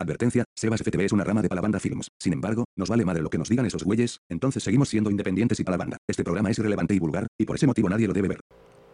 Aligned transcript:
Advertencia, 0.00 0.44
Sebas 0.56 0.80
FTV 0.80 1.04
es 1.04 1.12
una 1.12 1.24
rama 1.24 1.42
de 1.42 1.50
Palabanda 1.50 1.78
Films. 1.78 2.08
Sin 2.18 2.32
embargo, 2.32 2.64
nos 2.74 2.88
vale 2.88 3.04
madre 3.04 3.20
lo 3.20 3.28
que 3.28 3.36
nos 3.36 3.50
digan 3.50 3.66
esos 3.66 3.84
güeyes, 3.84 4.20
entonces 4.30 4.62
seguimos 4.62 4.88
siendo 4.88 5.10
independientes 5.10 5.60
y 5.60 5.64
Palabanda. 5.64 5.98
Este 6.08 6.24
programa 6.24 6.50
es 6.50 6.58
irrelevante 6.58 6.94
y 6.94 6.98
vulgar, 6.98 7.26
y 7.38 7.44
por 7.44 7.56
ese 7.56 7.66
motivo 7.66 7.86
nadie 7.90 8.06
lo 8.06 8.14
debe 8.14 8.28
ver. 8.28 8.40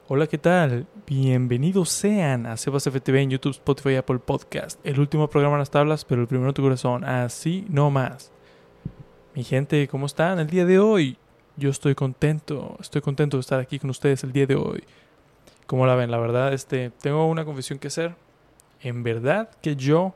Hola, 0.09 0.27
¿qué 0.27 0.37
tal? 0.37 0.89
Bienvenidos 1.07 1.91
sean 1.91 2.47
a 2.47 2.57
Sebas 2.57 2.91
FTV 2.91 3.19
en 3.19 3.31
YouTube, 3.31 3.53
Spotify 3.53 3.91
y 3.91 3.95
Apple 3.97 4.19
Podcast. 4.19 4.85
El 4.85 4.99
último 4.99 5.31
programa 5.31 5.55
en 5.55 5.61
las 5.61 5.71
tablas, 5.71 6.05
pero 6.05 6.23
el 6.23 6.27
primero 6.27 6.49
en 6.49 6.55
tu 6.55 6.63
corazón. 6.63 7.05
Así 7.05 7.65
no 7.69 7.93
más. 7.93 8.33
Mi 9.37 9.45
gente, 9.45 9.87
¿cómo 9.87 10.07
están 10.07 10.41
el 10.41 10.49
día 10.49 10.65
de 10.65 10.81
hoy? 10.81 11.19
Yo 11.57 11.71
estoy 11.71 11.95
contento, 11.95 12.77
estoy 12.81 13.01
contento 13.01 13.37
de 13.37 13.43
estar 13.43 13.61
aquí 13.61 13.79
con 13.79 13.91
ustedes 13.91 14.25
el 14.25 14.33
día 14.33 14.47
de 14.47 14.57
hoy. 14.57 14.83
Como 15.67 15.87
la 15.87 15.95
ven, 15.95 16.11
la 16.11 16.19
verdad, 16.19 16.53
este, 16.53 16.91
tengo 17.01 17.27
una 17.29 17.45
confesión 17.45 17.79
que 17.79 17.89
hacer. 17.89 18.17
En 18.81 19.05
verdad 19.05 19.51
que 19.63 19.77
yo 19.77 20.15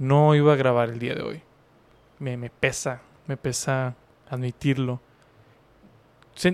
no 0.00 0.34
iba 0.34 0.54
a 0.54 0.56
grabar 0.56 0.88
el 0.88 0.98
día 0.98 1.14
de 1.14 1.22
hoy. 1.22 1.42
Me, 2.18 2.36
me 2.36 2.50
pesa, 2.50 3.02
me 3.26 3.36
pesa 3.36 3.94
admitirlo. 4.28 5.00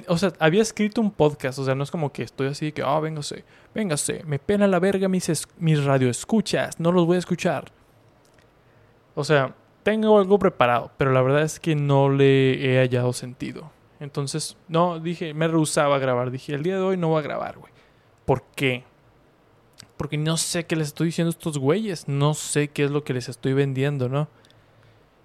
O 0.09 0.19
sea, 0.19 0.33
había 0.41 0.63
escrito 0.63 1.01
un 1.01 1.13
podcast, 1.13 1.59
o 1.61 1.65
sea, 1.65 1.77
no 1.77 1.85
es 1.85 1.91
como 1.91 2.13
que 2.13 2.25
estoy 2.25 2.49
así 2.49 2.73
que, 2.73 2.83
ah, 2.83 2.97
oh, 2.97 3.01
véngase, 3.01 3.45
véngase, 3.73 4.25
me 4.27 4.41
pena 4.41 4.67
la 4.67 4.81
verga 4.81 5.09
mis, 5.09 5.47
mis 5.59 5.85
radioescuchas, 5.85 6.81
no 6.81 6.91
los 6.91 7.07
voy 7.07 7.17
a 7.17 7.19
escuchar. 7.21 7.71
O 9.15 9.23
sea, 9.23 9.55
tengo 9.85 10.19
algo 10.19 10.41
preparado, 10.41 10.91
pero 10.97 11.13
la 11.13 11.23
verdad 11.23 11.43
es 11.43 11.61
que 11.61 11.77
no 11.77 12.11
le 12.11 12.75
he 12.75 12.79
hallado 12.81 13.13
sentido. 13.13 13.71
Entonces, 14.01 14.57
no, 14.67 14.99
dije, 14.99 15.35
me 15.35 15.47
rehusaba 15.47 15.97
a 15.97 15.99
grabar. 16.01 16.33
Dije, 16.33 16.55
el 16.55 16.65
día 16.65 16.75
de 16.75 16.83
hoy 16.83 16.97
no 16.97 17.09
voy 17.09 17.21
a 17.21 17.23
grabar, 17.23 17.57
güey. 17.57 17.73
¿Por 18.25 18.43
qué? 18.57 18.85
Porque 19.97 20.19
no 20.19 20.37
sé 20.37 20.67
qué 20.67 20.77
les 20.77 20.89
estoy 20.89 21.07
diciendo 21.07 21.31
a 21.31 21.37
estos 21.37 21.59
güeyes. 21.59 22.09
No 22.09 22.35
sé 22.35 22.69
qué 22.69 22.85
es 22.85 22.91
lo 22.91 23.05
que 23.05 23.15
les 23.15 23.29
estoy 23.29 23.55
vendiendo, 23.55 24.09
¿no? 24.09 24.29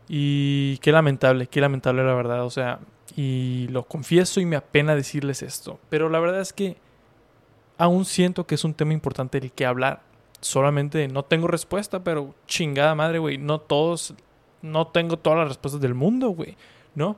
Y 0.07 0.77
qué 0.80 0.91
lamentable, 0.91 1.47
qué 1.47 1.61
lamentable 1.61 2.03
la 2.03 2.13
verdad. 2.13 2.45
O 2.45 2.50
sea, 2.50 2.80
y 3.16 3.67
lo 3.69 3.83
confieso 3.83 4.39
y 4.39 4.45
me 4.45 4.55
apena 4.55 4.95
decirles 4.95 5.41
esto. 5.41 5.80
Pero 5.89 6.09
la 6.09 6.19
verdad 6.19 6.41
es 6.41 6.53
que 6.53 6.78
aún 7.78 8.05
siento 8.05 8.45
que 8.45 8.55
es 8.55 8.63
un 8.63 8.73
tema 8.73 8.94
importante 8.94 9.39
del 9.39 9.52
que 9.52 9.66
hablar. 9.66 10.02
Solamente 10.39 11.08
no 11.08 11.23
tengo 11.23 11.47
respuesta, 11.47 12.03
pero 12.03 12.33
chingada 12.47 12.95
madre, 12.95 13.19
güey. 13.19 13.38
No 13.38 13.59
todos, 13.59 14.13
no 14.61 14.88
tengo 14.88 15.17
todas 15.17 15.39
las 15.39 15.47
respuestas 15.50 15.81
del 15.81 15.94
mundo, 15.94 16.30
güey. 16.30 16.58
¿No? 16.95 17.16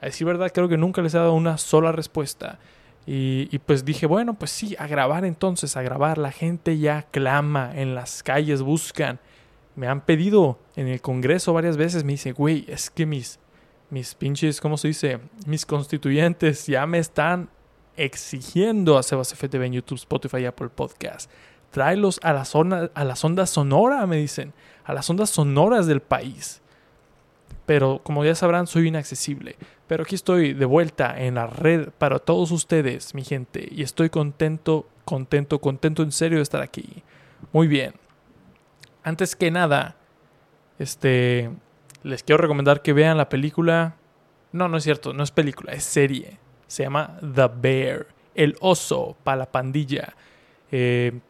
A 0.00 0.06
decir 0.06 0.26
verdad, 0.26 0.52
creo 0.52 0.68
que 0.68 0.76
nunca 0.76 1.02
les 1.02 1.14
he 1.14 1.18
dado 1.18 1.32
una 1.32 1.58
sola 1.58 1.92
respuesta. 1.92 2.58
Y, 3.08 3.58
pues 3.60 3.84
dije, 3.84 4.06
bueno, 4.06 4.34
pues 4.34 4.50
sí, 4.50 4.74
a 4.80 4.88
grabar 4.88 5.24
entonces, 5.24 5.76
a 5.76 5.82
grabar. 5.82 6.18
La 6.18 6.32
gente 6.32 6.76
ya 6.76 7.02
clama, 7.02 7.70
en 7.74 7.94
las 7.94 8.24
calles 8.24 8.62
buscan. 8.62 9.20
Me 9.76 9.86
han 9.86 10.00
pedido 10.00 10.58
en 10.74 10.88
el 10.88 11.00
Congreso 11.00 11.52
varias 11.52 11.76
veces, 11.76 12.02
me 12.02 12.12
dice, 12.12 12.32
güey, 12.32 12.64
es 12.66 12.90
que 12.90 13.06
mis, 13.06 13.38
mis 13.90 14.14
pinches, 14.14 14.60
¿cómo 14.60 14.76
se 14.76 14.88
dice? 14.88 15.20
Mis 15.46 15.64
constituyentes 15.64 16.66
ya 16.66 16.84
me 16.86 16.98
están 16.98 17.48
exigiendo 17.96 18.98
a 18.98 19.02
Sebas 19.04 19.34
FTV 19.34 19.66
en 19.66 19.72
YouTube, 19.74 19.98
Spotify 19.98 20.38
y 20.38 20.46
Apple 20.46 20.70
Podcast. 20.70 21.30
Tráelos 21.70 22.18
a, 22.22 22.32
la 22.32 22.44
zona, 22.44 22.90
a 22.94 23.04
las 23.04 23.24
ondas 23.24 23.50
sonora, 23.50 24.04
me 24.06 24.16
dicen, 24.16 24.52
a 24.84 24.94
las 24.94 25.08
ondas 25.08 25.30
sonoras 25.30 25.86
del 25.86 26.00
país. 26.00 26.60
Pero 27.66 28.00
como 28.02 28.24
ya 28.24 28.34
sabrán, 28.34 28.66
soy 28.66 28.88
inaccesible. 28.88 29.56
Pero 29.86 30.02
aquí 30.02 30.14
estoy 30.14 30.52
de 30.52 30.64
vuelta 30.64 31.14
en 31.16 31.36
la 31.36 31.46
red 31.46 31.90
para 31.96 32.18
todos 32.18 32.50
ustedes, 32.50 33.14
mi 33.14 33.22
gente. 33.22 33.68
Y 33.70 33.82
estoy 33.82 34.10
contento, 34.10 34.88
contento, 35.04 35.60
contento 35.60 36.02
en 36.02 36.12
serio 36.12 36.38
de 36.38 36.42
estar 36.42 36.62
aquí. 36.62 37.04
Muy 37.52 37.68
bien. 37.68 37.94
Antes 39.04 39.36
que 39.36 39.50
nada, 39.50 39.96
este, 40.78 41.50
les 42.02 42.24
quiero 42.24 42.42
recomendar 42.42 42.82
que 42.82 42.92
vean 42.92 43.16
la 43.16 43.28
película. 43.28 43.94
No, 44.52 44.68
no 44.68 44.76
es 44.76 44.84
cierto, 44.84 45.12
no 45.12 45.22
es 45.22 45.30
película, 45.30 45.72
es 45.72 45.84
serie. 45.84 46.38
Se 46.66 46.82
llama 46.82 47.18
The 47.20 47.48
Bear, 47.60 48.06
el 48.34 48.56
oso 48.60 49.16
para 49.22 49.38
la 49.38 49.52
pandilla. 49.52 50.16
Eh, 50.72 51.20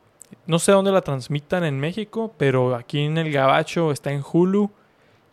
no 0.47 0.59
sé 0.59 0.73
dónde 0.73 0.93
la 0.93 1.03
transmitan 1.03 1.65
en 1.65 1.79
México, 1.79 2.35
pero 2.39 2.75
aquí 2.75 3.01
en 3.01 3.19
el 3.19 3.31
Gabacho 3.31 3.93
está 3.93 4.13
en 4.13 4.23
Hulu 4.23 4.71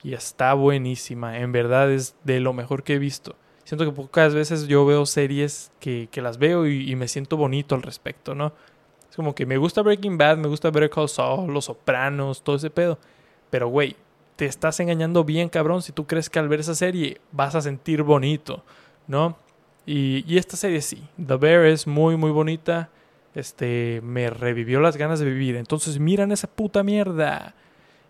y 0.04 0.14
está 0.14 0.54
buenísima. 0.54 1.40
En 1.40 1.52
verdad 1.52 1.92
es 1.92 2.16
de 2.24 2.40
lo 2.40 2.54
mejor 2.54 2.84
que 2.84 2.96
he 2.96 3.00
visto. 3.00 3.36
Siento 3.64 3.86
que 3.86 3.92
pocas 3.92 4.34
veces 4.34 4.68
yo 4.68 4.86
veo 4.86 5.06
series 5.06 5.72
que, 5.80 6.10
las 6.16 6.38
veo 6.38 6.68
y, 6.68 6.96
me 6.96 7.08
siento 7.08 7.38
bonito 7.38 7.76
al 7.76 7.82
respecto, 7.82 8.36
¿no? 8.36 8.52
Es 9.10 9.16
como 9.16 9.34
que 9.34 9.46
me 9.46 9.58
gusta 9.58 9.82
Breaking 9.82 10.18
Bad, 10.18 10.38
me 10.38 10.50
gusta 10.50 10.70
Better 10.70 10.90
Call 10.90 11.08
Saul, 11.08 11.54
Los 11.54 11.66
Sopranos, 11.66 12.44
todo 12.44 12.58
ese 12.58 12.70
pedo. 12.70 13.00
Pero, 13.50 13.70
güey, 13.70 13.96
te 14.36 14.46
estás 14.46 14.80
engañando 14.82 15.24
bien, 15.24 15.48
cabrón, 15.48 15.82
si 15.82 15.94
tú 15.94 16.06
crees 16.06 16.30
que 16.30 16.40
al 16.40 16.50
ver 16.50 16.60
esa 16.60 16.76
serie 16.76 17.22
vas 17.32 17.56
a 17.56 17.62
sentir 17.62 18.04
bonito, 18.04 18.64
¿no? 19.08 19.38
Y, 19.86 20.26
y 20.28 20.38
esta 20.38 20.58
serie 20.58 20.82
sí. 20.82 21.02
The 21.26 21.38
Bear 21.38 21.66
es 21.66 21.88
muy, 21.88 22.18
muy 22.18 22.32
bonita. 22.32 22.90
Este, 23.36 24.02
me 24.04 24.30
revivió 24.30 24.82
las 24.82 24.98
ganas 24.98 25.20
de 25.20 25.26
vivir. 25.26 25.56
Entonces, 25.56 26.00
miran 26.00 26.32
esa 26.34 26.48
puta 26.48 26.84
mierda. 26.84 27.56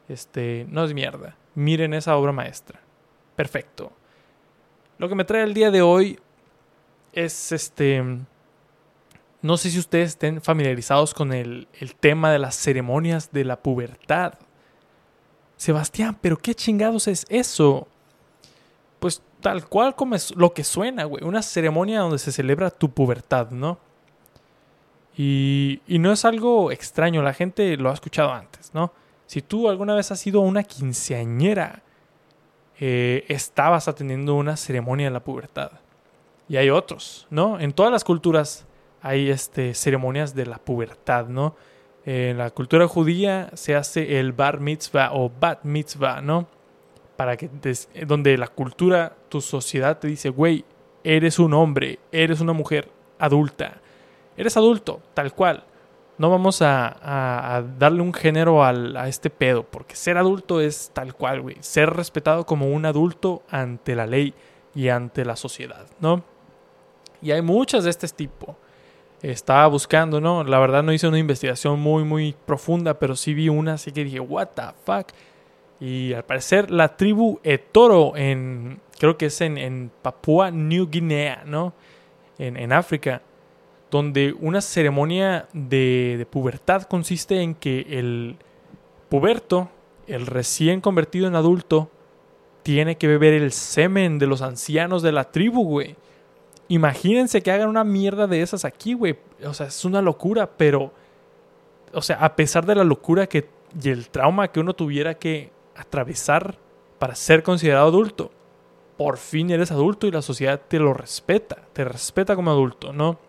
Este, 0.09 0.65
no 0.69 0.83
es 0.83 0.93
mierda 0.93 1.35
miren 1.55 1.93
esa 1.93 2.15
obra 2.17 2.31
maestra. 2.31 2.79
Perfecto. 3.35 3.91
Lo 4.97 5.09
que 5.09 5.15
me 5.15 5.25
trae 5.25 5.43
el 5.43 5.53
día 5.53 5.71
de 5.71 5.81
hoy 5.81 6.19
es 7.11 7.51
este... 7.51 8.03
No 9.41 9.57
sé 9.57 9.69
si 9.69 9.79
ustedes 9.79 10.11
estén 10.11 10.41
familiarizados 10.41 11.13
con 11.13 11.33
el, 11.33 11.67
tema 11.99 12.31
de 12.31 12.39
las 12.39 12.55
ceremonias 12.55 13.31
de 13.33 13.43
la 13.43 13.57
pubertad. 13.57 14.35
Sebastián, 15.57 16.17
pero 16.21 16.37
qué 16.37 16.55
chingados 16.55 17.09
es 17.09 17.25
eso? 17.27 17.87
Pues 18.99 19.21
tal 19.41 19.67
cual 19.67 19.95
como 19.95 20.15
es 20.15 20.33
lo 20.35 20.53
que 20.53 20.63
suena, 20.63 21.03
güey. 21.03 21.25
Una 21.25 21.41
ceremonia 21.41 21.99
donde 21.99 22.19
se 22.19 22.31
celebra 22.31 22.69
tu 22.69 22.89
pubertad, 22.89 23.51
¿no? 23.51 23.77
Y, 25.17 25.81
y 25.87 25.99
no 25.99 26.13
es 26.13 26.23
algo 26.23 26.71
extraño, 26.71 27.21
la 27.21 27.33
gente 27.33 27.75
lo 27.75 27.91
ha 27.91 27.93
escuchado 27.93 28.31
antes, 28.31 28.73
¿no? 28.73 28.93
Si 29.33 29.41
tú 29.41 29.67
alguna 29.67 29.95
vez 29.95 30.11
has 30.11 30.19
sido 30.19 30.41
una 30.41 30.61
quinceañera, 30.61 31.81
eh, 32.79 33.25
estabas 33.29 33.87
atendiendo 33.87 34.35
una 34.35 34.55
ceremonia 34.55 35.07
de 35.07 35.11
la 35.11 35.23
pubertad. 35.23 35.71
Y 36.47 36.57
hay 36.57 36.69
otros, 36.69 37.25
¿no? 37.31 37.59
En 37.59 37.73
todas 37.73 37.91
las 37.91 38.03
culturas 38.03 38.67
hay 39.01 39.31
este, 39.31 39.73
ceremonias 39.73 40.35
de 40.35 40.45
la 40.45 40.59
pubertad, 40.59 41.29
¿no? 41.29 41.55
En 42.05 42.37
la 42.37 42.51
cultura 42.51 42.87
judía 42.87 43.49
se 43.55 43.75
hace 43.75 44.19
el 44.19 44.33
bar 44.33 44.59
mitzvah 44.59 45.09
o 45.13 45.31
bat 45.31 45.63
mitzvah, 45.63 46.21
¿no? 46.21 46.47
Para 47.17 47.35
que, 47.35 47.49
donde 48.05 48.37
la 48.37 48.49
cultura, 48.49 49.17
tu 49.29 49.41
sociedad 49.41 49.97
te 49.97 50.09
dice, 50.09 50.29
güey, 50.29 50.63
eres 51.03 51.39
un 51.39 51.55
hombre, 51.55 51.97
eres 52.11 52.39
una 52.39 52.53
mujer 52.53 52.87
adulta, 53.17 53.81
eres 54.37 54.57
adulto, 54.57 55.01
tal 55.15 55.33
cual 55.33 55.63
no 56.17 56.29
vamos 56.29 56.61
a, 56.61 57.63
darle 57.77 58.01
un 58.01 58.13
género 58.13 58.63
a 58.63 59.07
este 59.07 59.29
pedo, 59.29 59.63
porque 59.63 59.95
ser 59.95 60.17
adulto 60.17 60.61
es 60.61 60.91
tal 60.93 61.15
cual, 61.15 61.41
güey. 61.41 61.57
Ser 61.61 61.89
respetado 61.89 62.45
como 62.45 62.67
un 62.67 62.85
adulto 62.85 63.43
ante 63.49 63.95
la 63.95 64.05
ley 64.05 64.33
y 64.75 64.89
ante 64.89 65.25
la 65.25 65.35
sociedad, 65.35 65.87
¿no? 65.99 66.23
Y 67.21 67.31
hay 67.31 67.41
muchas 67.41 67.85
de 67.85 67.89
este 67.89 68.07
tipo. 68.09 68.57
Estaba 69.21 69.65
buscando, 69.67 70.19
¿no? 70.19 70.43
La 70.43 70.59
verdad 70.59 70.83
no 70.83 70.91
hice 70.91 71.07
una 71.07 71.17
investigación 71.17 71.79
muy, 71.79 72.03
muy 72.03 72.35
profunda, 72.45 72.99
pero 72.99 73.15
sí 73.15 73.33
vi 73.33 73.49
una, 73.49 73.73
así 73.73 73.91
que 73.91 74.03
dije, 74.03 74.19
what 74.19 74.49
the 74.49 74.63
fuck. 74.85 75.07
Y 75.79 76.13
al 76.13 76.23
parecer 76.23 76.69
la 76.69 76.95
tribu 76.95 77.39
Etoro 77.43 78.15
en, 78.15 78.81
creo 78.99 79.17
que 79.17 79.27
es 79.27 79.41
en, 79.41 79.57
en 79.57 79.91
Papúa 80.01 80.51
New 80.51 80.89
Guinea, 80.89 81.43
¿no? 81.45 81.73
En, 82.37 82.57
en 82.57 82.73
África 82.73 83.21
donde 83.93 84.35
una 84.39 84.59
ceremonia 84.59 85.47
de, 85.53 86.25
pubertad 86.31 86.81
consiste 86.81 87.41
en 87.41 87.53
que 87.53 87.85
el 87.91 88.37
puberto, 89.07 89.69
el 90.07 90.25
recién 90.25 90.81
convertido 90.81 91.27
en 91.27 91.35
adulto, 91.35 91.91
tiene 92.63 92.97
que 92.97 93.05
beber 93.05 93.35
el 93.35 93.51
semen 93.51 94.17
de 94.17 94.25
los 94.25 94.41
ancianos 94.41 95.03
de 95.03 95.11
la 95.11 95.25
tribu, 95.29 95.63
güey. 95.63 95.95
Imagínense 96.69 97.43
que 97.43 97.51
hagan 97.51 97.69
una 97.69 97.83
mierda 97.83 98.25
de 98.25 98.41
esas 98.41 98.65
aquí, 98.65 98.95
güey. 98.95 99.15
O 99.45 99.53
sea, 99.53 99.67
es 99.67 99.85
una 99.85 100.01
locura, 100.01 100.49
pero... 100.57 100.91
O 101.93 102.01
sea, 102.01 102.15
a 102.15 102.35
pesar 102.35 102.65
de 102.65 102.73
la 102.73 102.83
locura 102.83 103.27
que, 103.27 103.47
y 103.79 103.89
el 103.89 104.09
trauma 104.09 104.47
que 104.47 104.59
uno 104.59 104.73
tuviera 104.73 105.13
que 105.13 105.51
atravesar 105.75 106.57
para 106.97 107.13
ser 107.13 107.43
considerado 107.43 107.89
adulto, 107.89 108.31
por 108.97 109.17
fin 109.17 109.51
eres 109.51 109.71
adulto 109.71 110.07
y 110.07 110.11
la 110.11 110.23
sociedad 110.23 110.59
te 110.67 110.79
lo 110.79 110.95
respeta, 110.95 111.67
te 111.73 111.83
respeta 111.83 112.35
como 112.35 112.49
adulto, 112.49 112.91
¿no? 112.91 113.19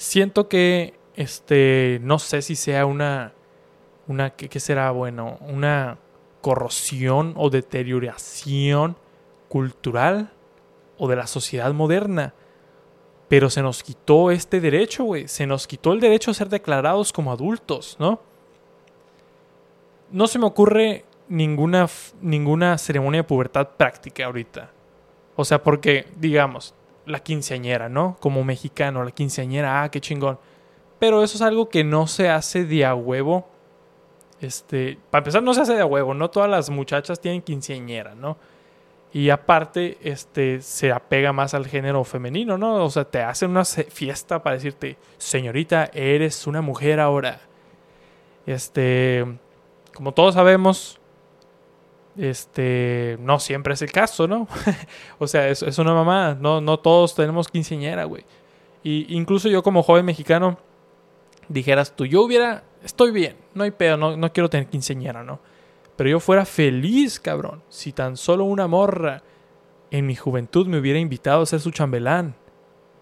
Siento 0.00 0.48
que, 0.48 0.94
este, 1.14 2.00
no 2.02 2.18
sé 2.18 2.40
si 2.40 2.56
sea 2.56 2.86
una, 2.86 3.34
una, 4.06 4.30
¿qué, 4.30 4.58
será 4.58 4.90
bueno? 4.92 5.36
Una 5.42 5.98
corrosión 6.40 7.34
o 7.36 7.50
deterioración 7.50 8.96
cultural 9.50 10.32
o 10.96 11.06
de 11.06 11.16
la 11.16 11.26
sociedad 11.26 11.74
moderna. 11.74 12.32
Pero 13.28 13.50
se 13.50 13.60
nos 13.60 13.82
quitó 13.82 14.30
este 14.30 14.62
derecho, 14.62 15.04
güey. 15.04 15.28
Se 15.28 15.46
nos 15.46 15.66
quitó 15.66 15.92
el 15.92 16.00
derecho 16.00 16.30
a 16.30 16.34
ser 16.34 16.48
declarados 16.48 17.12
como 17.12 17.30
adultos, 17.30 17.98
¿no? 18.00 18.20
no 20.10 20.26
se 20.28 20.38
me 20.38 20.46
ocurre 20.46 21.04
ninguna, 21.28 21.86
ninguna 22.22 22.78
ceremonia 22.78 23.20
de 23.20 23.24
pubertad 23.24 23.68
práctica 23.76 24.24
ahorita. 24.24 24.70
O 25.36 25.44
sea, 25.44 25.62
porque, 25.62 26.06
digamos, 26.16 26.74
la 27.06 27.20
quinceañera, 27.20 27.88
¿no? 27.88 28.16
Como 28.20 28.44
mexicano, 28.44 29.04
la 29.04 29.10
quinceañera, 29.10 29.82
ah, 29.82 29.90
qué 29.90 30.00
chingón. 30.00 30.38
Pero 30.98 31.22
eso 31.22 31.36
es 31.36 31.42
algo 31.42 31.68
que 31.68 31.82
no 31.84 32.06
se 32.06 32.28
hace 32.28 32.64
de 32.64 32.84
a 32.84 32.94
huevo. 32.94 33.48
Este, 34.40 34.98
para 35.10 35.20
empezar, 35.20 35.42
no 35.42 35.54
se 35.54 35.62
hace 35.62 35.74
de 35.74 35.80
a 35.80 35.86
huevo, 35.86 36.14
no 36.14 36.30
todas 36.30 36.48
las 36.48 36.70
muchachas 36.70 37.20
tienen 37.20 37.42
quinceañera, 37.42 38.14
¿no? 38.14 38.36
Y 39.12 39.30
aparte, 39.30 39.98
este, 40.02 40.60
se 40.60 40.92
apega 40.92 41.32
más 41.32 41.52
al 41.54 41.66
género 41.66 42.04
femenino, 42.04 42.56
¿no? 42.56 42.84
O 42.84 42.90
sea, 42.90 43.04
te 43.04 43.20
hacen 43.20 43.50
una 43.50 43.64
fiesta 43.64 44.42
para 44.42 44.54
decirte, 44.54 44.98
señorita, 45.18 45.90
eres 45.92 46.46
una 46.46 46.60
mujer 46.60 47.00
ahora. 47.00 47.40
Este, 48.46 49.26
como 49.94 50.12
todos 50.12 50.34
sabemos, 50.34 50.99
este, 52.16 53.16
no 53.20 53.38
siempre 53.38 53.74
es 53.74 53.82
el 53.82 53.92
caso, 53.92 54.26
¿no? 54.26 54.48
o 55.18 55.26
sea, 55.26 55.48
es, 55.48 55.62
es, 55.62 55.78
una 55.78 55.94
mamá, 55.94 56.36
no, 56.38 56.60
no 56.60 56.78
todos 56.78 57.14
tenemos 57.14 57.48
quinceañera, 57.48 58.04
güey. 58.04 58.24
Y 58.82 59.14
incluso 59.14 59.48
yo 59.48 59.62
como 59.62 59.82
joven 59.82 60.04
mexicano, 60.04 60.58
dijeras 61.48 61.94
tú, 61.94 62.06
yo 62.06 62.22
hubiera, 62.22 62.64
estoy 62.82 63.10
bien, 63.10 63.36
no 63.54 63.64
hay 63.64 63.70
pedo, 63.70 63.96
no, 63.96 64.16
no 64.16 64.32
quiero 64.32 64.48
tener 64.48 64.66
quinceañera, 64.68 65.22
¿no? 65.22 65.40
Pero 65.96 66.10
yo 66.10 66.20
fuera 66.20 66.44
feliz, 66.46 67.20
cabrón, 67.20 67.62
si 67.68 67.92
tan 67.92 68.16
solo 68.16 68.44
una 68.44 68.66
morra 68.66 69.22
en 69.90 70.06
mi 70.06 70.16
juventud 70.16 70.66
me 70.66 70.78
hubiera 70.78 70.98
invitado 70.98 71.42
a 71.42 71.46
ser 71.46 71.60
su 71.60 71.70
chambelán, 71.72 72.34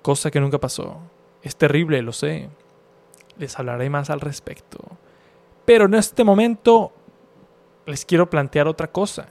cosa 0.03 0.31
que 0.31 0.41
nunca 0.41 0.59
pasó. 0.59 0.99
Es 1.43 1.55
terrible, 1.55 2.03
lo 2.03 2.13
sé. 2.13 2.49
Les 3.37 3.57
hablaré 3.59 3.89
más 3.89 4.11
al 4.11 4.21
respecto. 4.21 4.79
Pero 5.65 5.85
en 5.85 5.95
este 5.95 6.25
momento 6.25 6.93
les 7.88 8.05
quiero 8.05 8.31
plantear 8.31 8.69
otra 8.69 8.88
cosa. 8.88 9.29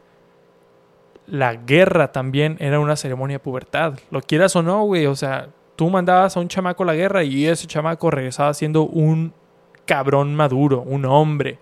La 1.27 1.55
guerra 1.55 2.11
también 2.11 2.57
era 2.59 2.79
una 2.79 2.95
ceremonia 2.95 3.35
de 3.35 3.39
pubertad. 3.39 3.99
Lo 4.11 4.21
quieras 4.21 4.55
o 4.55 4.63
no, 4.63 4.83
güey. 4.83 5.05
O 5.05 5.15
sea, 5.15 5.49
tú 5.75 5.89
mandabas 5.89 6.35
a 6.35 6.39
un 6.39 6.47
chamaco 6.47 6.83
a 6.83 6.87
la 6.87 6.95
guerra 6.95 7.23
y 7.23 7.45
ese 7.45 7.67
chamaco 7.67 8.09
regresaba 8.09 8.53
siendo 8.53 8.83
un 8.83 9.33
cabrón 9.85 10.35
maduro, 10.35 10.81
un 10.81 11.05
hombre, 11.05 11.59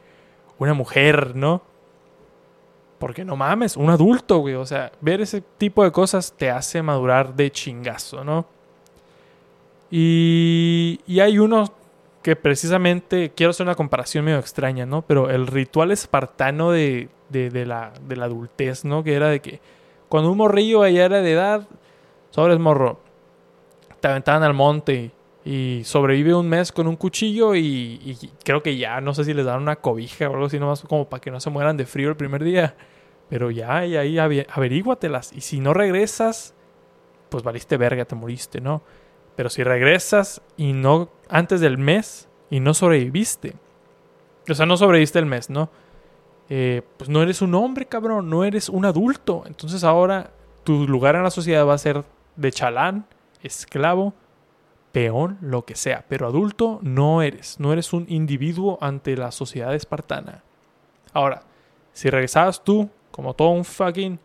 una 0.58 0.74
mujer, 0.74 1.36
¿no? 1.36 1.62
Porque 3.00 3.26
no 3.26 3.36
mames, 3.36 3.76
un 3.76 3.90
adulto, 3.90 4.40
güey. 4.40 4.56
O 4.56 4.66
sea, 4.66 4.92
ver 5.02 5.22
ese 5.22 5.42
tipo 5.42 5.84
de 5.84 5.92
cosas 5.92 6.34
te 6.38 6.50
hace 6.50 6.82
madurar 6.82 7.36
de 7.36 7.52
chingazo, 7.52 8.24
¿no? 8.24 8.46
Y, 9.92 11.02
y 11.06 11.20
hay 11.20 11.40
uno 11.40 11.72
que 12.26 12.36
precisamente, 12.36 13.34
quiero 13.36 13.52
hacer 13.52 13.68
una 13.68 13.76
comparación 13.76 14.26
medio 14.26 14.40
extraña, 14.40 14.88
¿no? 14.88 15.04
Pero 15.04 15.30
el 15.30 15.46
ritual 15.46 15.92
espartano 15.92 16.72
de, 16.72 17.10
de, 17.30 17.66
la, 17.68 17.94
de 18.02 18.16
la 18.16 18.26
adultez, 18.26 18.84
¿no? 18.84 19.04
Que 19.04 19.14
era 19.14 19.30
de 19.30 19.42
que 19.42 19.62
cuando 20.10 20.32
un 20.32 20.38
morrillo 20.40 20.82
allá 20.82 21.06
era 21.06 21.22
de 21.22 21.32
edad, 21.32 21.68
sobres 22.32 22.58
morro, 22.58 23.00
te 24.00 24.08
aventaban 24.08 24.42
al 24.42 24.56
monte 24.56 25.12
y 25.44 25.84
sobrevive 25.86 26.34
un 26.34 26.50
mes 26.50 26.72
con 26.72 26.88
un 26.88 26.96
cuchillo 26.96 27.54
y, 27.54 28.18
creo 28.44 28.64
que 28.64 28.76
ya, 28.76 29.00
no 29.02 29.14
sé 29.14 29.24
si 29.24 29.36
les 29.36 29.46
dan 29.46 29.62
una 29.62 29.76
cobija 29.76 30.28
o 30.28 30.34
algo 30.34 30.48
así, 30.48 30.58
nomás 30.58 30.82
como 30.82 31.08
para 31.08 31.22
que 31.22 31.30
no 31.30 31.40
se 31.40 31.52
mueran 31.52 31.78
de 31.78 31.86
frío 31.86 32.10
el 32.10 32.16
primer 32.16 32.44
día. 32.44 32.76
Pero 33.30 33.52
ya, 33.52 33.86
y 33.86 33.98
ahí 33.98 34.18
averíguatelas. 34.18 35.32
Y 35.32 35.42
si 35.42 35.60
no 35.60 35.76
regresas, 35.76 36.56
pues 37.30 37.44
valiste 37.44 37.78
verga, 37.78 38.04
te 38.06 38.16
moriste, 38.16 38.62
¿no? 38.62 38.82
Pero 39.36 39.50
si 39.50 39.64
regresas 39.64 40.42
y 40.58 40.74
no 40.74 41.10
antes 41.30 41.62
del 41.62 41.78
mes 41.78 42.30
y 42.50 42.60
no 42.60 42.74
sobreviviste, 42.74 43.56
o 44.50 44.54
sea, 44.54 44.66
no 44.66 44.78
sobreviviste 44.78 45.20
el 45.20 45.26
mes, 45.26 45.50
¿no? 45.50 45.70
Eh, 46.50 46.84
pues 46.98 47.10
no 47.10 47.22
eres 47.24 47.42
un 47.42 47.56
hombre, 47.56 47.88
cabrón, 47.88 48.30
no 48.30 48.44
eres 48.44 48.70
un 48.70 48.86
adulto. 48.86 49.44
Entonces 49.48 49.84
ahora 49.84 50.32
tu 50.64 50.88
lugar 50.88 51.16
en 51.16 51.24
la 51.24 51.32
sociedad 51.32 51.66
va 51.66 51.74
a 51.74 51.80
ser 51.80 52.04
de 52.36 52.52
chalán, 52.52 53.08
esclavo, 53.42 54.14
peón, 54.92 55.38
lo 55.42 55.66
que 55.66 55.76
sea, 55.76 56.06
pero 56.08 56.28
adulto 56.28 56.80
no 56.82 57.22
eres, 57.22 57.60
no 57.60 57.74
eres 57.74 57.92
un 57.92 58.06
individuo 58.08 58.78
ante 58.80 59.18
la 59.18 59.32
sociedad 59.32 59.76
espartana. 59.76 60.44
Ahora, 61.12 61.44
si 61.92 62.10
regresabas 62.10 62.64
tú, 62.64 62.90
como 63.12 63.34
todo 63.34 63.50
un 63.50 63.66
fucking 63.66 64.20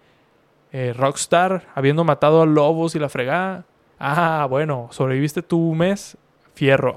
eh, 0.73 0.93
rockstar, 0.97 1.67
habiendo 1.75 2.05
matado 2.05 2.43
a 2.43 2.47
lobos 2.47 2.95
y 2.95 2.99
la 2.99 3.09
fregada, 3.09 3.65
ah, 4.01 4.47
bueno, 4.49 4.89
sobreviviste 4.91 5.43
tu 5.43 5.75
mes, 5.75 6.17
fierro, 6.55 6.97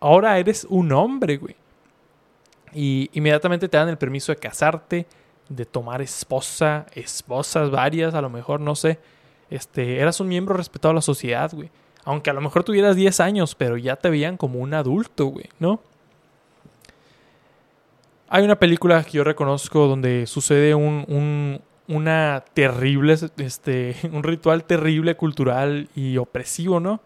ahora 0.00 0.38
eres 0.38 0.66
un 0.70 0.92
hombre, 0.92 1.36
güey. 1.36 1.56
Y 2.72 3.10
inmediatamente 3.12 3.68
te 3.68 3.76
dan 3.76 3.88
el 3.88 3.98
permiso 3.98 4.32
de 4.32 4.36
casarte, 4.36 5.06
de 5.48 5.66
tomar 5.66 6.00
esposa, 6.00 6.86
esposas 6.94 7.70
varias, 7.70 8.14
a 8.14 8.22
lo 8.22 8.30
mejor, 8.30 8.60
no 8.60 8.74
sé. 8.74 8.98
Este, 9.50 9.98
eras 9.98 10.20
un 10.20 10.28
miembro 10.28 10.54
respetado 10.54 10.92
de 10.92 10.96
la 10.96 11.02
sociedad, 11.02 11.50
güey. 11.52 11.70
Aunque 12.04 12.30
a 12.30 12.32
lo 12.32 12.40
mejor 12.40 12.64
tuvieras 12.64 12.96
10 12.96 13.20
años, 13.20 13.54
pero 13.54 13.76
ya 13.76 13.96
te 13.96 14.10
veían 14.10 14.36
como 14.36 14.60
un 14.60 14.74
adulto, 14.74 15.26
güey, 15.26 15.48
¿no? 15.58 15.80
Hay 18.30 18.44
una 18.44 18.58
película 18.58 19.02
que 19.04 19.12
yo 19.12 19.24
reconozco 19.24 19.86
donde 19.86 20.26
sucede 20.26 20.74
un, 20.74 21.04
un, 21.08 21.60
una 21.88 22.44
terrible, 22.54 23.16
este, 23.38 23.96
un 24.12 24.22
ritual 24.22 24.64
terrible, 24.64 25.16
cultural 25.16 25.88
y 25.94 26.16
opresivo, 26.16 26.80
¿no? 26.80 27.00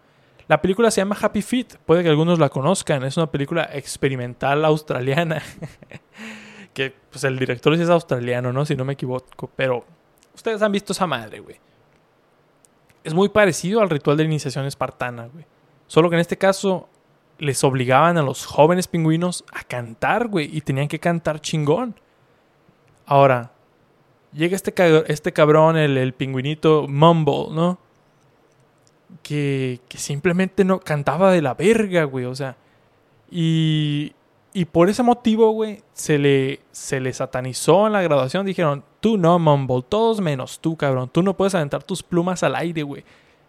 La 0.47 0.61
película 0.61 0.91
se 0.91 1.01
llama 1.01 1.17
Happy 1.19 1.41
Feet, 1.41 1.77
puede 1.85 2.03
que 2.03 2.09
algunos 2.09 2.37
la 2.37 2.49
conozcan, 2.49 3.03
es 3.03 3.17
una 3.17 3.31
película 3.31 3.69
experimental 3.73 4.63
australiana. 4.65 5.41
que 6.73 6.93
pues 7.09 7.23
el 7.23 7.39
director 7.39 7.73
es 7.73 7.89
australiano, 7.89 8.51
¿no? 8.51 8.65
Si 8.65 8.75
no 8.75 8.83
me 8.83 8.93
equivoco, 8.93 9.49
pero 9.55 9.85
ustedes 10.35 10.61
han 10.61 10.71
visto 10.71 10.91
esa 10.91 11.07
madre, 11.07 11.39
güey 11.39 11.59
es 13.03 13.13
muy 13.13 13.29
parecido 13.29 13.81
al 13.81 13.89
ritual 13.89 14.17
de 14.17 14.23
iniciación 14.23 14.65
espartana, 14.65 15.27
güey. 15.27 15.45
Solo 15.87 16.09
que 16.09 16.15
en 16.15 16.21
este 16.21 16.37
caso 16.37 16.89
les 17.37 17.63
obligaban 17.63 18.17
a 18.17 18.21
los 18.21 18.45
jóvenes 18.45 18.87
pingüinos 18.87 19.43
a 19.51 19.63
cantar, 19.63 20.27
güey, 20.27 20.55
y 20.55 20.61
tenían 20.61 20.87
que 20.87 20.99
cantar 20.99 21.41
chingón. 21.41 21.99
Ahora, 23.05 23.51
llega 24.33 24.55
este, 24.55 24.73
este 25.07 25.33
cabrón, 25.33 25.77
el, 25.77 25.97
el 25.97 26.13
pingüinito 26.13 26.87
Mumble, 26.87 27.47
¿no? 27.51 27.79
Que, 29.21 29.79
que 29.87 29.97
simplemente 29.97 30.65
no 30.65 30.79
cantaba 30.79 31.31
de 31.31 31.41
la 31.41 31.53
verga, 31.53 32.03
güey, 32.05 32.25
o 32.25 32.35
sea. 32.35 32.57
Y, 33.29 34.13
y 34.53 34.65
por 34.65 34.89
ese 34.89 35.03
motivo, 35.03 35.51
güey, 35.51 35.81
se 35.93 36.17
le, 36.17 36.61
se 36.71 36.99
le 36.99 37.13
satanizó 37.13 37.87
en 37.87 37.93
la 37.93 38.01
graduación. 38.01 38.45
Dijeron, 38.45 38.83
tú 38.99 39.17
no, 39.17 39.39
Mumble, 39.39 39.83
todos 39.87 40.21
menos 40.21 40.59
tú, 40.59 40.75
cabrón. 40.75 41.09
Tú 41.11 41.23
no 41.23 41.35
puedes 41.35 41.55
aventar 41.55 41.83
tus 41.83 42.03
plumas 42.03 42.43
al 42.43 42.55
aire, 42.55 42.83
güey. 42.83 43.03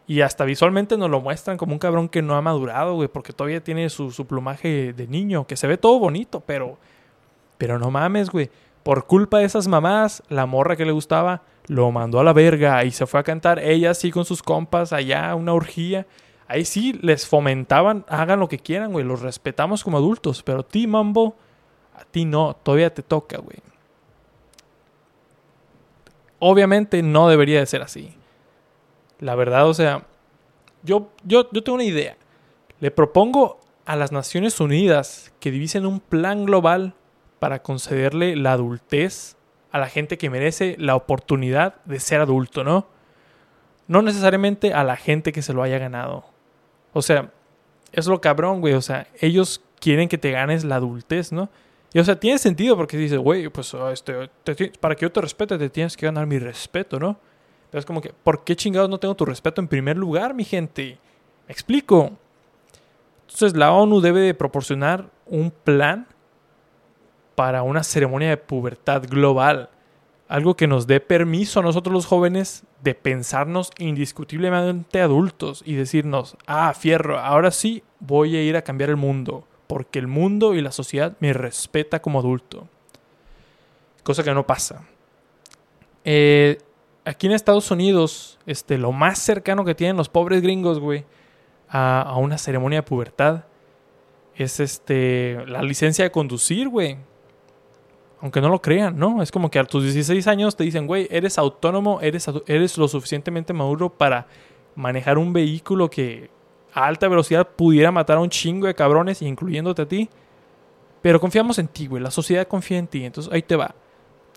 Y 0.07 0.21
hasta 0.21 0.45
visualmente 0.45 0.99
nos 0.99 1.11
lo 1.11 1.21
muestran 1.21 1.57
como 1.57 1.73
un 1.73 1.79
cabrón 1.79 2.09
que 2.11 2.21
no 2.21 2.37
ha 2.37 2.43
madurado, 2.43 2.95
güey, 2.95 3.09
porque 3.09 3.33
todavía 3.33 3.65
tiene 3.65 3.89
su, 3.89 4.11
su, 4.11 4.27
plumaje 4.27 4.93
de 4.93 5.07
niño, 5.07 5.47
que 5.47 5.57
se 5.57 5.67
ve 5.67 5.79
todo 5.79 5.99
bonito, 5.99 6.41
pero. 6.41 6.79
Pero 7.57 7.79
no 7.79 7.91
mames, 7.91 8.31
güey. 8.31 8.51
Por 8.85 9.07
culpa 9.07 9.39
de 9.39 9.47
esas 9.47 9.67
mamás, 9.67 10.23
la 10.29 10.45
morra 10.45 10.77
que 10.77 10.85
le 10.85 10.93
gustaba 10.93 11.43
lo 11.67 11.91
mandó 11.91 12.21
a 12.21 12.25
la 12.25 12.35
verga 12.35 12.85
y 12.85 12.91
se 12.91 13.07
fue 13.07 13.19
a 13.19 13.23
cantar 13.25 13.59
ella 13.59 13.91
así 13.91 14.11
con 14.11 14.27
sus 14.27 14.43
compas 14.43 14.93
allá, 14.93 15.35
una 15.35 15.55
orgía. 15.55 16.07
Ahí 16.47 16.67
sí 16.67 16.93
les 17.01 17.27
fomentaban, 17.27 18.05
hagan 18.09 18.41
lo 18.41 18.49
que 18.49 18.59
quieran, 18.59 18.93
güey, 18.93 19.07
los 19.07 19.23
respetamos 19.23 19.83
como 19.83 19.97
adultos, 19.97 20.43
pero 20.43 20.63
ti, 20.63 20.87
Mambo, 20.87 21.35
a 21.95 22.05
ti 22.05 22.27
no, 22.27 22.55
todavía 22.63 22.93
te 22.93 23.03
toca, 23.03 23.39
güey. 23.39 23.57
Obviamente 26.39 27.03
no 27.03 27.31
debería 27.31 27.61
de 27.61 27.67
ser 27.67 27.81
así. 27.81 28.15
La 29.19 29.35
verdad, 29.35 29.67
o 29.67 29.73
sea, 29.73 30.07
yo, 30.83 31.09
yo, 31.25 31.49
yo 31.51 31.63
tengo 31.63 31.77
una 31.77 31.85
idea. 31.85 32.19
Le 32.81 32.91
propongo 32.91 33.61
a 33.87 33.97
las 33.97 34.13
Naciones 34.13 34.61
Unidas 34.61 35.33
que 35.41 35.51
divisen 35.51 35.87
un 35.87 36.01
plan 36.01 36.45
global 36.45 36.95
para 37.45 37.61
concederle 37.61 38.37
la 38.37 38.55
adultez 38.55 39.37
a 39.71 39.79
la 39.79 39.91
gente 39.91 40.17
que 40.17 40.31
merece 40.31 40.77
la 40.79 40.97
oportunidad 40.97 41.75
de 41.85 42.01
ser 42.01 42.23
adulto, 42.23 42.65
¿no? 42.65 42.87
No 43.87 44.01
necesariamente 44.01 44.73
a 44.73 44.83
la 44.83 44.97
gente 44.97 45.31
que 45.31 45.43
se 45.43 45.53
lo 45.53 45.63
haya 45.63 45.77
ganado. 45.77 46.25
O 46.95 47.03
sea, 47.03 47.31
es 47.93 48.07
lo 48.07 48.19
cabrón, 48.23 48.63
güey. 48.63 48.73
O 48.73 48.81
sea, 48.81 49.09
ellos 49.21 49.61
quieren 49.79 50.09
que 50.09 50.17
te 50.17 50.31
ganes 50.31 50.65
la 50.65 50.77
adultez, 50.77 51.33
¿no? 51.33 51.51
Y 51.93 51.99
o 51.99 52.05
sea, 52.05 52.19
tiene 52.19 52.39
sentido 52.39 52.79
porque 52.79 52.97
dices, 52.97 53.19
güey, 53.19 53.51
pues 53.51 53.75
ah, 53.75 53.93
este, 53.93 54.31
para 54.81 54.95
que 54.95 55.03
yo 55.03 55.13
te 55.13 55.21
respete 55.21 55.59
te 55.59 55.69
tienes 55.69 55.99
que 55.99 56.07
ganar 56.07 56.27
mi 56.27 56.39
respeto, 56.39 56.99
¿no? 56.99 57.19
Pero 57.71 57.79
es 57.79 57.85
como 57.85 58.01
que, 58.01 58.15
¿por 58.15 58.43
qué 58.43 58.57
chingados 58.57 58.89
no 58.89 58.99
tengo 58.99 59.15
tu 59.15 59.27
respeto 59.27 59.61
en 59.61 59.69
primer 59.69 59.99
lugar, 59.99 60.33
mi 60.33 60.45
gente? 60.45 60.99
¿Me 61.47 61.53
explico? 61.53 62.11
Entonces 63.27 63.55
la 63.55 63.71
ONU 63.71 64.01
debe 64.01 64.21
de 64.21 64.33
proporcionar 64.33 65.11
un 65.27 65.51
plan 65.51 66.07
para 67.35 67.63
una 67.63 67.83
ceremonia 67.83 68.29
de 68.29 68.37
pubertad 68.37 69.05
global 69.09 69.71
algo 70.29 70.57
que 70.57 70.67
nos 70.67 70.87
dé 70.87 71.01
permiso 71.01 71.61
a 71.61 71.63
nosotros 71.63 71.93
los 71.93 72.07
jóvenes 72.07 72.65
de 72.83 72.95
pensarnos 72.95 73.71
indiscutiblemente 73.79 75.01
adultos 75.01 75.63
y 75.65 75.75
decirnos, 75.75 76.37
ah, 76.47 76.73
fierro, 76.75 77.19
ahora 77.19 77.51
sí 77.51 77.83
voy 78.01 78.37
a 78.37 78.43
ir 78.43 78.57
a 78.57 78.63
cambiar 78.63 78.91
el 78.91 78.97
mundo, 78.97 79.47
porque 79.67 79.99
el 79.99 80.07
mundo 80.07 80.55
y 80.55 80.61
la 80.61 80.73
sociedad 80.73 81.17
me 81.21 81.33
respeta 81.33 82.01
como 82.01 82.19
adulto. 82.19 82.69
cosa 84.03 84.23
que 84.23 84.35
no 84.35 84.47
pasa. 84.47 84.85
Eh, 86.05 86.59
aquí 87.05 87.27
en 87.27 87.33
Estados 87.33 87.71
Unidos, 87.71 88.39
este, 88.45 88.77
lo 88.77 88.93
más 88.93 89.19
cercano 89.19 89.65
que 89.65 89.75
tienen 89.75 89.97
los 89.97 90.09
pobres 90.09 90.43
gringos, 90.43 90.79
güey, 90.79 91.05
a, 91.69 92.03
a 92.03 92.17
una 92.17 92.39
ceremonia 92.39 92.81
de 92.81 92.83
pubertad 92.83 93.45
es 94.37 94.61
este 94.61 95.45
la 95.47 95.63
licencia 95.63 96.05
de 96.05 96.11
conducir, 96.11 96.69
güey. 96.69 96.99
Aunque 98.25 98.41
no 98.41 98.49
lo 98.49 98.63
crean, 98.63 98.99
¿no? 98.99 99.21
Es 99.21 99.31
como 99.31 99.51
que 99.51 99.59
a 99.59 99.65
tus 99.65 99.83
16 99.83 100.27
años 100.29 100.57
te 100.57 100.65
dicen, 100.65 100.87
güey, 100.87 101.07
eres 101.11 101.37
autónomo, 101.37 102.01
eres, 102.01 102.27
eres 102.47 102.79
lo 102.79 102.89
suficientemente 102.89 103.53
maduro 103.53 103.91
para 103.91 104.27
manejar 104.77 105.19
un 105.19 105.35
vehículo 105.35 105.91
que 105.91 106.31
a 106.73 106.87
alta 106.87 107.07
velocidad 107.07 107.47
pudiera 107.47 107.93
matar 107.93 108.17
a 108.17 108.21
un 108.21 108.31
chingo 108.31 108.67
de 108.67 108.75
cabrones, 108.75 109.21
incluyéndote 109.21 109.83
a 109.83 109.89
ti. 109.89 110.09
Pero 111.03 111.21
confiamos 111.21 111.59
en 111.59 111.69
ti, 111.69 111.87
güey. 111.87 112.03
La 112.03 112.11
sociedad 112.11 112.49
confía 112.49 112.79
en 112.79 112.87
ti. 112.87 113.05
Entonces 113.05 113.31
ahí 113.31 113.43
te 113.43 113.57
va. 113.57 113.75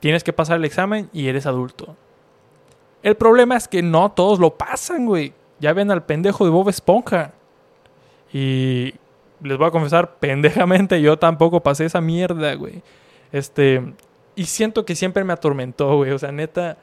Tienes 0.02 0.22
que 0.22 0.34
pasar 0.34 0.58
el 0.58 0.66
examen 0.66 1.10
y 1.14 1.30
eres 1.30 1.46
adulto. 1.46 1.96
El 3.04 3.16
problema 3.16 3.56
es 3.56 3.70
que 3.70 3.82
no 3.82 4.12
todos 4.12 4.38
lo 4.38 4.58
pasan, 4.58 5.06
güey. 5.06 5.34
Ya 5.62 5.72
ven 5.72 5.92
al 5.92 6.04
pendejo 6.04 6.44
de 6.44 6.52
Bob 6.52 6.68
Esponja. 6.68 7.32
Y 8.34 8.96
les 9.42 9.58
voy 9.58 9.68
a 9.68 9.72
confesar, 9.72 10.16
pendejamente 10.20 11.02
yo 11.02 11.18
tampoco 11.18 11.64
pasé 11.64 11.86
esa 11.86 12.02
mierda, 12.02 12.54
güey. 12.56 12.84
Este, 13.32 13.94
y 14.36 14.46
siento 14.46 14.86
que 14.86 14.96
siempre 14.96 15.24
me 15.24 15.34
atormentó, 15.34 15.98
güey. 15.98 16.12
O 16.12 16.20
sea, 16.20 16.32
neta, 16.32 16.78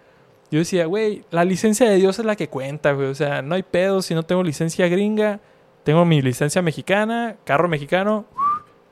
yo 0.51 0.59
decía, 0.59 0.87
güey, 0.87 1.25
la 1.31 1.45
licencia 1.45 1.89
de 1.89 1.97
Dios 1.97 2.19
es 2.19 2.25
la 2.25 2.37
que 2.37 2.49
cuenta, 2.49 2.93
güey. 2.93 3.09
O 3.09 3.15
sea, 3.15 3.43
no 3.43 3.55
hay 3.55 3.63
pedo 3.63 4.03
si 4.03 4.15
no 4.15 4.23
tengo 4.23 4.43
licencia 4.43 4.89
gringa. 4.89 5.41
Tengo 5.85 6.05
mi 6.05 6.23
licencia 6.23 6.63
mexicana, 6.63 7.37
carro 7.45 7.69
mexicano. 7.69 8.25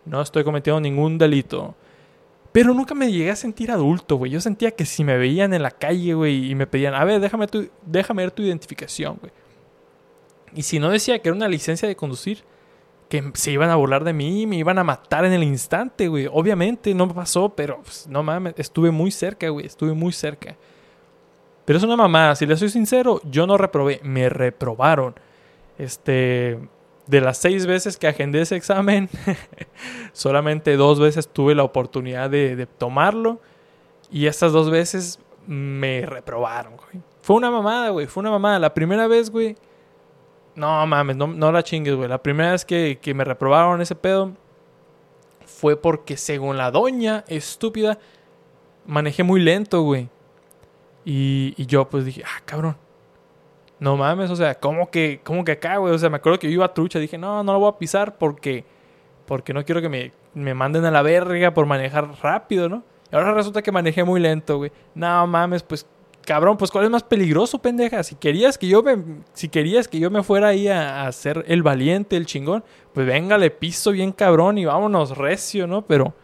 No 0.05 0.21
estoy 0.21 0.45
cometiendo 0.45 0.81
ningún 0.81 1.19
delito. 1.19 1.75
Pero 2.53 2.75
nunca 2.75 2.95
me 2.95 3.11
llegué 3.11 3.31
a 3.31 3.37
sentir 3.37 3.71
adulto, 3.71 4.17
güey. 4.17 4.31
Yo 4.31 4.41
sentía 4.41 4.73
que 4.73 4.85
si 4.85 5.05
me 5.05 5.17
veían 5.17 5.55
en 5.55 5.63
la 5.63 5.71
calle, 5.71 6.13
güey, 6.13 6.51
y 6.51 6.55
me 6.55 6.67
pedían, 6.67 6.95
a 6.95 7.05
ver, 7.05 7.19
déjame, 7.19 7.47
tu, 7.47 7.69
déjame 7.87 8.23
ver 8.23 8.31
tu 8.31 8.43
identificación, 8.43 9.17
güey. 9.19 9.33
Y 10.55 10.63
si 10.63 10.79
no 10.79 10.91
decía 10.91 11.19
que 11.21 11.31
era 11.31 11.37
una 11.37 11.49
licencia 11.49 11.89
de 11.89 11.97
conducir, 11.97 12.45
que 13.13 13.31
se 13.35 13.51
iban 13.51 13.69
a 13.69 13.77
burlar 13.77 14.05
de 14.05 14.15
mí, 14.15 14.47
me 14.47 14.57
iban 14.57 14.79
a 14.79 14.85
matar 14.85 15.27
en 15.27 15.35
el 15.35 15.43
instante, 15.43 16.09
güey. 16.09 16.31
Obviamente 16.33 16.95
no 16.95 17.07
pasó, 17.13 17.51
pero 17.51 17.83
pues, 17.83 18.07
no 18.09 18.23
mames, 18.23 18.55
estuve 18.57 18.91
muy 18.91 19.11
cerca, 19.11 19.51
güey, 19.51 19.67
estuve 19.67 19.93
muy 19.93 20.15
cerca. 20.15 20.57
Pero 21.67 21.77
es 21.77 21.85
una 21.85 21.95
mamada, 21.95 22.35
si 22.37 22.47
le 22.47 22.57
soy 22.57 22.71
sincero, 22.71 23.21
yo 23.31 23.47
no 23.47 23.59
reprobé, 23.59 24.01
me 24.03 24.31
reprobaron. 24.31 25.15
Este, 25.77 26.59
de 27.07 27.21
las 27.21 27.37
seis 27.37 27.67
veces 27.67 27.99
que 27.99 28.09
agendé 28.09 28.41
ese 28.41 28.57
examen, 28.57 29.11
solamente 30.15 30.79
dos 30.79 30.99
veces 30.99 31.29
tuve 31.29 31.55
la 31.55 31.65
oportunidad 31.65 32.31
de, 32.31 32.57
de 32.57 32.65
tomarlo. 32.65 33.43
Y 34.11 34.25
estas 34.25 34.53
dos 34.53 34.71
veces 34.71 35.19
me 35.47 36.07
reprobaron, 36.07 36.79
güey. 36.79 37.05
Fue 37.21 37.37
una 37.37 37.51
mamada, 37.51 37.91
güey, 37.91 38.07
fue 38.07 38.23
una 38.23 38.31
mamada. 38.31 38.59
La 38.59 38.73
primera 38.73 39.07
vez, 39.07 39.29
güey, 39.29 39.55
no 40.55 40.87
mames, 40.87 41.17
no, 41.17 41.27
no 41.27 41.53
la 41.53 41.63
chingues, 41.63 41.95
güey. 41.95 42.09
La 42.09 42.23
primera 42.23 42.53
vez 42.53 42.65
que, 42.65 42.99
que 43.01 43.15
me 43.15 43.25
reprobaron 43.25 43.81
ese 43.81 43.95
pedo 43.95 44.33
fue 45.47 45.77
porque, 45.77 46.17
según 46.17 46.57
la 46.57 46.71
doña 46.71 47.25
estúpida, 47.29 47.99
manejé 48.87 49.23
muy 49.23 49.41
lento, 49.41 49.83
güey. 49.83 50.09
Y, 51.05 51.55
y, 51.57 51.67
yo, 51.67 51.89
pues 51.89 52.05
dije, 52.05 52.23
ah, 52.25 52.43
cabrón. 52.45 52.77
No 53.79 53.97
mames, 53.97 54.31
o 54.31 54.37
sea, 54.37 54.55
¿cómo 54.55 54.91
que, 54.91 55.21
cómo 55.25 55.45
que 55.45 55.53
acá, 55.53 55.79
güey? 55.79 55.93
O 55.93 55.99
sea, 55.99 56.09
me 56.09 56.17
acuerdo 56.17 56.39
que 56.39 56.47
yo 56.47 56.55
iba 56.55 56.67
a 56.67 56.75
trucha. 56.75 56.99
Dije, 56.99 57.19
no, 57.19 57.43
no 57.43 57.53
lo 57.53 57.59
voy 57.59 57.71
a 57.71 57.79
pisar 57.79 58.17
porque, 58.17 58.65
porque 59.27 59.53
no 59.53 59.65
quiero 59.65 59.81
que 59.81 59.89
me, 59.89 60.13
me 60.35 60.55
manden 60.55 60.85
a 60.85 60.91
la 60.91 61.03
verga 61.03 61.53
por 61.53 61.67
manejar 61.67 62.09
rápido, 62.23 62.69
¿no? 62.69 62.85
Y 63.11 63.17
ahora 63.17 63.35
resulta 63.35 63.63
que 63.63 63.73
manejé 63.73 64.05
muy 64.05 64.21
lento, 64.21 64.59
güey. 64.59 64.71
No 64.95 65.27
mames, 65.27 65.63
pues 65.63 65.87
cabrón, 66.25 66.57
pues 66.57 66.71
¿cuál 66.71 66.85
es 66.85 66.91
más 66.91 67.03
peligroso, 67.03 67.59
pendeja? 67.59 68.03
Si 68.03 68.15
querías 68.15 68.59
que 68.59 68.69
yo 68.69 68.83
me, 68.83 68.97
si 69.33 69.49
querías 69.49 69.89
que 69.89 69.99
yo 69.99 70.11
me 70.11 70.23
fuera 70.23 70.49
ahí 70.49 70.69
a, 70.69 71.07
a 71.07 71.13
ser 71.13 71.45
el 71.49 71.63
valiente, 71.63 72.17
el 72.17 72.27
chingón, 72.27 72.65
pues 72.93 73.07
venga, 73.07 73.39
le 73.39 73.51
piso 73.51 73.93
bien 73.93 74.13
cabrón 74.13 74.59
y 74.59 74.65
vámonos 74.65 75.17
recio, 75.17 75.67
¿no? 75.67 75.83
Pero 75.83 76.15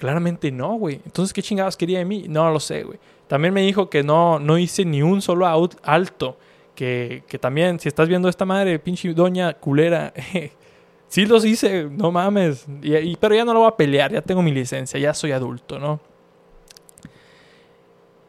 claramente 0.00 0.50
no, 0.50 0.74
güey. 0.74 1.00
Entonces, 1.04 1.32
¿qué 1.32 1.42
chingados 1.42 1.76
quería 1.76 1.98
de 1.98 2.06
mí? 2.06 2.24
No 2.26 2.50
lo 2.50 2.58
sé, 2.58 2.84
güey. 2.84 2.98
También 3.28 3.52
me 3.52 3.60
dijo 3.60 3.90
que 3.90 4.02
no, 4.02 4.38
no 4.38 4.56
hice 4.56 4.84
ni 4.86 5.02
un 5.02 5.20
solo 5.20 5.46
out 5.46 5.74
alto. 5.82 6.38
Que, 6.74 7.22
que 7.28 7.38
también, 7.38 7.78
si 7.78 7.88
estás 7.88 8.08
viendo 8.08 8.28
esta 8.28 8.46
madre, 8.46 8.78
pinche 8.78 9.12
doña 9.12 9.52
culera, 9.52 10.14
sí 11.08 11.26
los 11.26 11.44
hice, 11.44 11.84
no 11.84 12.10
mames. 12.10 12.66
Y, 12.82 12.96
y, 12.96 13.16
pero 13.20 13.34
ya 13.34 13.44
no 13.44 13.52
lo 13.52 13.60
voy 13.60 13.68
a 13.68 13.76
pelear, 13.76 14.10
ya 14.10 14.22
tengo 14.22 14.40
mi 14.40 14.52
licencia, 14.52 14.98
ya 14.98 15.12
soy 15.12 15.32
adulto, 15.32 15.78
¿no? 15.78 16.00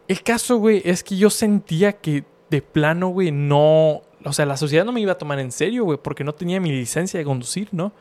El 0.07 0.23
caso, 0.23 0.57
güey, 0.57 0.81
es 0.85 1.03
que 1.03 1.15
yo 1.15 1.29
sentía 1.29 1.93
que 1.93 2.23
de 2.49 2.61
plano, 2.61 3.09
güey, 3.09 3.31
no. 3.31 4.01
O 4.23 4.33
sea, 4.33 4.45
la 4.45 4.57
sociedad 4.57 4.85
no 4.85 4.91
me 4.91 5.01
iba 5.01 5.13
a 5.13 5.17
tomar 5.17 5.39
en 5.39 5.51
serio, 5.51 5.85
güey, 5.85 5.97
porque 6.01 6.23
no 6.23 6.33
tenía 6.33 6.59
mi 6.59 6.71
licencia 6.71 7.17
de 7.17 7.25
conducir, 7.25 7.69
¿no? 7.71 7.91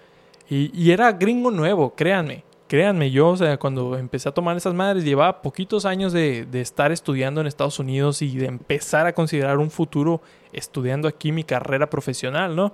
Y, 0.49 0.91
era 0.91 1.13
gringo 1.13 1.51
nuevo, 1.51 1.95
créanme. 1.95 2.45
Créanme, 2.67 3.11
yo, 3.11 3.29
o 3.29 3.37
sea, 3.37 3.57
cuando 3.57 3.97
empecé 3.97 4.29
a 4.29 4.33
tomar 4.33 4.57
esas 4.57 4.75
madres, 4.75 5.05
llevaba 5.05 5.43
poquitos 5.43 5.85
años 5.85 6.13
de, 6.13 6.45
de 6.47 6.61
estar 6.61 6.93
estudiando 6.93 7.41
en 7.41 7.47
Estados 7.47 7.79
Unidos 7.79 8.23
y 8.23 8.37
de 8.37 8.47
empezar 8.47 9.07
a 9.07 9.13
considerar 9.13 9.59
un 9.59 9.71
futuro 9.71 10.21
estudiando 10.53 11.09
aquí 11.09 11.33
mi 11.33 11.45
carrera 11.45 11.89
profesional, 11.91 12.55
¿no? 12.55 12.73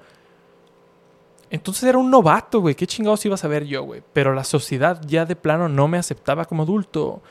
Entonces 1.51 1.85
era 1.85 1.99
un 1.99 2.11
novato, 2.11 2.61
güey. 2.61 2.75
¿Qué 2.75 2.87
chingados 2.87 3.25
iba 3.25 3.35
a 3.35 3.39
saber 3.39 3.65
yo, 3.65 3.85
güey? 3.85 4.03
Pero 4.13 4.35
la 4.35 4.45
sociedad 4.45 5.01
ya 5.07 5.25
de 5.25 5.37
plano 5.37 5.69
no 5.69 5.89
me 5.89 5.99
aceptaba 5.99 6.45
como 6.45 6.65
adulto. 6.65 7.23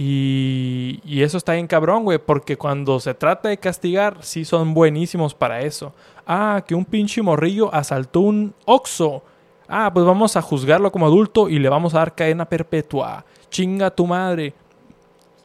Y, 0.00 1.00
y, 1.04 1.22
eso 1.22 1.36
está 1.36 1.54
bien 1.54 1.66
cabrón, 1.66 2.04
güey, 2.04 2.18
porque 2.18 2.56
cuando 2.56 3.00
se 3.00 3.14
trata 3.14 3.48
de 3.48 3.58
castigar, 3.58 4.18
sí 4.20 4.44
son 4.44 4.72
buenísimos 4.72 5.34
para 5.34 5.62
eso. 5.62 5.92
Ah, 6.24 6.62
que 6.64 6.76
un 6.76 6.84
pinche 6.84 7.20
morrillo 7.20 7.74
asaltó 7.74 8.20
un 8.20 8.54
oxo. 8.64 9.24
Ah, 9.66 9.90
pues 9.92 10.06
vamos 10.06 10.36
a 10.36 10.42
juzgarlo 10.42 10.92
como 10.92 11.06
adulto 11.06 11.48
y 11.48 11.58
le 11.58 11.68
vamos 11.68 11.94
a 11.94 11.98
dar 11.98 12.14
cadena 12.14 12.48
perpetua. 12.48 13.24
Chinga 13.50 13.90
tu 13.90 14.06
madre. 14.06 14.54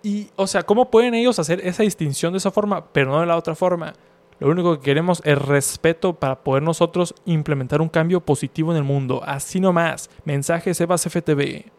Y, 0.03 0.27
o 0.35 0.45
sea, 0.45 0.61
¿cómo 0.61 0.91
pueden 0.91 1.15
ellos 1.15 1.39
hacer 1.39 1.59
esa 1.65 1.81
distinción 1.81 2.33
de 2.33 2.37
esa 2.37 2.51
forma, 2.51 2.85
pero 2.93 3.09
no 3.09 3.21
de 3.21 3.25
la 3.25 3.37
otra 3.37 3.55
forma? 3.55 3.93
Lo 4.37 4.49
único 4.49 4.77
que 4.77 4.85
queremos 4.85 5.19
es 5.25 5.41
respeto 5.41 6.13
para 6.13 6.43
poder 6.43 6.61
nosotros 6.61 7.15
implementar 7.25 7.81
un 7.81 7.89
cambio 7.89 8.21
positivo 8.21 8.71
en 8.71 8.77
el 8.77 8.83
mundo. 8.83 9.23
Así 9.25 9.59
nomás. 9.59 10.11
Mensaje 10.25 10.75
Sebas 10.75 11.07
FTV. 11.09 11.71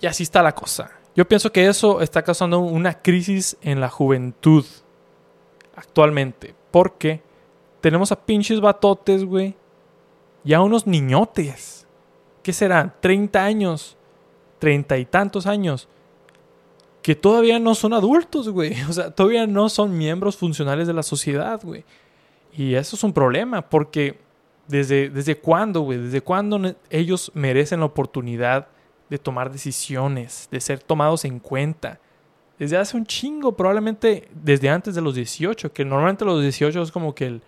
Y 0.00 0.06
así 0.06 0.22
está 0.22 0.42
la 0.42 0.54
cosa. 0.54 0.90
Yo 1.16 1.26
pienso 1.26 1.52
que 1.52 1.66
eso 1.66 2.00
está 2.00 2.22
causando 2.22 2.58
una 2.58 3.00
crisis 3.00 3.56
en 3.62 3.80
la 3.80 3.88
juventud 3.88 4.64
actualmente. 5.76 6.54
Porque 6.70 7.22
tenemos 7.80 8.10
a 8.10 8.20
pinches 8.20 8.60
batotes, 8.60 9.24
güey. 9.24 9.54
Y 10.44 10.52
a 10.54 10.60
unos 10.60 10.86
niñotes. 10.86 11.86
¿Qué 12.42 12.52
serán? 12.52 12.94
30 13.00 13.44
años. 13.44 13.96
Treinta 14.58 14.98
y 14.98 15.04
tantos 15.04 15.46
años. 15.46 15.88
Que 17.00 17.14
todavía 17.14 17.58
no 17.60 17.74
son 17.74 17.92
adultos, 17.92 18.48
güey. 18.48 18.74
O 18.88 18.92
sea, 18.92 19.10
todavía 19.10 19.46
no 19.46 19.68
son 19.68 19.96
miembros 19.96 20.36
funcionales 20.36 20.86
de 20.86 20.94
la 20.94 21.02
sociedad, 21.02 21.60
güey. 21.62 21.84
Y 22.52 22.74
eso 22.74 22.96
es 22.96 23.04
un 23.04 23.12
problema. 23.12 23.62
Porque 23.62 24.18
desde, 24.66 25.10
desde 25.10 25.36
cuándo, 25.38 25.82
güey. 25.82 25.98
Desde 25.98 26.22
cuándo 26.22 26.74
ellos 26.90 27.30
merecen 27.34 27.80
la 27.80 27.86
oportunidad 27.86 28.68
de 29.10 29.18
tomar 29.18 29.50
decisiones, 29.50 30.48
de 30.50 30.60
ser 30.60 30.80
tomados 30.80 31.24
en 31.24 31.38
cuenta. 31.38 31.98
Desde 32.58 32.76
hace 32.76 32.96
un 32.96 33.04
chingo, 33.04 33.52
probablemente 33.52 34.28
desde 34.32 34.68
antes 34.68 34.94
de 34.94 35.00
los 35.00 35.14
18, 35.14 35.72
que 35.72 35.84
normalmente 35.84 36.24
los 36.24 36.40
18 36.40 36.82
es 36.82 36.92
como 36.92 37.14
que 37.14 37.26
el, 37.26 37.42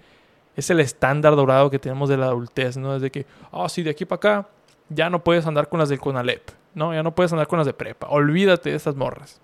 es 0.57 0.71
el 0.71 0.81
estándar 0.81 1.37
dorado 1.37 1.71
que 1.71 1.79
tenemos 1.79 2.09
de 2.09 2.17
la 2.17 2.27
adultez, 2.27 2.77
¿no? 2.77 2.95
Desde 2.95 3.11
que, 3.11 3.27
oh, 3.51 3.69
sí, 3.69 3.83
de 3.83 3.91
aquí 3.91 4.05
para 4.05 4.17
acá 4.17 4.49
ya 4.89 5.11
no 5.11 5.23
puedes 5.23 5.47
andar 5.47 5.69
con 5.69 5.79
las 5.81 5.89
del 5.89 6.01
Conalep, 6.01 6.51
¿no? 6.75 6.93
Ya 6.93 7.03
no 7.03 7.15
puedes 7.15 7.33
andar 7.33 7.47
con 7.47 7.59
las 7.59 7.67
de 7.67 7.73
prepa. 7.73 8.09
Olvídate 8.09 8.71
de 8.71 8.77
estas 8.77 8.97
morras. 8.97 9.41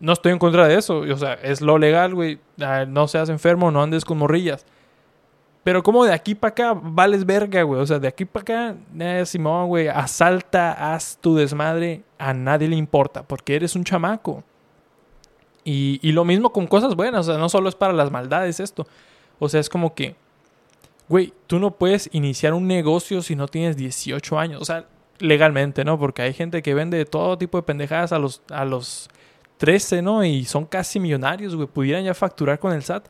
No 0.00 0.12
estoy 0.12 0.32
en 0.32 0.38
contra 0.38 0.66
de 0.66 0.76
eso, 0.76 0.98
o 0.98 1.16
sea, 1.16 1.34
es 1.34 1.60
lo 1.60 1.78
legal, 1.78 2.14
güey. 2.14 2.40
Ah, 2.60 2.84
no 2.86 3.06
seas 3.06 3.28
enfermo, 3.28 3.70
no 3.70 3.82
andes 3.82 4.04
con 4.04 4.18
morrillas. 4.18 4.66
Pero 5.64 5.82
como 5.82 6.04
de 6.04 6.12
aquí 6.12 6.34
para 6.34 6.50
acá 6.50 6.74
vales 6.80 7.24
verga, 7.24 7.62
güey. 7.62 7.80
O 7.80 7.86
sea, 7.86 7.98
de 7.98 8.06
aquí 8.06 8.26
para 8.26 8.42
acá, 8.42 8.76
eh, 8.98 9.24
Simón, 9.24 9.68
güey, 9.68 9.88
asalta, 9.88 10.94
haz 10.94 11.18
tu 11.20 11.34
desmadre, 11.34 12.02
a 12.18 12.34
nadie 12.34 12.68
le 12.68 12.76
importa, 12.76 13.22
porque 13.22 13.56
eres 13.56 13.74
un 13.74 13.82
chamaco. 13.82 14.44
Y, 15.64 15.98
y 16.02 16.12
lo 16.12 16.26
mismo 16.26 16.52
con 16.52 16.66
cosas 16.66 16.94
buenas, 16.94 17.26
o 17.26 17.32
sea, 17.32 17.38
no 17.38 17.48
solo 17.48 17.70
es 17.70 17.74
para 17.74 17.94
las 17.94 18.10
maldades 18.10 18.60
esto. 18.60 18.86
O 19.38 19.48
sea, 19.48 19.58
es 19.58 19.70
como 19.70 19.94
que, 19.94 20.16
güey, 21.08 21.32
tú 21.46 21.58
no 21.58 21.70
puedes 21.70 22.10
iniciar 22.12 22.52
un 22.52 22.66
negocio 22.66 23.22
si 23.22 23.34
no 23.34 23.48
tienes 23.48 23.78
18 23.78 24.38
años. 24.38 24.60
O 24.60 24.64
sea, 24.66 24.86
legalmente, 25.18 25.82
¿no? 25.84 25.98
Porque 25.98 26.20
hay 26.20 26.34
gente 26.34 26.60
que 26.60 26.74
vende 26.74 27.04
todo 27.06 27.38
tipo 27.38 27.56
de 27.56 27.62
pendejadas 27.62 28.12
a 28.12 28.18
los, 28.18 28.42
a 28.50 28.66
los 28.66 29.08
13, 29.56 30.02
¿no? 30.02 30.24
Y 30.24 30.44
son 30.44 30.66
casi 30.66 31.00
millonarios, 31.00 31.56
güey. 31.56 31.66
Pudieran 31.68 32.04
ya 32.04 32.12
facturar 32.12 32.58
con 32.58 32.72
el 32.72 32.82
SAT. 32.82 33.08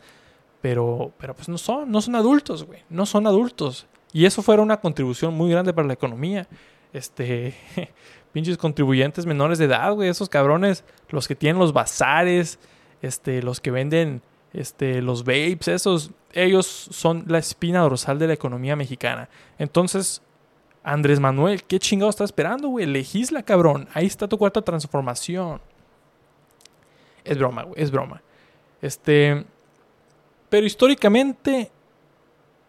Pero, 0.65 1.13
pero 1.19 1.35
pues 1.35 1.47
no 1.47 1.59
son, 1.59 1.91
no 1.91 2.01
son 2.01 2.15
adultos, 2.17 2.65
güey. 2.65 2.85
No 2.89 3.05
son 3.05 3.27
adultos. 3.27 3.87
Y 4.15 4.25
eso 4.25 4.41
fuera 4.41 4.63
una 4.63 4.81
contribución 4.81 5.35
muy 5.35 5.51
grande 5.51 5.75
para 5.75 5.87
la 5.87 5.93
economía. 5.93 6.49
Este, 6.95 7.55
pinches 8.33 8.57
contribuyentes 8.57 9.27
menores 9.27 9.59
de 9.59 9.67
edad, 9.67 9.93
güey. 9.93 10.09
Esos 10.09 10.31
cabrones, 10.31 10.83
los 11.11 11.29
que 11.29 11.35
tienen 11.35 11.61
los 11.61 11.75
bazares, 11.75 12.59
este, 13.03 13.43
los 13.43 13.61
que 13.61 13.73
venden 13.73 14.23
este, 14.55 15.03
los 15.03 15.25
vapes, 15.25 15.69
esos, 15.69 16.13
ellos 16.33 16.65
son 16.65 17.25
la 17.27 17.37
espina 17.37 17.81
dorsal 17.81 18.19
de 18.19 18.29
la 18.29 18.33
economía 18.33 18.75
mexicana. 18.75 19.29
Entonces, 19.59 20.23
Andrés 20.83 21.21
Manuel, 21.21 21.63
¿qué 21.65 21.79
chingado 21.79 22.09
está 22.09 22.25
esperando, 22.25 22.69
güey? 22.69 22.87
Legisla, 22.87 23.43
cabrón. 23.43 23.87
Ahí 23.93 24.07
está 24.07 24.29
tu 24.29 24.39
cuarta 24.39 24.63
transformación. 24.63 25.61
Es 27.23 27.37
broma, 27.37 27.65
güey, 27.65 27.83
es 27.83 27.91
broma. 27.91 28.23
Este. 28.81 29.45
Pero 30.55 30.69
históricamente, 30.69 31.73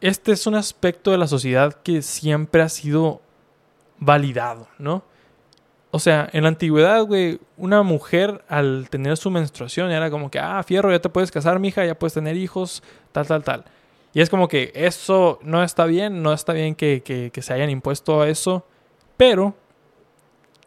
este 0.01 0.32
es 0.32 0.48
un 0.48 0.56
aspecto 0.56 1.12
de 1.12 1.20
la 1.20 1.27
sociedad 1.27 1.72
que 1.84 2.01
siempre 2.01 2.63
ha 2.63 2.70
sido 2.70 3.22
validado, 4.00 4.68
¿no? 4.80 5.04
O 5.92 6.00
sea, 6.00 6.27
en 6.34 6.42
la 6.42 6.50
antigüedad, 6.50 7.04
güey, 7.04 7.39
una 7.58 7.84
mujer 7.84 8.44
al 8.48 8.89
tener 8.89 9.18
su 9.18 9.30
menstruación 9.30 9.92
era 9.92 10.10
como 10.10 10.32
que, 10.32 10.39
ah, 10.39 10.63
fierro, 10.63 10.89
ya 10.89 10.98
te 10.98 11.10
puedes 11.10 11.30
casar, 11.30 11.60
mija, 11.60 11.86
ya 11.86 11.94
puedes 11.94 12.15
tener 12.15 12.36
hijos, 12.38 12.82
tal, 13.12 13.27
tal, 13.27 13.44
tal. 13.44 13.65
Y 14.15 14.22
es 14.22 14.32
como 14.32 14.48
que 14.48 14.72
eso 14.74 15.38
no 15.44 15.63
está 15.63 15.86
bien, 15.86 16.24
no 16.24 16.34
está 16.34 16.54
bien 16.54 16.74
que, 16.74 17.04
que 17.32 17.42
se 17.44 17.54
hayan 17.54 17.70
impuesto 17.70 18.20
a 18.20 18.30
eso, 18.30 18.65
pero 19.15 19.54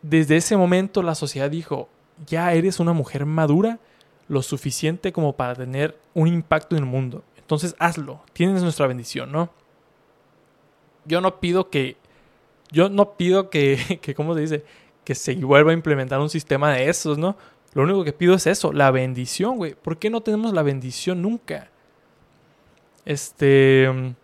desde 0.03 0.37
ese 0.37 0.57
momento 0.57 1.03
la 1.03 1.17
sociedad 1.17 1.51
dijo, 1.51 1.89
ya 2.29 2.53
eres 2.53 2.79
una 2.79 2.93
mujer 2.93 3.27
madura 3.27 3.81
lo 4.29 4.43
suficiente 4.43 5.13
como 5.13 5.35
para 5.35 5.55
tener 5.55 5.99
un 6.15 6.29
impacto 6.29 6.77
en 6.77 6.85
el 6.85 6.89
mundo. 6.89 7.25
Entonces 7.37 7.75
hazlo, 7.79 8.23
tienes 8.33 8.63
nuestra 8.63 8.87
bendición, 8.87 9.33
¿no? 9.33 9.51
Yo 11.05 11.21
no 11.21 11.41
pido 11.41 11.71
que, 11.71 11.97
yo 12.71 12.91
no 12.91 13.15
pido 13.17 13.51
que, 13.51 13.99
que 14.03 14.15
¿cómo 14.15 14.35
se 14.35 14.41
dice? 14.41 14.65
que 15.09 15.15
se 15.15 15.35
vuelva 15.37 15.71
a 15.71 15.75
implementar 15.75 16.21
un 16.21 16.29
sistema 16.29 16.71
de 16.75 16.91
esos, 16.91 17.17
¿no? 17.17 17.35
Lo 17.73 17.85
único 17.85 18.05
que 18.05 18.13
pido 18.13 18.35
es 18.35 18.47
eso, 18.47 18.75
la 18.75 18.91
bendición, 18.91 19.57
güey. 19.57 19.75
¿Por 19.75 19.97
qué 19.99 20.11
no 20.11 20.21
tenemos 20.21 20.53
la 20.53 20.63
bendición 20.63 21.23
nunca? 21.23 21.71
Este... 23.07 24.15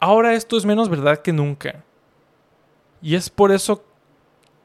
Ahora 0.00 0.34
esto 0.34 0.56
es 0.56 0.64
menos 0.64 0.88
verdad 0.88 1.18
que 1.22 1.32
nunca. 1.32 1.84
Y 3.00 3.14
es 3.14 3.30
por 3.30 3.52
eso... 3.52 3.84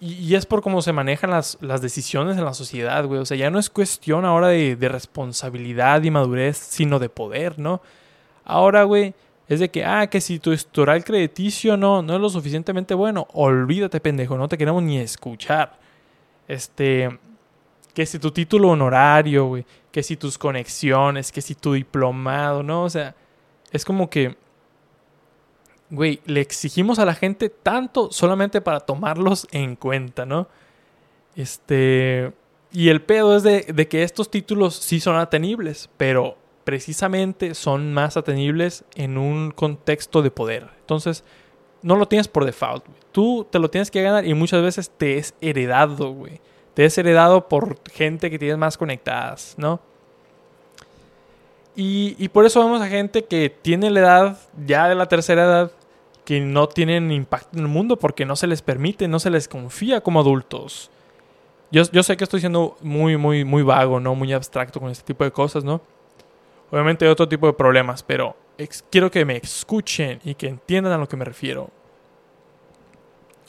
Y 0.03 0.33
es 0.33 0.47
por 0.47 0.63
cómo 0.63 0.81
se 0.81 0.93
manejan 0.93 1.29
las, 1.29 1.59
las 1.61 1.79
decisiones 1.79 2.35
en 2.35 2.43
la 2.43 2.55
sociedad, 2.55 3.05
güey. 3.05 3.19
O 3.19 3.25
sea, 3.25 3.37
ya 3.37 3.51
no 3.51 3.59
es 3.59 3.69
cuestión 3.69 4.25
ahora 4.25 4.47
de, 4.47 4.75
de 4.75 4.89
responsabilidad 4.89 6.01
y 6.01 6.09
madurez, 6.09 6.57
sino 6.57 6.97
de 6.97 7.07
poder, 7.07 7.59
¿no? 7.59 7.83
Ahora, 8.43 8.83
güey, 8.83 9.13
es 9.47 9.59
de 9.59 9.69
que, 9.69 9.85
ah, 9.85 10.07
que 10.07 10.19
si 10.19 10.39
tu 10.39 10.53
historial 10.53 11.03
crediticio 11.03 11.77
no, 11.77 12.01
no 12.01 12.15
es 12.15 12.21
lo 12.21 12.29
suficientemente 12.29 12.93
bueno, 12.93 13.27
olvídate, 13.33 13.99
pendejo, 13.99 14.37
no 14.37 14.47
te 14.47 14.57
queremos 14.57 14.81
ni 14.81 14.97
escuchar. 14.97 15.77
Este, 16.47 17.19
que 17.93 18.05
si 18.05 18.17
tu 18.17 18.31
título 18.31 18.69
honorario, 18.69 19.45
güey, 19.45 19.65
que 19.91 20.03
si 20.03 20.17
tus 20.17 20.37
conexiones, 20.37 21.31
que 21.31 21.41
si 21.41 21.55
tu 21.55 21.73
diplomado, 21.73 22.63
¿no? 22.63 22.85
O 22.85 22.89
sea, 22.89 23.13
es 23.71 23.85
como 23.85 24.09
que, 24.09 24.35
güey, 25.91 26.21
le 26.25 26.41
exigimos 26.41 26.97
a 26.97 27.05
la 27.05 27.13
gente 27.13 27.49
tanto 27.49 28.11
solamente 28.11 28.61
para 28.61 28.79
tomarlos 28.79 29.47
en 29.51 29.75
cuenta, 29.75 30.25
¿no? 30.25 30.47
Este, 31.35 32.31
y 32.71 32.89
el 32.89 33.01
pedo 33.01 33.35
es 33.35 33.43
de, 33.43 33.61
de 33.61 33.87
que 33.87 34.03
estos 34.03 34.31
títulos 34.31 34.75
sí 34.75 34.99
son 34.99 35.17
atenibles, 35.17 35.89
pero 35.97 36.37
precisamente 36.63 37.53
son 37.53 37.93
más 37.93 38.17
atenibles 38.17 38.85
en 38.95 39.17
un 39.17 39.51
contexto 39.51 40.21
de 40.21 40.31
poder. 40.31 40.69
Entonces, 40.79 41.23
no 41.81 41.95
lo 41.97 42.07
tienes 42.07 42.27
por 42.27 42.45
default. 42.45 42.85
Tú 43.11 43.45
te 43.49 43.59
lo 43.59 43.69
tienes 43.69 43.91
que 43.91 44.01
ganar 44.01 44.25
y 44.25 44.33
muchas 44.33 44.61
veces 44.61 44.89
te 44.89 45.17
es 45.17 45.33
heredado, 45.41 46.13
güey. 46.13 46.39
Te 46.73 46.85
es 46.85 46.97
heredado 46.97 47.49
por 47.49 47.79
gente 47.91 48.29
que 48.29 48.39
tienes 48.39 48.57
más 48.57 48.77
conectadas, 48.77 49.55
¿no? 49.57 49.81
Y, 51.75 52.15
y, 52.19 52.27
por 52.27 52.45
eso 52.45 52.61
vemos 52.61 52.81
a 52.81 52.87
gente 52.87 53.23
que 53.23 53.49
tiene 53.49 53.89
la 53.89 53.99
edad, 54.01 54.37
ya 54.65 54.89
de 54.89 54.95
la 54.95 55.05
tercera 55.05 55.45
edad, 55.45 55.71
que 56.25 56.39
no 56.39 56.67
tienen 56.67 57.11
impacto 57.11 57.57
en 57.57 57.63
el 57.63 57.67
mundo 57.67 57.97
porque 57.97 58.25
no 58.25 58.35
se 58.35 58.47
les 58.47 58.61
permite, 58.61 59.07
no 59.07 59.19
se 59.19 59.29
les 59.29 59.47
confía 59.47 60.01
como 60.01 60.19
adultos. 60.19 60.91
Yo, 61.71 61.83
yo 61.91 62.03
sé 62.03 62.17
que 62.17 62.23
estoy 62.23 62.41
siendo 62.41 62.77
muy, 62.81 63.17
muy, 63.17 63.45
muy 63.45 63.63
vago, 63.63 63.99
¿no? 63.99 64.13
Muy 64.13 64.33
abstracto 64.33 64.79
con 64.79 64.91
este 64.91 65.05
tipo 65.05 65.23
de 65.23 65.31
cosas, 65.31 65.63
¿no? 65.63 65.81
Obviamente 66.69 67.05
hay 67.05 67.11
otro 67.11 67.27
tipo 67.27 67.47
de 67.47 67.53
problemas, 67.53 68.03
pero 68.03 68.35
quiero 68.89 69.09
que 69.11 69.25
me 69.25 69.37
escuchen 69.37 70.19
y 70.23 70.35
que 70.35 70.47
entiendan 70.47 70.93
a 70.93 70.97
lo 70.97 71.07
que 71.07 71.17
me 71.17 71.25
refiero. 71.25 71.69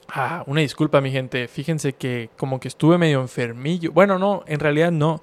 Ah, 0.09 0.45
una 0.47 0.61
disculpa, 0.61 1.01
mi 1.01 1.11
gente. 1.11 1.49
Fíjense 1.49 1.95
que 1.95 2.31
como 2.37 2.61
que 2.61 2.69
estuve 2.69 2.99
medio 2.99 3.21
enfermillo. 3.21 3.93
Bueno, 3.93 4.19
no, 4.19 4.43
en 4.47 4.61
realidad 4.61 4.93
no. 4.93 5.23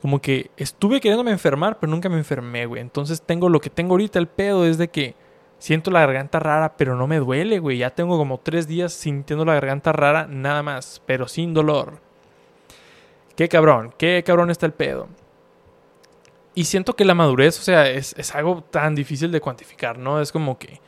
Como 0.00 0.20
que 0.20 0.50
estuve 0.56 1.00
queriéndome 1.00 1.32
enfermar, 1.32 1.78
pero 1.80 1.90
nunca 1.90 2.08
me 2.08 2.18
enfermé, 2.18 2.66
güey. 2.66 2.80
Entonces 2.80 3.20
tengo 3.20 3.48
lo 3.48 3.60
que 3.60 3.70
tengo 3.70 3.94
ahorita. 3.94 4.18
El 4.18 4.28
pedo 4.28 4.64
es 4.64 4.78
de 4.78 4.88
que 4.88 5.16
siento 5.58 5.90
la 5.90 6.00
garganta 6.00 6.38
rara, 6.38 6.76
pero 6.76 6.96
no 6.96 7.06
me 7.06 7.18
duele, 7.18 7.58
güey. 7.58 7.78
Ya 7.78 7.90
tengo 7.90 8.16
como 8.16 8.38
tres 8.38 8.66
días 8.66 8.92
sintiendo 8.92 9.44
la 9.44 9.54
garganta 9.54 9.92
rara, 9.92 10.26
nada 10.28 10.62
más, 10.62 11.02
pero 11.06 11.28
sin 11.28 11.52
dolor. 11.54 12.00
Qué 13.36 13.48
cabrón, 13.48 13.94
qué 13.98 14.22
cabrón 14.24 14.50
está 14.50 14.66
el 14.66 14.72
pedo. 14.72 15.08
Y 16.54 16.64
siento 16.64 16.96
que 16.96 17.04
la 17.04 17.14
madurez, 17.14 17.58
o 17.60 17.62
sea, 17.62 17.88
es, 17.88 18.14
es, 18.18 18.34
algo 18.34 18.62
tan 18.62 18.96
difícil 18.96 19.30
de 19.30 19.40
cuantificar, 19.40 19.98
¿no? 19.98 20.20
Es 20.20 20.32
como 20.32 20.58
que 20.58 20.80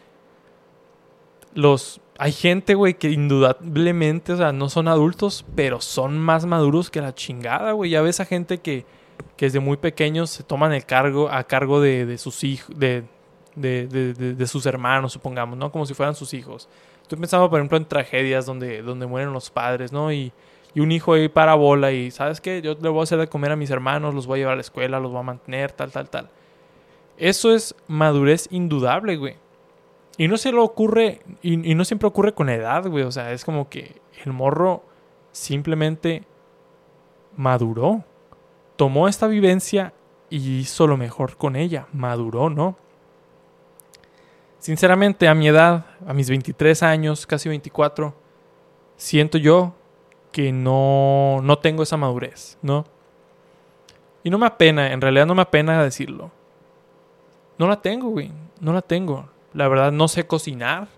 los... 1.55 2.01
Hay 2.19 2.33
gente, 2.33 2.75
güey, 2.75 2.95
que 2.95 3.11
indudablemente, 3.11 4.33
o 4.33 4.37
sea, 4.37 4.53
no 4.53 4.69
son 4.69 4.89
adultos, 4.89 5.47
pero 5.55 5.81
son 5.81 6.19
más 6.19 6.45
maduros 6.45 6.91
que 6.91 7.01
la 7.01 7.15
chingada, 7.15 7.73
güey. 7.73 7.91
Ya 7.91 8.03
ves 8.03 8.21
a 8.21 8.27
gente 8.27 8.59
que, 8.59 8.85
que 9.37 9.47
desde 9.47 9.61
muy 9.61 9.79
pequeños 9.79 10.29
se 10.29 10.43
toman 10.43 10.73
el 10.73 10.85
cargo, 10.85 11.31
a 11.31 11.45
cargo 11.45 11.81
de, 11.81 12.05
de 12.05 12.19
sus 12.19 12.45
hijos, 12.45 12.79
de, 12.79 13.05
de, 13.57 14.47
sus 14.47 14.67
hermanos, 14.67 15.13
supongamos, 15.13 15.59
¿no? 15.59 15.71
Como 15.71 15.87
si 15.87 15.95
fueran 15.95 16.15
sus 16.15 16.35
hijos. 16.35 16.69
Estoy 17.03 17.19
pensando, 17.19 17.51
por 17.51 17.59
ejemplo, 17.59 17.77
en 17.77 17.87
tragedias 17.87 18.47
donde, 18.47 18.83
donde 18.83 19.07
mueren 19.07 19.33
los 19.33 19.51
padres, 19.51 19.93
¿no? 19.93 20.13
Y 20.13 20.33
y 20.75 20.81
un 20.81 20.93
hijo 20.93 21.15
ahí 21.15 21.29
para 21.29 21.55
bola 21.55 21.93
y, 21.93 22.11
¿sabes 22.11 22.41
qué? 22.41 22.63
Yo 22.63 22.75
le 22.81 22.89
voy 22.89 23.01
a 23.01 23.03
hacer 23.03 23.19
de 23.19 23.29
comer 23.29 23.53
a 23.53 23.57
mis 23.57 23.71
hermanos, 23.71 24.15
los 24.15 24.27
voy 24.27 24.39
a 24.39 24.41
llevar 24.41 24.53
a 24.53 24.57
la 24.57 24.63
escuela, 24.63 25.01
los 25.01 25.11
voy 25.11 25.21
a 25.21 25.25
mantener, 25.25 25.73
tal, 25.73 25.91
tal, 25.91 26.09
tal. 26.09 26.31
Eso 27.19 27.53
es 27.53 27.75
madurez 27.89 28.49
indudable, 28.51 29.17
güey. 29.17 29.37
Y 30.17 30.29
no 30.29 30.37
se 30.37 30.53
lo 30.53 30.63
ocurre, 30.63 31.21
y, 31.43 31.57
no 31.57 31.85
siempre 31.85 32.07
ocurre 32.07 32.35
con 32.35 32.49
edad, 32.49 32.87
güey. 32.87 33.05
O 33.05 33.13
sea, 33.13 33.33
es 33.33 33.45
como 33.45 33.69
que 33.69 34.01
el 34.25 34.33
morro 34.33 34.85
simplemente 35.33 36.25
maduró. 37.37 38.05
Tomó 38.77 39.09
esta 39.09 39.27
vivencia 39.27 39.93
y 40.29 40.59
hizo 40.61 40.87
lo 40.87 40.97
mejor 40.97 41.37
con 41.37 41.57
ella. 41.57 41.87
Maduró, 41.93 42.49
¿no? 42.49 42.77
Sinceramente, 44.61 45.27
a 45.27 45.35
mi 45.35 45.49
edad, 45.49 45.87
a 46.07 46.14
mis 46.14 46.29
23 46.29 46.83
años, 46.83 47.27
casi 47.27 47.49
24, 47.49 48.14
siento 48.96 49.38
yo 49.38 49.75
que 50.31 50.53
no, 50.53 51.40
no 51.42 51.59
tengo 51.59 51.83
esa 51.83 51.96
madurez, 51.96 52.59
¿no? 52.62 52.85
Y 54.23 54.31
no 54.31 54.38
me 54.38 54.46
apena, 54.46 54.92
en 54.92 55.01
realidad 55.01 55.27
no 55.27 55.35
me 55.35 55.42
apena 55.42 55.83
decirlo. 55.83 56.31
No 57.59 57.68
la 57.68 57.81
tengo, 57.81 58.09
güey. 58.09 58.31
No 58.61 58.73
la 58.73 58.83
tengo. 58.83 59.29
La 59.53 59.68
verdad, 59.68 59.92
no 59.92 60.09
sé 60.09 60.27
cocinar. 60.27 60.88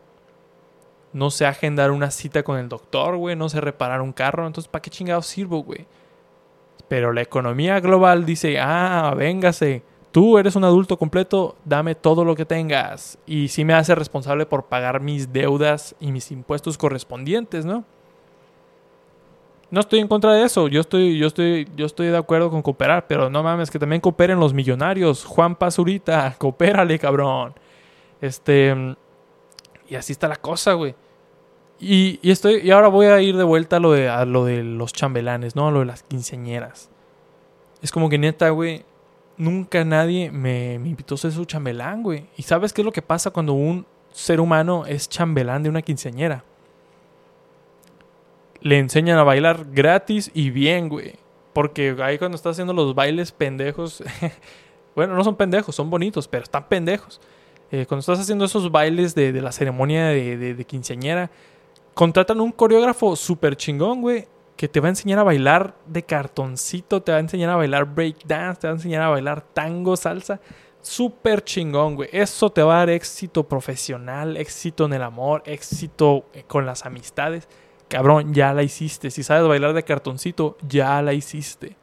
No 1.13 1.31
sé 1.31 1.47
agendar 1.47 1.91
una 1.91 2.11
cita 2.11 2.43
con 2.43 2.59
el 2.59 2.69
doctor, 2.69 3.17
güey. 3.17 3.37
No 3.37 3.49
sé 3.49 3.61
reparar 3.61 4.01
un 4.01 4.13
carro. 4.13 4.47
Entonces, 4.47 4.69
¿para 4.69 4.83
qué 4.83 4.91
chingados 4.91 5.27
sirvo, 5.27 5.63
güey? 5.63 5.87
Pero 6.89 7.13
la 7.13 7.23
economía 7.23 7.81
global 7.81 8.25
dice, 8.25 8.59
ah, 8.61 9.15
véngase. 9.17 9.83
Tú 10.13 10.39
eres 10.39 10.55
un 10.57 10.65
adulto 10.65 10.97
completo, 10.99 11.57
dame 11.65 11.95
todo 11.95 12.25
lo 12.25 12.37
que 12.37 12.45
tengas. 12.45 13.19
Y 13.27 13.49
sí 13.49 13.65
me 13.65 13.75
hace 13.75 13.95
responsable 13.95 14.47
por 14.47 14.67
pagar 14.67 15.01
mis 15.01 15.33
deudas 15.33 15.97
y 15.99 16.13
mis 16.13 16.31
impuestos 16.31 16.79
correspondientes, 16.79 17.65
¿no? 17.65 17.85
no 19.73 19.81
estoy 19.81 20.01
en 20.01 20.07
contra 20.07 20.35
de 20.35 20.45
eso. 20.45 20.69
Yo 20.69 20.83
estoy, 20.83 21.17
yo 21.19 21.27
estoy, 21.27 21.67
yo 21.75 21.87
estoy 21.87 22.09
de 22.09 22.17
acuerdo 22.19 22.51
con 22.51 22.61
cooperar, 22.61 23.07
pero 23.07 23.31
no 23.31 23.43
mames, 23.43 23.71
que 23.71 23.79
también 23.79 24.03
cooperen 24.03 24.39
los 24.39 24.53
millonarios. 24.53 25.25
Juan 25.25 25.57
Pazurita, 25.57 26.35
coopérale, 26.39 26.99
cabrón. 26.99 27.55
Este. 28.21 28.95
Y 29.89 29.95
así 29.95 30.13
está 30.13 30.29
la 30.29 30.37
cosa, 30.37 30.75
güey. 30.75 30.95
Y, 31.81 32.21
estoy, 32.23 32.61
y 32.63 32.71
ahora 32.71 32.89
voy 32.89 33.07
a 33.07 33.21
ir 33.23 33.37
de 33.37 33.45
vuelta 33.45 33.77
a 33.77 33.81
lo 33.81 33.93
de, 33.93 34.11
a 34.11 34.27
lo 34.27 34.45
de 34.45 34.63
los 34.63 34.93
chambelanes, 34.93 35.57
¿no? 35.57 35.69
A 35.69 35.71
lo 35.71 35.81
de 35.81 35.87
las 35.87 36.03
quinceañeras. 36.03 36.91
Es 37.81 37.91
como 37.91 38.11
que 38.11 38.19
neta, 38.19 38.51
güey. 38.51 38.85
Nunca 39.43 39.85
nadie 39.85 40.31
me, 40.31 40.79
me 40.79 40.89
invitó 40.91 41.17
a 41.17 41.19
ser 41.19 41.33
su 41.33 41.45
chambelán, 41.45 42.03
güey. 42.03 42.27
¿Y 42.37 42.43
sabes 42.43 42.73
qué 42.73 42.83
es 42.83 42.85
lo 42.85 42.93
que 42.93 43.03
pasa 43.03 43.31
cuando 43.31 43.55
un 43.55 43.87
ser 44.13 44.41
humano 44.41 44.85
es 44.87 45.09
chambelán 45.09 45.63
de 45.63 45.69
una 45.69 45.83
quinceañera? 45.83 46.45
le 48.63 48.79
enseñan 48.79 49.19
a 49.19 49.25
bailar 49.25 49.67
gratis 49.73 50.31
y 50.35 50.51
bien, 50.51 50.89
güey. 50.89 51.15
Porque 51.53 51.97
ahí 52.03 52.19
cuando 52.19 52.37
estás 52.37 52.53
haciendo 52.53 52.73
los 52.73 52.95
bailes 52.95 53.33
pendejos, 53.33 54.03
bueno, 54.97 55.15
no 55.15 55.25
son 55.25 55.37
pendejos, 55.37 55.75
son 55.75 55.91
bonitos, 55.91 56.29
pero 56.29 56.45
están 56.45 56.67
pendejos. 56.69 57.21
Eh, 57.71 57.87
cuando 57.87 58.01
estás 58.01 58.21
haciendo 58.21 58.45
esos 58.45 58.71
bailes 58.71 59.15
de, 59.15 59.33
la 59.33 59.53
ceremonia 59.53 60.07
de, 60.07 60.55
de, 60.55 60.65
quinceañera, 60.65 61.31
contratan 61.95 62.41
un 62.41 62.53
coreógrafo 62.53 63.17
súper 63.17 63.57
chingón, 63.57 64.01
güey, 64.01 64.27
que 64.57 64.69
te 64.69 64.81
va 64.81 64.87
a 64.87 64.91
enseñar 64.91 65.19
a 65.19 65.23
bailar 65.23 65.75
de 65.87 66.03
cartoncito, 66.03 67.03
te 67.03 67.13
va 67.13 67.19
a 67.19 67.21
enseñar 67.21 67.51
a 67.51 67.57
bailar 67.57 67.85
breakdance, 67.85 68.61
te 68.61 68.67
va 68.67 68.73
a 68.73 68.77
enseñar 68.77 69.03
a 69.03 69.09
bailar 69.09 69.43
tango, 69.43 69.97
salsa. 69.97 70.41
Súper 70.81 71.45
chingón, 71.45 71.95
güey. 71.95 72.09
Eso 72.13 72.51
te 72.51 72.63
va 72.63 72.75
a 72.75 72.79
dar 72.79 72.91
éxito 72.91 73.49
profesional, 73.49 74.37
éxito 74.37 74.87
en 74.87 74.95
el 74.95 75.03
amor, 75.03 75.43
éxito 75.47 76.27
eh, 76.33 76.45
con 76.47 76.67
las 76.67 76.85
amistades. 76.85 77.49
Cabrón, 77.89 78.35
ya 78.35 78.53
la 78.53 78.63
hiciste. 78.63 79.11
Si 79.11 79.23
sabes 79.23 79.47
bailar 79.47 79.75
de 79.75 79.85
cartoncito, 79.85 80.57
ya 80.67 81.01
la 81.03 81.13
hiciste. 81.13 81.77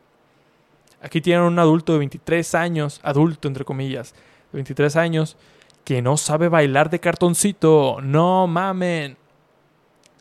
Aquí 1.02 1.22
tienen 1.22 1.44
un 1.44 1.60
adulto 1.60 1.94
de 1.94 2.00
23 2.00 2.56
años, 2.56 3.00
adulto 3.04 3.48
entre 3.48 3.64
comillas, 3.64 4.14
de 4.52 4.58
23 4.58 4.96
años, 4.98 5.38
que 5.86 6.02
no 6.02 6.18
sabe 6.18 6.50
bailar 6.50 6.90
de 6.90 7.00
cartoncito. 7.00 8.00
No 8.02 8.48
mamen. 8.48 9.18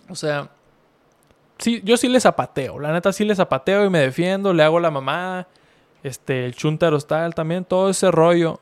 O 0.08 0.14
sea, 0.14 0.50
sí, 1.58 1.80
yo 1.84 1.96
sí 1.96 2.08
le 2.08 2.20
zapateo. 2.20 2.78
La 2.78 2.92
neta 2.92 3.12
sí 3.12 3.24
le 3.24 3.34
zapateo 3.34 3.84
y 3.84 3.90
me 3.90 4.00
defiendo, 4.00 4.52
le 4.52 4.62
hago 4.62 4.80
la 4.80 4.90
mamá. 4.90 5.46
Este, 6.02 6.44
el 6.46 6.54
chuntaro 6.54 6.98
tal 7.00 7.34
también, 7.34 7.64
todo 7.64 7.90
ese 7.90 8.10
rollo. 8.10 8.60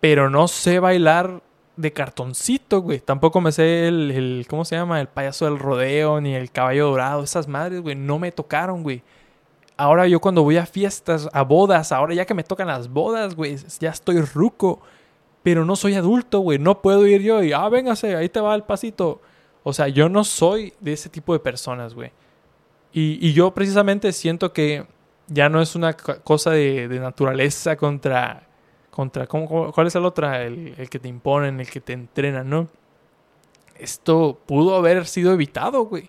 Pero 0.00 0.28
no 0.28 0.48
sé 0.48 0.80
bailar 0.80 1.42
de 1.76 1.92
cartoncito, 1.92 2.82
güey. 2.82 3.00
Tampoco 3.00 3.40
me 3.40 3.52
sé 3.52 3.88
el, 3.88 4.10
el, 4.10 4.46
¿cómo 4.48 4.64
se 4.64 4.76
llama? 4.76 5.00
El 5.00 5.08
payaso 5.08 5.46
del 5.46 5.58
rodeo, 5.58 6.20
ni 6.20 6.34
el 6.34 6.50
caballo 6.50 6.88
dorado. 6.88 7.22
Esas 7.22 7.48
madres, 7.48 7.80
güey, 7.80 7.94
no 7.94 8.18
me 8.18 8.32
tocaron, 8.32 8.82
güey. 8.82 9.02
Ahora 9.76 10.06
yo 10.06 10.20
cuando 10.20 10.42
voy 10.42 10.56
a 10.56 10.66
fiestas, 10.66 11.28
a 11.32 11.42
bodas, 11.42 11.90
ahora 11.90 12.14
ya 12.14 12.26
que 12.26 12.34
me 12.34 12.44
tocan 12.44 12.68
las 12.68 12.88
bodas, 12.88 13.34
güey, 13.34 13.56
ya 13.80 13.90
estoy 13.90 14.20
ruco. 14.20 14.80
Pero 15.42 15.64
no 15.64 15.76
soy 15.76 15.94
adulto, 15.94 16.40
güey. 16.40 16.58
No 16.58 16.80
puedo 16.80 17.06
ir 17.06 17.22
yo 17.22 17.42
y, 17.42 17.52
ah, 17.52 17.68
véngase, 17.68 18.16
ahí 18.16 18.28
te 18.28 18.40
va 18.40 18.54
el 18.54 18.62
pasito. 18.62 19.20
O 19.64 19.72
sea, 19.72 19.88
yo 19.88 20.08
no 20.08 20.22
soy 20.22 20.74
de 20.78 20.92
ese 20.92 21.08
tipo 21.08 21.32
de 21.32 21.40
personas, 21.40 21.94
güey. 21.94 22.12
Y, 22.92 23.18
y, 23.26 23.32
yo 23.32 23.52
precisamente 23.52 24.12
siento 24.12 24.52
que 24.52 24.86
ya 25.26 25.48
no 25.48 25.60
es 25.60 25.74
una 25.74 25.94
cosa 25.94 26.50
de, 26.52 26.86
de 26.86 27.00
naturaleza 27.00 27.74
contra... 27.76 28.46
contra 28.90 29.26
¿cómo, 29.26 29.72
¿Cuál 29.72 29.88
es 29.88 29.94
el 29.96 30.04
otra? 30.04 30.42
El, 30.42 30.74
el, 30.78 30.88
que 30.88 31.00
te 31.00 31.08
imponen, 31.08 31.58
el 31.58 31.68
que 31.68 31.80
te 31.80 31.94
entrenan, 31.94 32.48
¿no? 32.48 32.68
Esto 33.76 34.38
pudo 34.46 34.76
haber 34.76 35.06
sido 35.06 35.32
evitado, 35.32 35.86
güey. 35.86 36.08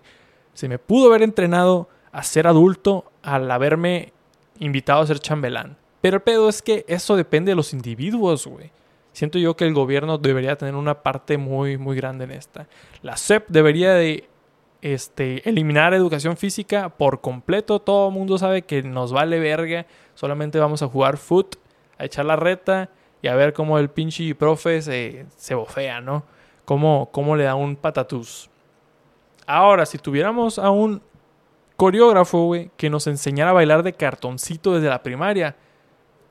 Se 0.52 0.68
me 0.68 0.78
pudo 0.78 1.08
haber 1.08 1.22
entrenado 1.22 1.88
a 2.12 2.22
ser 2.22 2.46
adulto 2.46 3.10
al 3.22 3.50
haberme 3.50 4.12
invitado 4.60 5.00
a 5.00 5.06
ser 5.06 5.18
chambelán. 5.18 5.76
Pero 6.00 6.16
el 6.18 6.22
pedo 6.22 6.48
es 6.48 6.62
que 6.62 6.84
eso 6.88 7.16
depende 7.16 7.50
de 7.50 7.56
los 7.56 7.72
individuos, 7.72 8.46
güey. 8.46 8.70
Siento 9.16 9.38
yo 9.38 9.56
que 9.56 9.64
el 9.64 9.72
gobierno 9.72 10.18
debería 10.18 10.56
tener 10.56 10.74
una 10.74 11.02
parte 11.02 11.38
muy, 11.38 11.78
muy 11.78 11.96
grande 11.96 12.24
en 12.24 12.32
esta. 12.32 12.68
La 13.00 13.16
SEP 13.16 13.48
debería 13.48 13.94
de 13.94 14.28
este, 14.82 15.48
eliminar 15.48 15.94
educación 15.94 16.36
física 16.36 16.90
por 16.90 17.22
completo. 17.22 17.80
Todo 17.80 18.08
el 18.08 18.12
mundo 18.12 18.36
sabe 18.36 18.60
que 18.60 18.82
nos 18.82 19.14
vale 19.14 19.38
verga. 19.38 19.86
Solamente 20.14 20.58
vamos 20.58 20.82
a 20.82 20.88
jugar 20.88 21.16
foot, 21.16 21.56
a 21.96 22.04
echar 22.04 22.26
la 22.26 22.36
reta 22.36 22.90
y 23.22 23.28
a 23.28 23.34
ver 23.34 23.54
cómo 23.54 23.78
el 23.78 23.88
pinche 23.88 24.34
profe 24.34 24.82
se, 24.82 25.24
se 25.34 25.54
bofea, 25.54 26.02
¿no? 26.02 26.22
Cómo, 26.66 27.08
cómo 27.10 27.36
le 27.36 27.44
da 27.44 27.54
un 27.54 27.74
patatús. 27.74 28.50
Ahora, 29.46 29.86
si 29.86 29.96
tuviéramos 29.96 30.58
a 30.58 30.68
un 30.68 31.00
coreógrafo, 31.76 32.44
güey, 32.44 32.70
que 32.76 32.90
nos 32.90 33.06
enseñara 33.06 33.52
a 33.52 33.54
bailar 33.54 33.82
de 33.82 33.94
cartoncito 33.94 34.74
desde 34.74 34.90
la 34.90 35.02
primaria, 35.02 35.56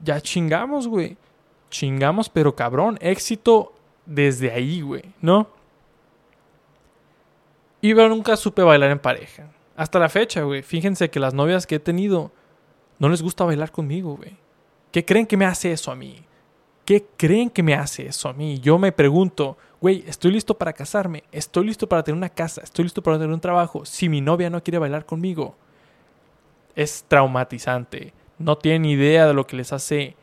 ya 0.02 0.22
chingamos, 0.22 0.88
güey 0.88 1.18
chingamos, 1.78 2.30
pero 2.30 2.56
cabrón, 2.56 2.98
éxito 3.02 3.74
desde 4.06 4.52
ahí, 4.52 4.82
güey, 4.82 5.04
¿no? 5.22 5.48
Y 7.82 7.94
yo 7.94 8.10
nunca 8.10 8.36
supe 8.38 8.64
bailar 8.64 8.92
en 8.92 9.00
pareja. 9.00 9.48
Hasta 9.76 10.00
la 10.00 10.10
fecha, 10.10 10.42
güey. 10.42 10.64
Fíjense 10.64 11.10
que 11.10 11.20
las 11.20 11.34
novias 11.34 11.68
que 11.68 11.76
he 11.76 11.80
tenido 11.80 12.32
no 12.98 13.10
les 13.10 13.22
gusta 13.22 13.44
bailar 13.44 13.72
conmigo, 13.72 14.16
güey. 14.16 14.38
¿Qué 14.92 15.04
creen 15.04 15.28
que 15.28 15.38
me 15.38 15.46
hace 15.46 15.72
eso 15.72 15.92
a 15.92 15.96
mí? 15.96 16.24
¿Qué 16.86 17.06
creen 17.18 17.50
que 17.50 17.62
me 17.62 17.74
hace 17.74 18.08
eso 18.08 18.30
a 18.30 18.34
mí? 18.34 18.60
Yo 18.60 18.80
me 18.80 18.92
pregunto, 18.92 19.58
güey, 19.82 20.04
estoy 20.08 20.32
listo 20.32 20.58
para 20.58 20.74
casarme, 20.74 21.24
estoy 21.32 21.66
listo 21.66 21.90
para 21.90 22.04
tener 22.04 22.18
una 22.18 22.30
casa, 22.30 22.62
estoy 22.64 22.86
listo 22.86 23.04
para 23.04 23.18
tener 23.18 23.34
un 23.34 23.42
trabajo. 23.42 23.86
Si 23.86 24.08
mi 24.08 24.22
novia 24.22 24.50
no 24.50 24.64
quiere 24.64 24.78
bailar 24.78 25.06
conmigo, 25.06 25.56
es 26.76 27.04
traumatizante. 27.08 28.14
No 28.38 28.58
tienen 28.58 28.86
idea 28.86 29.28
de 29.28 29.34
lo 29.34 29.46
que 29.46 29.58
les 29.58 29.74
hace 29.74 30.16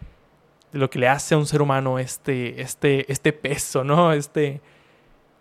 de 0.73 0.79
lo 0.79 0.91
que 0.91 0.99
le 0.99 1.09
hace 1.09 1.35
a 1.35 1.39
un 1.39 1.47
ser 1.47 1.63
humano 1.63 1.99
este, 1.99 2.61
este, 2.61 3.11
este 3.11 3.33
peso, 3.33 3.85
¿no? 3.85 4.13
Este, 4.13 4.61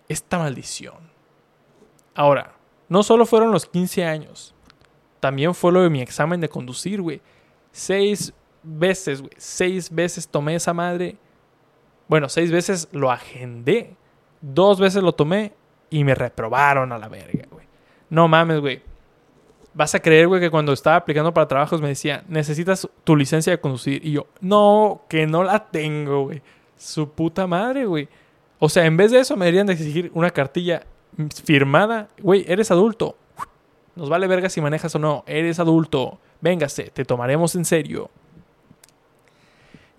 esta 0.07 0.37
maldición. 0.37 1.11
Ahora, 2.13 2.53
no 2.89 3.03
solo 3.03 3.25
fueron 3.25 3.51
los 3.51 3.65
15 3.65 4.05
años, 4.05 4.53
también 5.21 5.55
fue 5.55 5.71
lo 5.71 5.81
de 5.81 5.89
mi 5.89 6.01
examen 6.01 6.41
de 6.41 6.49
conducir, 6.49 7.01
güey. 7.01 7.21
Seis 7.71 8.33
veces, 8.63 9.21
güey. 9.21 9.31
Seis 9.37 9.89
veces 9.89 10.27
tomé 10.27 10.55
esa 10.55 10.73
madre. 10.73 11.15
Bueno, 12.07 12.27
seis 12.27 12.51
veces 12.51 12.89
lo 12.91 13.11
agendé. 13.11 13.95
Dos 14.41 14.79
veces 14.79 15.03
lo 15.03 15.13
tomé 15.13 15.53
y 15.89 16.03
me 16.03 16.15
reprobaron 16.15 16.91
a 16.91 16.97
la 16.97 17.07
verga, 17.07 17.45
güey. 17.51 17.67
No 18.09 18.27
mames, 18.27 18.59
güey. 18.59 18.81
Vas 19.73 19.95
a 19.95 20.01
creer, 20.01 20.27
güey, 20.27 20.41
que 20.41 20.49
cuando 20.49 20.73
estaba 20.73 20.97
aplicando 20.97 21.33
para 21.33 21.47
trabajos 21.47 21.81
me 21.81 21.87
decía, 21.87 22.23
necesitas 22.27 22.87
tu 23.03 23.15
licencia 23.15 23.51
de 23.51 23.59
conducir. 23.59 24.05
Y 24.05 24.11
yo, 24.11 24.27
no, 24.41 25.03
que 25.07 25.25
no 25.27 25.43
la 25.43 25.67
tengo, 25.67 26.25
güey. 26.25 26.41
Su 26.77 27.09
puta 27.09 27.47
madre, 27.47 27.85
güey. 27.85 28.09
O 28.59 28.67
sea, 28.69 28.85
en 28.85 28.97
vez 28.97 29.11
de 29.11 29.19
eso 29.19 29.37
me 29.37 29.45
deberían 29.45 29.67
de 29.67 29.73
exigir 29.73 30.11
una 30.13 30.29
cartilla 30.29 30.83
firmada. 31.43 32.09
Güey, 32.21 32.45
eres 32.47 32.69
adulto. 32.69 33.15
Nos 33.95 34.09
vale 34.09 34.27
verga 34.27 34.49
si 34.49 34.61
manejas 34.61 34.93
o 34.95 34.99
no. 34.99 35.23
Eres 35.25 35.59
adulto. 35.59 36.19
Véngase, 36.41 36.85
te 36.85 37.05
tomaremos 37.05 37.55
en 37.55 37.65
serio. 37.65 38.09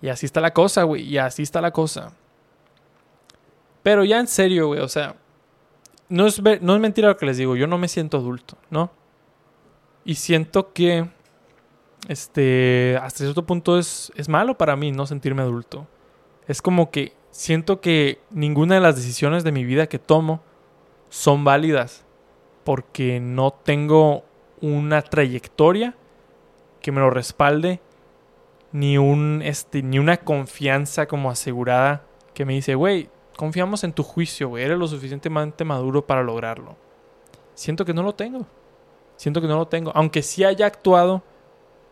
Y 0.01 0.09
así 0.09 0.25
está 0.25 0.39
la 0.39 0.53
cosa, 0.53 0.83
güey. 0.83 1.03
Y 1.03 1.17
así 1.17 1.41
está 1.43 1.61
la 1.61 1.71
cosa. 1.71 2.13
Pero 3.81 4.03
ya 4.03 4.19
en 4.19 4.27
serio, 4.27 4.67
güey. 4.67 4.81
O 4.81 4.87
sea, 4.87 5.15
no 6.09 6.27
es, 6.27 6.41
no 6.61 6.75
es 6.75 6.81
mentira 6.81 7.07
lo 7.07 7.17
que 7.17 7.25
les 7.25 7.37
digo. 7.37 7.55
Yo 7.55 7.67
no 7.67 7.77
me 7.77 7.87
siento 7.87 8.17
adulto, 8.17 8.57
¿no? 8.69 8.91
Y 10.05 10.15
siento 10.15 10.73
que 10.73 11.09
este, 12.07 12.97
hasta 13.01 13.19
cierto 13.19 13.45
punto 13.45 13.77
es, 13.77 14.11
es 14.15 14.27
malo 14.29 14.57
para 14.57 14.75
mí 14.75 14.91
no 14.91 15.05
sentirme 15.05 15.41
adulto. 15.41 15.87
Es 16.47 16.61
como 16.61 16.91
que 16.91 17.13
siento 17.31 17.79
que 17.79 18.19
ninguna 18.29 18.75
de 18.75 18.81
las 18.81 18.95
decisiones 18.95 19.43
de 19.43 19.51
mi 19.51 19.63
vida 19.63 19.87
que 19.87 19.99
tomo 19.99 20.41
son 21.09 21.43
válidas 21.43 22.05
porque 22.63 23.19
no 23.19 23.51
tengo 23.51 24.23
una 24.61 25.01
trayectoria 25.01 25.95
que 26.81 26.91
me 26.91 27.01
lo 27.01 27.09
respalde 27.09 27.81
ni 28.71 28.97
un 28.97 29.41
este 29.43 29.83
ni 29.83 29.99
una 29.99 30.17
confianza 30.17 31.07
como 31.07 31.29
asegurada 31.29 32.03
que 32.33 32.45
me 32.45 32.53
dice, 32.53 32.75
"Güey, 32.75 33.09
confiamos 33.37 33.83
en 33.83 33.93
tu 33.93 34.03
juicio, 34.03 34.49
güey, 34.49 34.63
eres 34.63 34.77
lo 34.77 34.87
suficientemente 34.87 35.63
maduro 35.63 36.05
para 36.05 36.23
lograrlo." 36.23 36.75
Siento 37.53 37.85
que 37.85 37.93
no 37.93 38.03
lo 38.03 38.15
tengo. 38.15 38.47
Siento 39.23 39.39
que 39.39 39.47
no 39.47 39.55
lo 39.55 39.67
tengo. 39.69 39.89
Aunque 39.95 40.21
sí 40.21 40.43
haya 40.43 40.65
actuado 40.65 41.23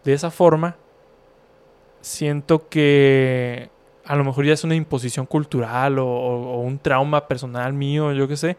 de 0.04 0.12
esa 0.12 0.32
forma, 0.32 0.76
siento 2.02 2.68
que 2.68 3.70
a 4.04 4.18
lo 4.18 4.26
mejor 4.26 4.44
ya 4.44 4.52
es 4.52 4.66
una 4.66 4.76
imposición 4.76 5.26
cultural 5.26 5.98
o, 6.00 6.60
un 6.60 6.78
trauma 6.78 7.30
personal 7.30 7.72
mío, 7.72 8.12
yo 8.12 8.28
qué 8.28 8.36
sé. 8.36 8.58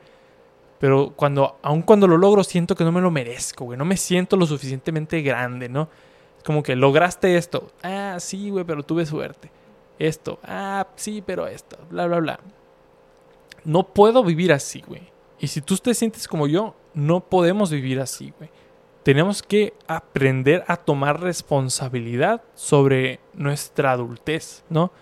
Pero 0.79 1.13
cuando, 1.15 1.59
aun 1.61 1.83
cuando 1.83 2.09
lo 2.09 2.17
logro, 2.17 2.43
siento 2.45 2.75
que 2.75 2.83
no 2.83 2.93
me 2.93 3.03
lo 3.03 3.11
merezco, 3.11 3.67
güey. 3.67 3.77
No 3.77 3.85
me 3.85 3.99
siento 3.99 4.39
lo 4.39 4.47
suficientemente 4.47 5.21
grande, 5.21 5.69
¿no? 5.69 5.91
Es 6.39 6.43
como 6.43 6.63
que 6.63 6.75
lograste 6.75 7.37
esto. 7.37 7.73
Ah, 7.83 8.17
sí, 8.21 8.49
güey, 8.49 8.65
pero 8.65 8.83
tuve 8.83 9.05
suerte. 9.05 9.51
Esto. 9.99 10.39
Ah, 10.45 10.87
sí, 10.97 11.21
pero 11.21 11.47
esto. 11.47 11.77
Bla, 11.91 12.07
bla, 12.07 12.21
bla. 12.21 12.41
No 13.65 13.87
puedo 13.89 14.25
vivir 14.25 14.51
así, 14.51 14.81
güey. 14.81 15.13
Y 15.39 15.49
si 15.49 15.61
tú 15.61 15.77
te 15.77 15.93
sientes 15.93 16.27
como 16.27 16.47
yo, 16.47 16.75
no 16.95 17.21
podemos 17.21 17.71
vivir 17.71 18.01
así, 18.01 18.33
güey. 18.39 18.49
Tenemos 19.03 19.43
que 19.43 19.75
aprender 19.89 20.65
a 20.69 20.77
tomar 20.77 21.21
responsabilidad 21.21 22.43
sobre 22.55 23.19
nuestra 23.35 23.93
adultez, 23.93 24.65
¿no? 24.69 24.93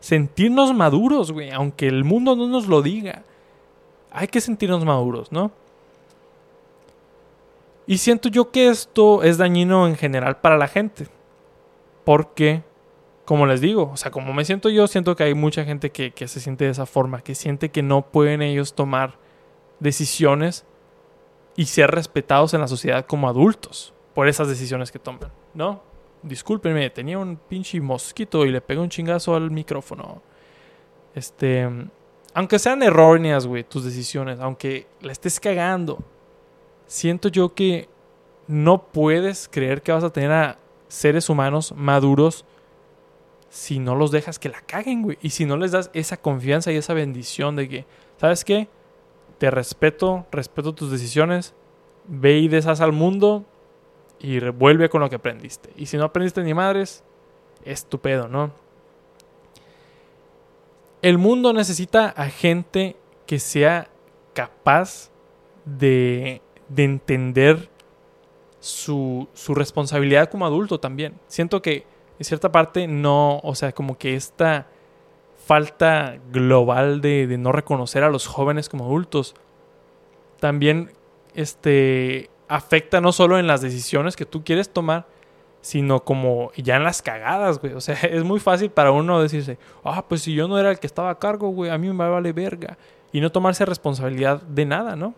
Sentirnos 0.00 0.72
maduros, 0.74 1.32
güey, 1.32 1.50
aunque 1.50 1.88
el 1.88 2.04
mundo 2.04 2.36
no 2.36 2.46
nos 2.46 2.68
lo 2.68 2.82
diga. 2.82 3.24
Hay 4.10 4.28
que 4.28 4.40
sentirnos 4.40 4.84
maduros, 4.84 5.32
¿no? 5.32 5.50
Y 7.86 7.98
siento 7.98 8.28
yo 8.28 8.50
que 8.50 8.68
esto 8.68 9.22
es 9.22 9.38
dañino 9.38 9.88
en 9.88 9.96
general 9.96 10.36
para 10.36 10.56
la 10.56 10.68
gente. 10.68 11.08
Porque, 12.04 12.62
como 13.24 13.46
les 13.46 13.60
digo, 13.60 13.90
o 13.92 13.96
sea, 13.96 14.12
como 14.12 14.32
me 14.32 14.44
siento 14.44 14.68
yo, 14.68 14.86
siento 14.86 15.16
que 15.16 15.24
hay 15.24 15.34
mucha 15.34 15.64
gente 15.64 15.90
que, 15.90 16.12
que 16.12 16.28
se 16.28 16.38
siente 16.38 16.64
de 16.66 16.70
esa 16.70 16.86
forma, 16.86 17.22
que 17.22 17.34
siente 17.34 17.70
que 17.70 17.82
no 17.82 18.02
pueden 18.02 18.40
ellos 18.42 18.74
tomar 18.74 19.14
decisiones 19.80 20.64
y 21.58 21.66
ser 21.66 21.90
respetados 21.90 22.54
en 22.54 22.60
la 22.60 22.68
sociedad 22.68 23.04
como 23.04 23.28
adultos 23.28 23.92
por 24.14 24.28
esas 24.28 24.46
decisiones 24.46 24.92
que 24.92 25.00
toman, 25.00 25.32
¿no? 25.54 25.82
Discúlpenme, 26.22 26.88
tenía 26.90 27.18
un 27.18 27.36
pinche 27.36 27.80
mosquito 27.80 28.46
y 28.46 28.52
le 28.52 28.60
pegué 28.60 28.78
un 28.78 28.88
chingazo 28.88 29.34
al 29.34 29.50
micrófono. 29.50 30.22
Este, 31.16 31.68
aunque 32.32 32.60
sean 32.60 32.80
erróneas, 32.84 33.44
güey, 33.44 33.64
tus 33.64 33.84
decisiones, 33.84 34.38
aunque 34.38 34.86
la 35.00 35.10
estés 35.10 35.40
cagando, 35.40 35.98
siento 36.86 37.28
yo 37.28 37.52
que 37.52 37.88
no 38.46 38.84
puedes 38.92 39.48
creer 39.48 39.82
que 39.82 39.90
vas 39.90 40.04
a 40.04 40.12
tener 40.12 40.30
a 40.30 40.58
seres 40.86 41.28
humanos 41.28 41.74
maduros 41.76 42.44
si 43.48 43.80
no 43.80 43.96
los 43.96 44.12
dejas 44.12 44.38
que 44.38 44.48
la 44.48 44.60
caguen, 44.60 45.02
güey. 45.02 45.18
Y 45.22 45.30
si 45.30 45.44
no 45.44 45.56
les 45.56 45.72
das 45.72 45.90
esa 45.92 46.18
confianza 46.18 46.70
y 46.70 46.76
esa 46.76 46.94
bendición 46.94 47.56
de 47.56 47.68
que, 47.68 47.86
¿sabes 48.16 48.44
qué? 48.44 48.68
Te 49.38 49.50
respeto, 49.50 50.26
respeto 50.32 50.74
tus 50.74 50.90
decisiones, 50.90 51.54
ve 52.06 52.38
y 52.38 52.48
deshaz 52.48 52.80
al 52.80 52.92
mundo 52.92 53.44
y 54.18 54.40
vuelve 54.50 54.88
con 54.88 55.00
lo 55.00 55.08
que 55.08 55.16
aprendiste. 55.16 55.70
Y 55.76 55.86
si 55.86 55.96
no 55.96 56.04
aprendiste 56.04 56.42
ni 56.42 56.54
madres, 56.54 57.04
estupendo, 57.64 58.28
¿no? 58.28 58.50
El 61.02 61.18
mundo 61.18 61.52
necesita 61.52 62.08
a 62.08 62.28
gente 62.28 62.96
que 63.26 63.38
sea 63.38 63.88
capaz 64.34 65.10
de, 65.64 66.42
de 66.68 66.84
entender 66.84 67.68
su, 68.58 69.28
su 69.34 69.54
responsabilidad 69.54 70.30
como 70.30 70.46
adulto 70.46 70.80
también. 70.80 71.14
Siento 71.28 71.62
que 71.62 71.86
en 72.18 72.24
cierta 72.24 72.50
parte 72.50 72.88
no, 72.88 73.38
o 73.44 73.54
sea, 73.54 73.72
como 73.72 73.96
que 73.96 74.14
esta 74.14 74.66
falta 75.48 76.18
global 76.30 77.00
de, 77.00 77.26
no 77.38 77.52
reconocer 77.52 78.04
a 78.04 78.10
los 78.10 78.26
jóvenes 78.26 78.68
como 78.68 78.84
adultos 78.84 79.34
también 80.40 80.92
este, 81.34 82.28
afecta 82.48 83.00
no 83.00 83.12
solo 83.12 83.38
en 83.38 83.46
las 83.46 83.62
decisiones 83.62 84.14
que 84.14 84.26
tú 84.26 84.44
quieres 84.44 84.68
tomar, 84.68 85.06
sino 85.62 86.04
como 86.04 86.52
ya 86.54 86.76
en 86.76 86.84
las 86.84 87.00
cagadas, 87.00 87.60
güey. 87.60 87.72
O 87.72 87.80
sea, 87.80 87.94
es 88.02 88.24
muy 88.24 88.40
fácil 88.40 88.70
para 88.70 88.90
uno 88.90 89.22
decirse, 89.22 89.56
ah, 89.84 90.04
pues 90.06 90.20
si 90.20 90.34
yo 90.34 90.48
no 90.48 90.58
era 90.58 90.70
el 90.70 90.78
que 90.78 90.86
estaba 90.86 91.08
a 91.08 91.18
cargo, 91.18 91.48
güey, 91.48 91.70
a 91.70 91.78
mí 91.78 91.88
me 91.88 92.08
vale 92.08 92.34
verga. 92.34 92.76
Y 93.10 93.22
no 93.22 93.32
tomarse 93.32 93.64
responsabilidad 93.64 94.42
de 94.42 94.66
nada, 94.66 94.96
¿no? 94.96 95.14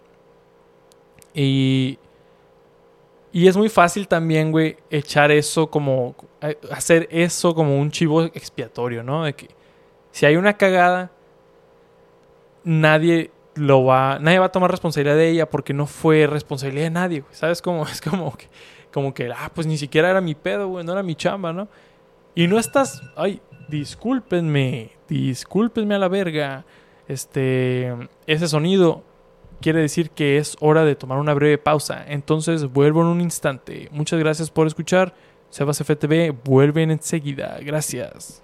Y, 1.34 1.98
y 3.32 3.48
es 3.48 3.56
muy 3.56 3.68
fácil 3.68 4.06
también, 4.06 4.52
güey, 4.52 4.76
echar 4.90 5.32
eso 5.32 5.68
como, 5.68 6.14
hacer 6.70 7.08
eso 7.10 7.52
como 7.52 7.76
un 7.76 7.90
chivo 7.90 8.22
expiatorio, 8.22 9.02
¿no? 9.02 9.24
De 9.24 9.32
que 9.32 9.59
si 10.12 10.26
hay 10.26 10.36
una 10.36 10.54
cagada, 10.54 11.10
nadie 12.64 13.30
lo 13.54 13.84
va, 13.84 14.18
nadie 14.18 14.38
va 14.38 14.46
a 14.46 14.52
tomar 14.52 14.70
responsabilidad 14.70 15.16
de 15.16 15.28
ella 15.28 15.48
porque 15.48 15.74
no 15.74 15.86
fue 15.86 16.26
responsabilidad 16.26 16.84
de 16.84 16.90
nadie, 16.90 17.20
güey. 17.20 17.34
¿Sabes 17.34 17.62
cómo? 17.62 17.84
Es 17.90 18.00
como 18.00 18.36
que, 18.36 18.48
como 18.92 19.14
que, 19.14 19.30
ah, 19.32 19.50
pues 19.54 19.66
ni 19.66 19.76
siquiera 19.76 20.10
era 20.10 20.20
mi 20.20 20.34
pedo, 20.34 20.68
güey, 20.68 20.84
no 20.84 20.92
era 20.92 21.02
mi 21.02 21.14
chamba, 21.14 21.52
¿no? 21.52 21.68
Y 22.34 22.46
no 22.46 22.58
estás, 22.58 23.02
ay, 23.16 23.40
discúlpenme, 23.68 24.92
discúlpenme 25.08 25.94
a 25.94 25.98
la 25.98 26.08
verga. 26.08 26.64
Este, 27.08 27.92
ese 28.26 28.46
sonido 28.46 29.02
quiere 29.60 29.80
decir 29.80 30.10
que 30.10 30.38
es 30.38 30.56
hora 30.60 30.84
de 30.84 30.94
tomar 30.94 31.18
una 31.18 31.34
breve 31.34 31.58
pausa. 31.58 32.04
Entonces 32.06 32.66
vuelvo 32.66 33.02
en 33.02 33.08
un 33.08 33.20
instante. 33.20 33.88
Muchas 33.90 34.18
gracias 34.18 34.50
por 34.50 34.66
escuchar. 34.66 35.14
Sebas 35.50 35.80
FTV, 35.80 36.32
vuelven 36.44 36.90
enseguida. 36.92 37.58
Gracias. 37.60 38.42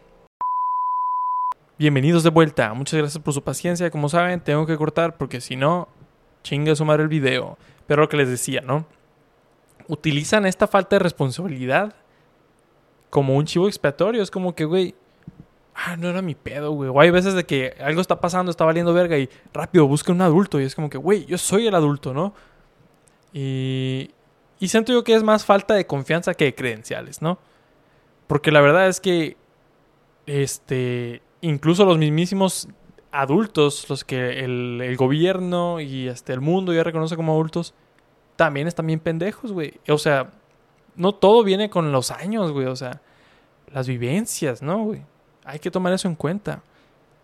Bienvenidos 1.79 2.23
de 2.23 2.31
vuelta. 2.31 2.73
Muchas 2.73 2.99
gracias 2.99 3.23
por 3.23 3.35
su 3.35 3.43
paciencia. 3.43 3.91
Como 3.91 4.09
saben, 4.09 4.41
tengo 4.41 4.65
que 4.65 4.79
cortar 4.79 5.19
porque 5.19 5.43
si 5.43 5.57
no, 5.57 5.89
chinga 6.43 6.75
sumar 6.75 7.03
el 7.03 7.09
video. 7.09 7.59
Pero 7.87 8.01
lo 8.01 8.09
que 8.09 8.17
les 8.17 8.31
decía, 8.31 8.63
¿no? 8.63 8.87
Utilizan 9.87 10.47
esta 10.47 10.67
falta 10.67 10.97
de 10.97 11.01
responsabilidad 11.01 11.95
como 13.11 13.37
un 13.37 13.45
chivo 13.45 13.69
expiatorio. 13.69 14.23
Es 14.23 14.31
como 14.31 14.55
que, 14.55 14.65
güey, 14.65 14.95
ah, 15.75 15.99
no 15.99 16.09
era 16.09 16.23
mi 16.23 16.35
pedo, 16.35 16.71
güey. 16.71 16.89
O 16.89 16.99
hay 16.99 17.11
veces 17.11 17.35
de 17.35 17.45
que 17.45 17.77
algo 17.79 18.01
está 18.01 18.21
pasando, 18.21 18.51
está 18.51 18.65
valiendo 18.65 18.95
verga 18.95 19.19
y 19.19 19.29
rápido 19.53 19.87
busca 19.87 20.13
un 20.13 20.23
adulto. 20.23 20.59
Y 20.59 20.65
es 20.65 20.75
como 20.75 20.89
que, 20.89 20.97
güey, 20.97 21.27
yo 21.27 21.37
soy 21.37 21.67
el 21.67 21.75
adulto, 21.75 22.15
¿no? 22.15 22.33
Y, 23.35 24.13
y 24.59 24.69
siento 24.69 24.95
yo 24.95 25.05
que 25.05 25.15
es 25.15 25.23
más 25.23 25.45
falta 25.45 25.75
de 25.75 25.87
confianza 25.87 26.33
que 26.33 26.47
de 26.47 26.55
credenciales, 26.55 27.21
¿no? 27.21 27.39
Porque 28.29 28.51
la 28.51 28.63
verdad 28.63 28.89
es 28.89 28.99
que, 28.99 29.37
este, 30.25 31.21
incluso 31.41 31.85
los 31.85 31.99
mismísimos 31.99 32.69
adultos, 33.13 33.89
los 33.89 34.05
que 34.05 34.45
el, 34.45 34.97
gobierno 34.97 35.81
y 35.81 36.09
este, 36.09 36.33
el 36.33 36.41
mundo 36.41 36.73
ya 36.73 36.85
reconoce 36.85 37.17
como 37.17 37.33
adultos, 37.33 37.75
también 38.37 38.67
están 38.67 38.87
bien 38.87 39.01
pendejos, 39.01 39.53
güey. 39.53 39.75
O 39.89 39.99
sea, 39.99 40.31
no 40.95 41.15
todo 41.15 41.43
viene 41.43 41.71
con 41.71 41.93
los 41.93 42.11
años, 42.11 42.53
güey. 42.53 42.67
O 42.67 42.77
sea, 42.77 43.01
las 43.73 43.89
vivencias, 43.89 44.63
¿no, 44.63 44.85
güey? 44.85 45.03
Hay 45.45 45.59
que 45.59 45.71
tomar 45.71 45.93
eso 45.93 46.09
en 46.09 46.15
cuenta. 46.15 46.63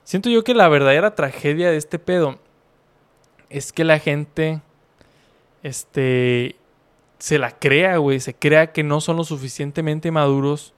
Siento 0.04 0.30
yo 0.30 0.42
que 0.44 0.54
la 0.54 0.68
verdadera 0.68 1.14
tragedia 1.14 1.70
de 1.70 1.76
este 1.76 1.98
pedo 1.98 2.38
es 3.50 3.72
que 3.72 3.84
la 3.84 3.98
gente, 3.98 4.62
este, 5.62 6.56
se 7.18 7.38
la 7.38 7.58
crea, 7.58 7.98
güey. 7.98 8.20
Se 8.20 8.34
crea 8.34 8.72
que 8.72 8.82
no 8.82 9.00
son 9.00 9.18
lo 9.18 9.24
suficientemente 9.24 10.10
maduros 10.10 10.72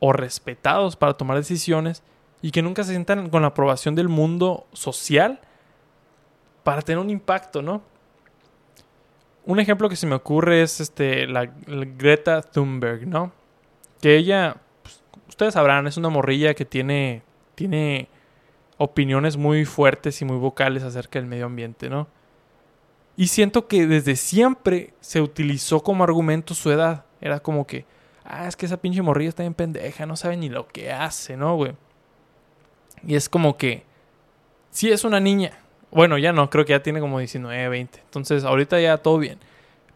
o 0.00 0.12
respetados 0.12 0.96
para 0.96 1.14
tomar 1.14 1.36
decisiones 1.36 2.02
y 2.46 2.52
que 2.52 2.62
nunca 2.62 2.84
se 2.84 2.92
sientan 2.92 3.28
con 3.28 3.42
la 3.42 3.48
aprobación 3.48 3.96
del 3.96 4.08
mundo 4.08 4.68
social 4.72 5.40
para 6.62 6.80
tener 6.80 7.00
un 7.00 7.10
impacto, 7.10 7.60
¿no? 7.60 7.82
Un 9.44 9.58
ejemplo 9.58 9.88
que 9.88 9.96
se 9.96 10.06
me 10.06 10.14
ocurre 10.14 10.62
es 10.62 10.78
este, 10.78 11.26
la, 11.26 11.46
Greta 11.66 12.42
Thunberg, 12.42 13.04
¿no? 13.08 13.32
Que 14.00 14.16
ella, 14.16 14.58
pues, 14.84 15.02
ustedes 15.28 15.54
sabrán, 15.54 15.88
es 15.88 15.96
una 15.96 16.08
morrilla 16.08 16.54
que 16.54 16.64
tiene, 16.64 17.24
tiene 17.56 18.08
opiniones 18.78 19.36
muy 19.36 19.64
fuertes 19.64 20.22
y 20.22 20.24
muy 20.24 20.36
vocales 20.36 20.84
acerca 20.84 21.18
del 21.18 21.26
medio 21.26 21.46
ambiente, 21.46 21.90
¿no? 21.90 22.06
Y 23.16 23.26
siento 23.26 23.66
que 23.66 23.88
desde 23.88 24.14
siempre 24.14 24.94
se 25.00 25.20
utilizó 25.20 25.82
como 25.82 26.04
argumento 26.04 26.54
su 26.54 26.70
edad. 26.70 27.06
Era 27.20 27.40
como 27.40 27.66
que, 27.66 27.86
ah, 28.22 28.46
es 28.46 28.54
que 28.54 28.66
esa 28.66 28.76
pinche 28.76 29.02
morrilla 29.02 29.30
está 29.30 29.42
bien 29.42 29.54
pendeja, 29.54 30.06
no 30.06 30.14
sabe 30.14 30.36
ni 30.36 30.48
lo 30.48 30.68
que 30.68 30.92
hace, 30.92 31.36
¿no, 31.36 31.56
güey? 31.56 31.74
Y 33.04 33.14
es 33.14 33.28
como 33.28 33.56
que, 33.56 33.84
si 34.70 34.90
es 34.90 35.04
una 35.04 35.20
niña. 35.20 35.52
Bueno, 35.90 36.18
ya 36.18 36.32
no, 36.32 36.50
creo 36.50 36.64
que 36.64 36.72
ya 36.72 36.82
tiene 36.82 37.00
como 37.00 37.18
19, 37.18 37.68
20. 37.68 38.00
Entonces, 38.00 38.44
ahorita 38.44 38.80
ya 38.80 38.98
todo 38.98 39.18
bien. 39.18 39.38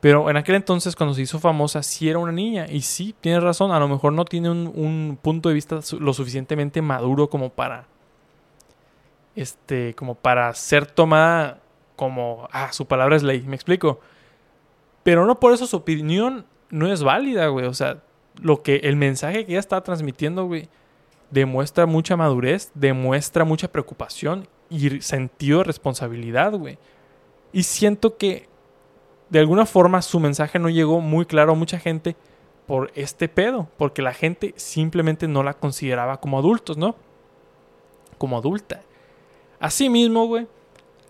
Pero 0.00 0.30
en 0.30 0.36
aquel 0.36 0.54
entonces, 0.54 0.96
cuando 0.96 1.14
se 1.14 1.22
hizo 1.22 1.38
famosa, 1.38 1.82
sí 1.82 2.08
era 2.08 2.18
una 2.18 2.32
niña. 2.32 2.66
Y 2.70 2.80
sí, 2.82 3.14
tienes 3.20 3.42
razón, 3.42 3.72
a 3.72 3.78
lo 3.78 3.88
mejor 3.88 4.12
no 4.12 4.24
tiene 4.24 4.50
un, 4.50 4.72
un 4.74 5.18
punto 5.20 5.48
de 5.50 5.54
vista 5.54 5.80
lo 5.98 6.14
suficientemente 6.14 6.80
maduro 6.80 7.28
como 7.28 7.50
para. 7.50 7.86
Este, 9.36 9.94
como 9.94 10.14
para 10.14 10.54
ser 10.54 10.86
tomada 10.86 11.60
como. 11.96 12.48
Ah, 12.52 12.72
su 12.72 12.86
palabra 12.86 13.16
es 13.16 13.22
ley, 13.22 13.42
me 13.42 13.56
explico. 13.56 14.00
Pero 15.02 15.26
no 15.26 15.38
por 15.38 15.52
eso 15.52 15.66
su 15.66 15.76
opinión 15.76 16.46
no 16.70 16.90
es 16.90 17.02
válida, 17.02 17.48
güey. 17.48 17.66
O 17.66 17.74
sea, 17.74 17.98
lo 18.40 18.62
que. 18.62 18.76
El 18.76 18.96
mensaje 18.96 19.44
que 19.44 19.52
ella 19.52 19.60
está 19.60 19.82
transmitiendo, 19.82 20.46
güey 20.46 20.70
demuestra 21.30 21.86
mucha 21.86 22.16
madurez, 22.16 22.70
demuestra 22.74 23.44
mucha 23.44 23.68
preocupación 23.68 24.48
y 24.68 25.00
sentido 25.00 25.58
de 25.58 25.64
responsabilidad, 25.64 26.52
güey. 26.52 26.78
Y 27.52 27.64
siento 27.64 28.16
que 28.16 28.48
de 29.28 29.38
alguna 29.38 29.66
forma 29.66 30.02
su 30.02 30.20
mensaje 30.20 30.58
no 30.58 30.68
llegó 30.68 31.00
muy 31.00 31.24
claro 31.24 31.52
a 31.52 31.56
mucha 31.56 31.78
gente 31.78 32.16
por 32.66 32.92
este 32.94 33.28
pedo, 33.28 33.68
porque 33.76 34.02
la 34.02 34.12
gente 34.12 34.54
simplemente 34.56 35.26
no 35.26 35.42
la 35.42 35.54
consideraba 35.54 36.20
como 36.20 36.38
adultos, 36.38 36.76
¿no? 36.76 36.94
Como 38.18 38.36
adulta. 38.36 38.82
Asimismo, 39.58 40.26
güey, 40.26 40.46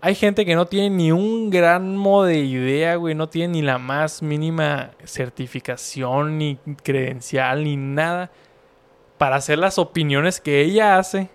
hay 0.01 0.15
gente 0.15 0.45
que 0.45 0.55
no 0.55 0.65
tiene 0.65 0.89
ni 0.89 1.11
un 1.11 1.51
gramo 1.51 2.23
de 2.23 2.39
idea, 2.39 2.95
güey, 2.95 3.13
no 3.13 3.29
tiene 3.29 3.53
ni 3.53 3.61
la 3.61 3.77
más 3.77 4.23
mínima 4.23 4.91
certificación, 5.05 6.39
ni 6.39 6.57
credencial, 6.83 7.63
ni 7.63 7.77
nada 7.77 8.31
para 9.21 9.35
hacer 9.35 9.59
las 9.59 9.77
opiniones 9.77 10.41
que 10.41 10.61
ella 10.61 10.97
hace, 10.97 11.29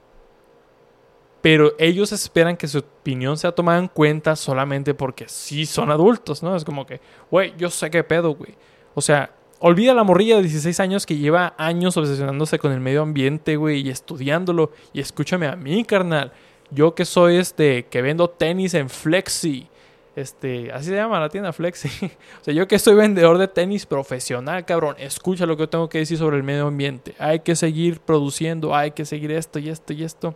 pero 1.41 1.71
ellos 1.79 2.11
esperan 2.11 2.57
que 2.57 2.67
su 2.67 2.79
opinión 2.79 3.39
sea 3.39 3.53
tomada 3.53 3.79
en 3.79 3.87
cuenta 3.87 4.35
solamente 4.35 4.93
porque 4.93 5.29
sí 5.29 5.67
son 5.67 5.93
adultos, 5.93 6.43
¿no? 6.43 6.57
Es 6.57 6.65
como 6.65 6.85
que, 6.85 7.01
güey, 7.31 7.55
yo 7.57 7.71
sé 7.71 7.89
qué 7.89 8.03
pedo, 8.03 8.35
güey. 8.35 8.57
O 8.97 9.01
sea, 9.01 9.31
olvida 9.61 9.95
la 9.95 10.03
morrilla 10.03 10.35
de 10.35 10.43
16 10.43 10.81
años 10.81 11.07
que 11.07 11.17
lleva 11.17 11.55
años 11.59 11.97
obsesionándose 11.97 12.59
con 12.59 12.73
el 12.73 12.81
medio 12.81 13.03
ambiente, 13.03 13.55
güey, 13.55 13.87
y 13.87 13.91
estudiándolo. 13.91 14.73
Y 14.93 14.99
escúchame 14.99 15.47
a 15.47 15.55
mí, 15.55 15.85
carnal. 15.85 16.33
Yo 16.73 16.97
que 16.97 17.05
soy 17.05 17.37
este, 17.37 17.87
que 17.87 18.03
vendo 18.03 18.29
tenis 18.31 18.75
en 18.75 18.91
Flexi 18.91 19.69
este, 20.17 20.73
así 20.73 20.87
se 20.89 20.97
llama 20.97 21.21
la 21.21 21.29
tienda 21.29 21.53
Flexi. 21.53 21.89
o 22.41 22.45
sea, 22.45 22.55
yo 22.55 22.67
que 22.67 22.79
soy 22.79 22.95
vendedor 22.95 23.39
de 23.39 23.49
tenis 23.49 23.87
profesional, 23.87 24.65
cabrón, 24.65 24.97
escucha 24.99 25.47
lo 25.47 25.57
que 25.57 25.65
yo 25.65 25.69
tengo 25.69 25.89
que 25.89 25.99
decir 25.99 26.19
sobre 26.19 26.39
el 26.39 26.43
medio 26.43 26.67
ambiente. 26.67 27.15
Hay 27.19 27.41
que 27.41 27.55
seguir 27.55 28.01
produciendo, 28.01 28.75
hay 28.75 28.93
que 28.93 29.05
seguir 29.05 29.31
esto 29.31 29.59
y 29.59 29.69
esto 29.69 29.93
y 29.93 30.03
esto. 30.03 30.35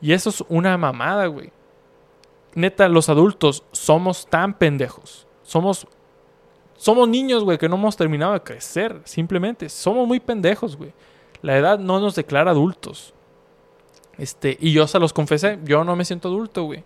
Y 0.00 0.12
eso 0.12 0.30
es 0.30 0.44
una 0.48 0.76
mamada, 0.76 1.26
güey. 1.26 1.52
Neta, 2.54 2.88
los 2.88 3.08
adultos 3.08 3.64
somos 3.70 4.26
tan 4.26 4.54
pendejos. 4.54 5.26
Somos 5.44 5.86
somos 6.82 7.08
niños, 7.08 7.44
güey, 7.44 7.58
que 7.58 7.68
no 7.68 7.76
hemos 7.76 7.96
terminado 7.96 8.32
de 8.32 8.40
crecer, 8.40 9.00
simplemente. 9.04 9.68
Somos 9.68 10.08
muy 10.08 10.18
pendejos, 10.18 10.76
güey. 10.76 10.92
La 11.40 11.56
edad 11.56 11.78
no 11.78 12.00
nos 12.00 12.16
declara 12.16 12.50
adultos. 12.50 13.14
Este, 14.18 14.58
y 14.60 14.72
yo 14.72 14.88
se 14.88 14.98
los 14.98 15.12
confesé, 15.12 15.60
yo 15.62 15.84
no 15.84 15.94
me 15.94 16.04
siento 16.04 16.26
adulto, 16.26 16.64
güey. 16.64 16.82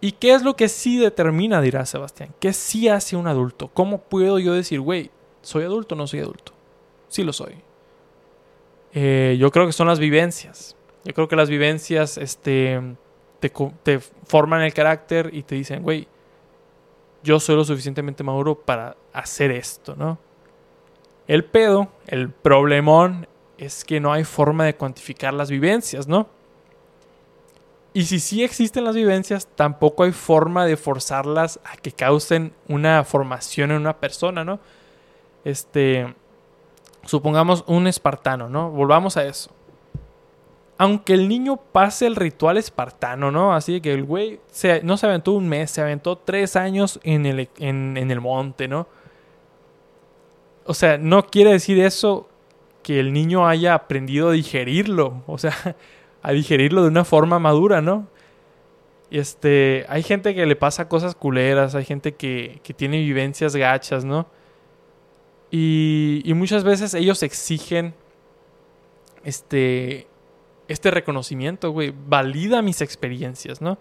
¿Y 0.00 0.12
qué 0.12 0.32
es 0.32 0.42
lo 0.42 0.56
que 0.56 0.68
sí 0.68 0.98
determina, 0.98 1.60
dirá 1.60 1.84
Sebastián? 1.84 2.34
¿Qué 2.40 2.52
sí 2.52 2.88
hace 2.88 3.16
un 3.16 3.26
adulto? 3.26 3.68
¿Cómo 3.68 3.98
puedo 3.98 4.38
yo 4.38 4.54
decir, 4.54 4.80
güey, 4.80 5.10
¿soy 5.42 5.64
adulto 5.64 5.94
o 5.94 5.98
no 5.98 6.06
soy 6.06 6.20
adulto? 6.20 6.52
Sí 7.08 7.22
lo 7.22 7.32
soy. 7.32 7.56
Eh, 8.92 9.36
yo 9.38 9.50
creo 9.50 9.66
que 9.66 9.72
son 9.72 9.86
las 9.86 9.98
vivencias. 9.98 10.76
Yo 11.04 11.12
creo 11.12 11.28
que 11.28 11.36
las 11.36 11.50
vivencias 11.50 12.16
este, 12.16 12.80
te, 13.40 13.52
te 13.82 14.00
forman 14.26 14.62
el 14.62 14.72
carácter 14.72 15.30
y 15.32 15.42
te 15.42 15.54
dicen, 15.54 15.82
güey, 15.82 16.08
yo 17.22 17.38
soy 17.38 17.56
lo 17.56 17.64
suficientemente 17.64 18.24
maduro 18.24 18.54
para 18.58 18.96
hacer 19.12 19.50
esto, 19.50 19.94
¿no? 19.96 20.18
El 21.26 21.44
pedo, 21.44 21.88
el 22.06 22.30
problemón, 22.30 23.28
es 23.58 23.84
que 23.84 24.00
no 24.00 24.12
hay 24.12 24.24
forma 24.24 24.64
de 24.64 24.74
cuantificar 24.74 25.34
las 25.34 25.50
vivencias, 25.50 26.08
¿no? 26.08 26.26
Y 27.92 28.04
si 28.04 28.20
sí 28.20 28.44
existen 28.44 28.84
las 28.84 28.94
vivencias, 28.94 29.48
tampoco 29.54 30.04
hay 30.04 30.12
forma 30.12 30.64
de 30.64 30.76
forzarlas 30.76 31.58
a 31.64 31.76
que 31.76 31.90
causen 31.90 32.52
una 32.68 33.02
formación 33.04 33.72
en 33.72 33.78
una 33.78 33.96
persona, 33.96 34.44
¿no? 34.44 34.60
Este, 35.44 36.14
supongamos 37.04 37.64
un 37.66 37.86
espartano, 37.88 38.48
¿no? 38.48 38.70
Volvamos 38.70 39.16
a 39.16 39.24
eso. 39.24 39.50
Aunque 40.78 41.14
el 41.14 41.28
niño 41.28 41.56
pase 41.56 42.06
el 42.06 42.16
ritual 42.16 42.56
espartano, 42.56 43.30
¿no? 43.30 43.54
Así 43.54 43.80
que 43.80 43.92
el 43.92 44.04
güey 44.04 44.40
no 44.82 44.96
se 44.96 45.06
aventó 45.06 45.32
un 45.32 45.48
mes, 45.48 45.72
se 45.72 45.82
aventó 45.82 46.16
tres 46.16 46.56
años 46.56 47.00
en 47.02 47.26
el, 47.26 47.48
en 47.58 47.96
el 47.96 48.20
monte, 48.20 48.68
¿no? 48.68 48.86
O 50.64 50.74
sea, 50.74 50.96
no 50.98 51.26
quiere 51.26 51.50
decir 51.50 51.80
eso 51.80 52.28
que 52.82 53.00
el 53.00 53.12
niño 53.12 53.46
haya 53.46 53.74
aprendido 53.74 54.28
a 54.28 54.32
digerirlo. 54.32 55.22
O 55.26 55.36
sea, 55.38 55.76
a 56.22 56.32
digerirlo 56.32 56.82
de 56.82 56.88
una 56.88 57.04
forma 57.04 57.38
madura, 57.38 57.80
¿no? 57.80 58.08
Este, 59.10 59.84
hay 59.88 60.02
gente 60.02 60.34
que 60.34 60.46
le 60.46 60.56
pasa 60.56 60.88
cosas 60.88 61.14
culeras, 61.14 61.74
hay 61.74 61.84
gente 61.84 62.14
que, 62.14 62.60
que 62.62 62.74
tiene 62.74 62.98
vivencias 62.98 63.56
gachas, 63.56 64.04
¿no? 64.04 64.28
Y, 65.50 66.22
muchas 66.34 66.62
veces 66.62 66.94
ellos 66.94 67.22
exigen 67.24 67.92
este, 69.24 70.06
este 70.68 70.92
reconocimiento, 70.92 71.72
güey. 71.72 71.92
Valida 72.06 72.62
mis 72.62 72.80
experiencias, 72.80 73.60
¿no? 73.60 73.78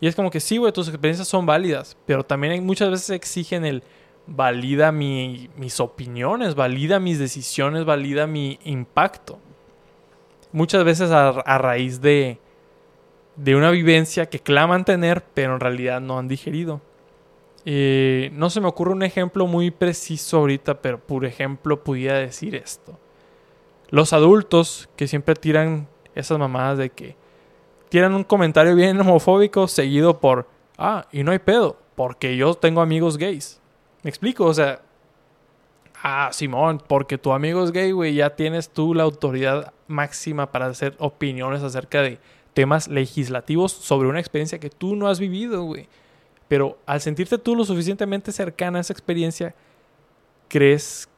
Y 0.00 0.08
es 0.08 0.14
como 0.14 0.30
que 0.30 0.40
sí, 0.40 0.58
güey, 0.58 0.72
tus 0.72 0.88
experiencias 0.88 1.28
son 1.28 1.46
válidas, 1.46 1.96
pero 2.04 2.24
también 2.24 2.64
muchas 2.66 2.90
veces 2.90 3.10
exigen 3.10 3.64
el 3.64 3.82
valida 4.26 4.92
mi, 4.92 5.48
mis 5.56 5.80
opiniones, 5.80 6.54
valida 6.54 7.00
mis 7.00 7.18
decisiones, 7.18 7.84
valida 7.84 8.26
mi 8.26 8.58
impacto 8.64 9.38
muchas 10.52 10.84
veces 10.84 11.10
a, 11.10 11.58
raíz 11.58 12.00
de, 12.00 12.38
de 13.36 13.56
una 13.56 13.70
vivencia 13.70 14.26
que 14.26 14.40
claman 14.40 14.84
tener, 14.84 15.24
pero 15.34 15.54
en 15.54 15.60
realidad 15.60 16.00
no 16.00 16.18
han 16.18 16.28
digerido. 16.28 16.80
Eh, 17.64 18.30
no 18.32 18.48
se 18.48 18.60
me 18.60 18.68
ocurre 18.68 18.92
un 18.92 19.02
ejemplo 19.02 19.46
muy 19.46 19.70
preciso 19.70 20.38
ahorita, 20.38 20.80
pero 20.80 20.98
por 20.98 21.24
ejemplo 21.24 21.84
pudiera 21.84 22.18
decir 22.18 22.54
esto. 22.54 22.98
Los 23.90 24.12
adultos 24.12 24.88
que 24.96 25.08
siempre 25.08 25.34
tiran 25.34 25.88
esas 26.14 26.38
mamadas 26.38 26.78
de 26.78 26.90
que 26.90 27.16
tiran 27.88 28.14
un 28.14 28.24
comentario 28.24 28.74
bien 28.74 28.98
homofóbico 29.00 29.68
seguido 29.68 30.20
por, 30.20 30.48
ah, 30.78 31.06
y 31.12 31.22
no 31.22 31.32
hay 31.32 31.40
pedo, 31.40 31.76
porque 31.96 32.36
yo 32.36 32.54
tengo 32.54 32.80
amigos 32.80 33.18
gays. 33.18 33.60
¿Me 34.02 34.08
explico? 34.08 34.46
O 34.46 34.54
sea, 34.54 34.80
Ah, 36.02 36.30
Simón, 36.32 36.82
porque 36.86 37.18
tu 37.18 37.32
amigo 37.32 37.62
es 37.62 37.72
gay, 37.72 37.92
güey, 37.92 38.14
ya 38.14 38.34
tienes 38.34 38.70
tú 38.70 38.94
la 38.94 39.02
autoridad 39.02 39.74
máxima 39.86 40.50
para 40.50 40.66
hacer 40.66 40.94
opiniones 40.98 41.62
acerca 41.62 42.00
de 42.00 42.18
temas 42.54 42.88
legislativos 42.88 43.72
sobre 43.72 44.08
una 44.08 44.18
experiencia 44.18 44.58
que 44.58 44.70
tú 44.70 44.96
no 44.96 45.08
has 45.08 45.20
vivido, 45.20 45.62
güey. 45.64 45.88
Pero 46.48 46.78
al 46.86 47.00
sentirte 47.02 47.36
tú 47.36 47.54
lo 47.54 47.64
suficientemente 47.64 48.32
cercana 48.32 48.78
a 48.78 48.80
esa 48.80 48.94
experiencia, 48.94 49.54
crees 50.48 51.08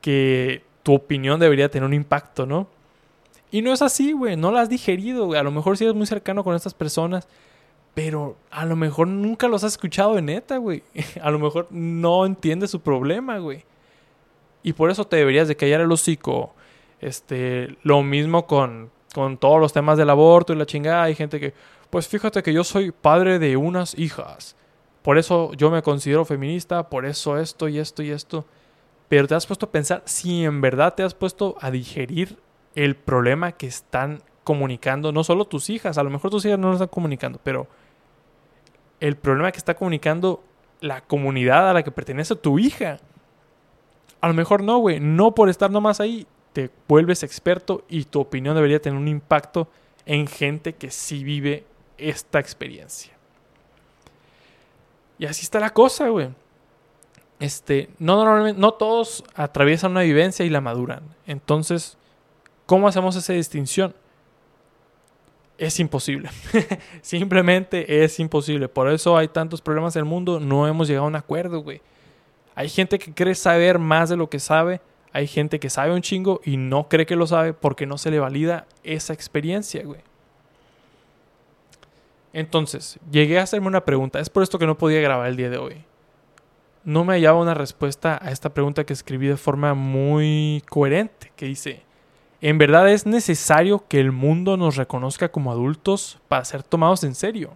que 0.00 0.62
tu 0.82 0.94
opinión 0.94 1.40
debería 1.40 1.70
tener 1.70 1.86
un 1.86 1.94
impacto, 1.94 2.46
¿no? 2.46 2.68
Y 3.50 3.62
no 3.62 3.72
es 3.72 3.82
así, 3.82 4.12
güey, 4.12 4.36
no 4.36 4.52
la 4.52 4.60
has 4.60 4.68
digerido, 4.68 5.26
güey. 5.26 5.40
A 5.40 5.42
lo 5.42 5.50
mejor 5.50 5.76
sí 5.76 5.84
eres 5.84 5.96
muy 5.96 6.06
cercano 6.06 6.44
con 6.44 6.54
estas 6.54 6.72
personas, 6.72 7.26
pero 7.94 8.36
a 8.50 8.64
lo 8.64 8.76
mejor 8.76 9.08
nunca 9.08 9.48
los 9.48 9.64
has 9.64 9.72
escuchado 9.72 10.14
de 10.14 10.22
neta, 10.22 10.56
güey. 10.58 10.84
A 11.20 11.30
lo 11.30 11.40
mejor 11.40 11.66
no 11.70 12.24
entiendes 12.24 12.70
su 12.70 12.80
problema, 12.80 13.38
güey. 13.38 13.64
Y 14.62 14.72
por 14.72 14.90
eso 14.90 15.06
te 15.06 15.16
deberías 15.16 15.48
de 15.48 15.56
callar 15.56 15.80
el 15.80 15.92
hocico. 15.92 16.54
Este, 17.00 17.76
lo 17.82 18.02
mismo 18.02 18.46
con, 18.46 18.90
con 19.14 19.38
todos 19.38 19.60
los 19.60 19.72
temas 19.72 19.96
del 19.96 20.10
aborto 20.10 20.52
y 20.52 20.56
la 20.56 20.66
chingada. 20.66 21.04
Hay 21.04 21.14
gente 21.14 21.40
que, 21.40 21.54
pues 21.88 22.08
fíjate 22.08 22.42
que 22.42 22.52
yo 22.52 22.64
soy 22.64 22.90
padre 22.90 23.38
de 23.38 23.56
unas 23.56 23.98
hijas. 23.98 24.56
Por 25.02 25.18
eso 25.18 25.52
yo 25.54 25.70
me 25.70 25.82
considero 25.82 26.24
feminista, 26.24 26.88
por 26.88 27.06
eso 27.06 27.38
esto 27.38 27.68
y 27.68 27.78
esto 27.78 28.02
y 28.02 28.10
esto. 28.10 28.44
Pero 29.08 29.26
te 29.26 29.34
has 29.34 29.46
puesto 29.46 29.66
a 29.66 29.70
pensar 29.72 30.02
si 30.04 30.44
en 30.44 30.60
verdad 30.60 30.94
te 30.94 31.02
has 31.02 31.14
puesto 31.14 31.56
a 31.60 31.70
digerir 31.70 32.38
el 32.74 32.96
problema 32.96 33.52
que 33.52 33.66
están 33.66 34.22
comunicando, 34.44 35.12
no 35.12 35.24
solo 35.24 35.46
tus 35.46 35.70
hijas, 35.70 35.98
a 35.98 36.02
lo 36.02 36.10
mejor 36.10 36.30
tus 36.30 36.44
hijas 36.44 36.58
no 36.58 36.68
lo 36.68 36.74
están 36.74 36.88
comunicando, 36.88 37.40
pero 37.42 37.66
el 39.00 39.16
problema 39.16 39.50
que 39.52 39.58
está 39.58 39.74
comunicando 39.74 40.42
la 40.80 41.00
comunidad 41.02 41.70
a 41.70 41.72
la 41.72 41.82
que 41.82 41.90
pertenece 41.90 42.36
tu 42.36 42.58
hija. 42.58 42.98
A 44.20 44.28
lo 44.28 44.34
mejor 44.34 44.62
no, 44.62 44.78
güey. 44.78 45.00
No 45.00 45.34
por 45.34 45.48
estar 45.48 45.70
nomás 45.70 46.00
ahí 46.00 46.26
te 46.52 46.70
vuelves 46.88 47.22
experto 47.22 47.84
y 47.88 48.04
tu 48.04 48.20
opinión 48.20 48.54
debería 48.54 48.80
tener 48.80 48.98
un 48.98 49.08
impacto 49.08 49.68
en 50.06 50.26
gente 50.26 50.74
que 50.74 50.90
sí 50.90 51.24
vive 51.24 51.64
esta 51.96 52.38
experiencia. 52.40 53.12
Y 55.18 55.26
así 55.26 55.42
está 55.42 55.60
la 55.60 55.70
cosa, 55.70 56.08
güey. 56.08 56.28
Este, 57.38 57.88
no 57.98 58.16
normalmente, 58.16 58.60
no 58.60 58.72
todos 58.72 59.24
atraviesan 59.34 59.92
una 59.92 60.02
vivencia 60.02 60.44
y 60.44 60.50
la 60.50 60.60
maduran. 60.60 61.02
Entonces, 61.26 61.96
¿cómo 62.66 62.88
hacemos 62.88 63.16
esa 63.16 63.32
distinción? 63.32 63.94
Es 65.56 65.78
imposible. 65.78 66.30
Simplemente 67.02 68.02
es 68.02 68.18
imposible. 68.18 68.68
Por 68.68 68.90
eso 68.90 69.16
hay 69.16 69.28
tantos 69.28 69.60
problemas 69.60 69.94
en 69.96 70.00
el 70.00 70.06
mundo. 70.06 70.40
No 70.40 70.66
hemos 70.66 70.88
llegado 70.88 71.04
a 71.04 71.08
un 71.08 71.16
acuerdo, 71.16 71.60
güey. 71.60 71.82
Hay 72.54 72.68
gente 72.68 72.98
que 72.98 73.14
cree 73.14 73.34
saber 73.34 73.78
más 73.78 74.08
de 74.08 74.16
lo 74.16 74.28
que 74.28 74.38
sabe. 74.38 74.80
Hay 75.12 75.26
gente 75.26 75.58
que 75.58 75.70
sabe 75.70 75.92
un 75.92 76.02
chingo 76.02 76.40
y 76.44 76.56
no 76.56 76.88
cree 76.88 77.06
que 77.06 77.16
lo 77.16 77.26
sabe 77.26 77.52
porque 77.52 77.86
no 77.86 77.98
se 77.98 78.10
le 78.10 78.20
valida 78.20 78.66
esa 78.84 79.12
experiencia, 79.12 79.82
güey. 79.84 80.00
Entonces, 82.32 82.98
llegué 83.10 83.38
a 83.38 83.42
hacerme 83.42 83.66
una 83.66 83.84
pregunta. 83.84 84.20
Es 84.20 84.30
por 84.30 84.42
esto 84.42 84.58
que 84.58 84.66
no 84.66 84.78
podía 84.78 85.00
grabar 85.00 85.28
el 85.28 85.36
día 85.36 85.50
de 85.50 85.58
hoy. 85.58 85.84
No 86.84 87.04
me 87.04 87.14
hallaba 87.14 87.40
una 87.40 87.54
respuesta 87.54 88.18
a 88.22 88.30
esta 88.30 88.54
pregunta 88.54 88.84
que 88.84 88.92
escribí 88.92 89.26
de 89.26 89.36
forma 89.36 89.74
muy 89.74 90.62
coherente, 90.70 91.32
que 91.36 91.46
dice, 91.46 91.82
¿en 92.40 92.56
verdad 92.56 92.88
es 92.88 93.04
necesario 93.04 93.84
que 93.86 94.00
el 94.00 94.12
mundo 94.12 94.56
nos 94.56 94.76
reconozca 94.76 95.30
como 95.30 95.50
adultos 95.50 96.18
para 96.28 96.44
ser 96.44 96.62
tomados 96.62 97.04
en 97.04 97.14
serio? 97.14 97.52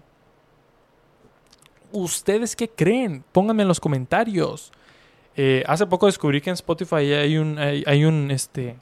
¿Ustedes 1.90 2.56
qué 2.56 2.68
creen? 2.68 3.24
Pónganme 3.32 3.62
en 3.62 3.68
los 3.68 3.80
comentarios. 3.80 4.72
Eh, 5.36 5.64
hace 5.66 5.86
poco 5.86 6.06
descubrí 6.06 6.40
que 6.40 6.50
en 6.50 6.54
Spotify 6.54 7.12
hay 7.12 7.38
un, 7.38 7.58
hay, 7.58 8.04
un, 8.04 8.30
este, 8.30 8.76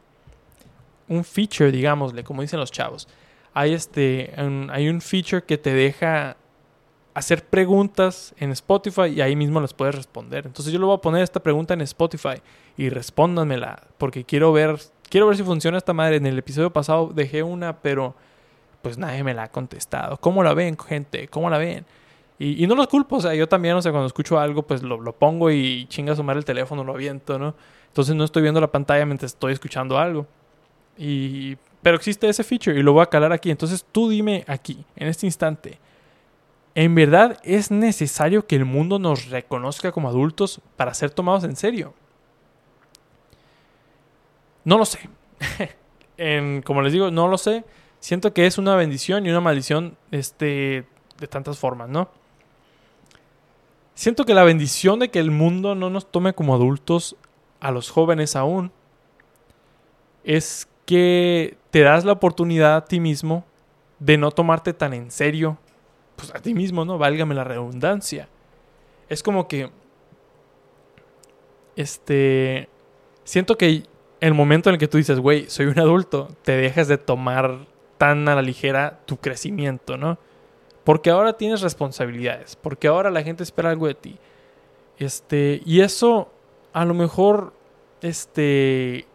un 1.08 1.24
feature, 1.24 1.72
digámosle, 1.72 2.24
como 2.24 2.42
dicen 2.42 2.60
los 2.60 2.70
chavos. 2.70 3.08
Hay, 3.54 3.72
este, 3.72 4.32
hay 4.70 4.88
un 4.88 5.00
feature 5.00 5.42
que 5.42 5.58
te 5.58 5.72
deja 5.72 6.36
hacer 7.14 7.44
preguntas 7.44 8.34
en 8.38 8.52
Spotify 8.52 9.08
y 9.14 9.20
ahí 9.20 9.36
mismo 9.36 9.60
las 9.60 9.74
puedes 9.74 9.94
responder. 9.94 10.46
Entonces 10.46 10.72
yo 10.72 10.78
le 10.78 10.86
voy 10.86 10.96
a 10.96 11.00
poner 11.00 11.22
esta 11.22 11.40
pregunta 11.40 11.74
en 11.74 11.82
Spotify 11.82 12.40
y 12.76 12.88
respóndanmela 12.88 13.82
porque 13.98 14.24
quiero 14.24 14.52
ver, 14.52 14.78
quiero 15.08 15.26
ver 15.26 15.36
si 15.36 15.42
funciona 15.42 15.78
esta 15.78 15.92
madre. 15.92 16.16
En 16.16 16.26
el 16.26 16.38
episodio 16.38 16.72
pasado 16.72 17.10
dejé 17.14 17.42
una, 17.42 17.80
pero 17.80 18.14
pues 18.80 18.98
nadie 18.98 19.22
me 19.22 19.34
la 19.34 19.44
ha 19.44 19.50
contestado. 19.50 20.16
¿Cómo 20.18 20.42
la 20.42 20.54
ven, 20.54 20.76
gente? 20.78 21.28
¿Cómo 21.28 21.50
la 21.50 21.58
ven? 21.58 21.84
Y, 22.38 22.66
no 22.66 22.74
los 22.74 22.88
culpo, 22.88 23.16
o 23.16 23.20
sea, 23.20 23.34
yo 23.34 23.48
también, 23.48 23.76
o 23.76 23.82
sea, 23.82 23.92
cuando 23.92 24.08
escucho 24.08 24.38
algo, 24.38 24.64
pues 24.64 24.82
lo, 24.82 25.00
lo 25.00 25.12
pongo 25.12 25.50
y 25.50 25.86
chinga 25.86 26.16
sumar 26.16 26.36
el 26.36 26.44
teléfono, 26.44 26.82
lo 26.82 26.92
aviento, 26.92 27.38
¿no? 27.38 27.54
Entonces 27.86 28.16
no 28.16 28.24
estoy 28.24 28.42
viendo 28.42 28.60
la 28.60 28.72
pantalla 28.72 29.06
mientras 29.06 29.32
estoy 29.32 29.52
escuchando 29.52 29.98
algo. 29.98 30.26
Y, 30.96 31.56
pero 31.82 31.96
existe 31.96 32.28
ese 32.28 32.42
feature 32.44 32.78
y 32.78 32.82
lo 32.82 32.92
voy 32.92 33.02
a 33.02 33.06
calar 33.06 33.32
aquí. 33.32 33.50
Entonces 33.50 33.84
tú 33.92 34.08
dime 34.08 34.44
aquí, 34.48 34.84
en 34.96 35.08
este 35.08 35.26
instante, 35.26 35.78
¿en 36.74 36.94
verdad 36.94 37.38
es 37.44 37.70
necesario 37.70 38.46
que 38.46 38.56
el 38.56 38.64
mundo 38.64 38.98
nos 38.98 39.28
reconozca 39.28 39.92
como 39.92 40.08
adultos 40.08 40.60
para 40.76 40.94
ser 40.94 41.10
tomados 41.10 41.44
en 41.44 41.54
serio? 41.54 41.94
No 44.64 44.78
lo 44.78 44.84
sé. 44.84 45.08
como 46.64 46.82
les 46.82 46.92
digo, 46.92 47.10
no 47.10 47.28
lo 47.28 47.36
sé. 47.36 47.64
Siento 48.00 48.32
que 48.32 48.46
es 48.46 48.58
una 48.58 48.74
bendición 48.76 49.26
y 49.26 49.30
una 49.30 49.40
maldición 49.40 49.96
este, 50.10 50.86
de 51.18 51.26
tantas 51.28 51.58
formas, 51.58 51.88
¿no? 51.88 52.10
Siento 53.94 54.24
que 54.24 54.34
la 54.34 54.44
bendición 54.44 54.98
de 54.98 55.10
que 55.10 55.18
el 55.18 55.30
mundo 55.30 55.74
no 55.74 55.90
nos 55.90 56.10
tome 56.10 56.32
como 56.32 56.54
adultos 56.54 57.16
a 57.60 57.70
los 57.70 57.90
jóvenes 57.90 58.36
aún 58.36 58.72
es 60.24 60.68
que 60.86 61.56
te 61.70 61.80
das 61.80 62.04
la 62.04 62.12
oportunidad 62.12 62.76
a 62.76 62.84
ti 62.84 63.00
mismo 63.00 63.44
de 63.98 64.18
no 64.18 64.30
tomarte 64.30 64.72
tan 64.72 64.94
en 64.94 65.10
serio 65.10 65.58
pues 66.16 66.34
a 66.34 66.40
ti 66.40 66.54
mismo, 66.54 66.84
¿no? 66.84 66.98
Válgame 66.98 67.34
la 67.34 67.44
redundancia. 67.44 68.28
Es 69.08 69.22
como 69.22 69.48
que, 69.48 69.70
este, 71.76 72.68
siento 73.24 73.58
que 73.58 73.82
el 74.20 74.34
momento 74.34 74.70
en 74.70 74.74
el 74.74 74.78
que 74.78 74.88
tú 74.88 74.98
dices, 74.98 75.18
güey, 75.18 75.48
soy 75.48 75.66
un 75.66 75.78
adulto, 75.78 76.28
te 76.42 76.52
dejas 76.52 76.88
de 76.88 76.98
tomar 76.98 77.66
tan 77.98 78.28
a 78.28 78.34
la 78.34 78.42
ligera 78.42 79.00
tu 79.04 79.16
crecimiento, 79.16 79.96
¿no? 79.96 80.18
Porque 80.84 81.10
ahora 81.10 81.34
tienes 81.34 81.60
responsabilidades, 81.60 82.56
porque 82.56 82.88
ahora 82.88 83.10
la 83.10 83.22
gente 83.22 83.42
espera 83.42 83.70
algo 83.70 83.86
de 83.86 83.94
ti. 83.94 84.18
Este, 84.98 85.62
y 85.64 85.80
eso 85.80 86.30
a 86.72 86.84
lo 86.84 86.94
mejor 86.94 87.52
este 88.00 89.06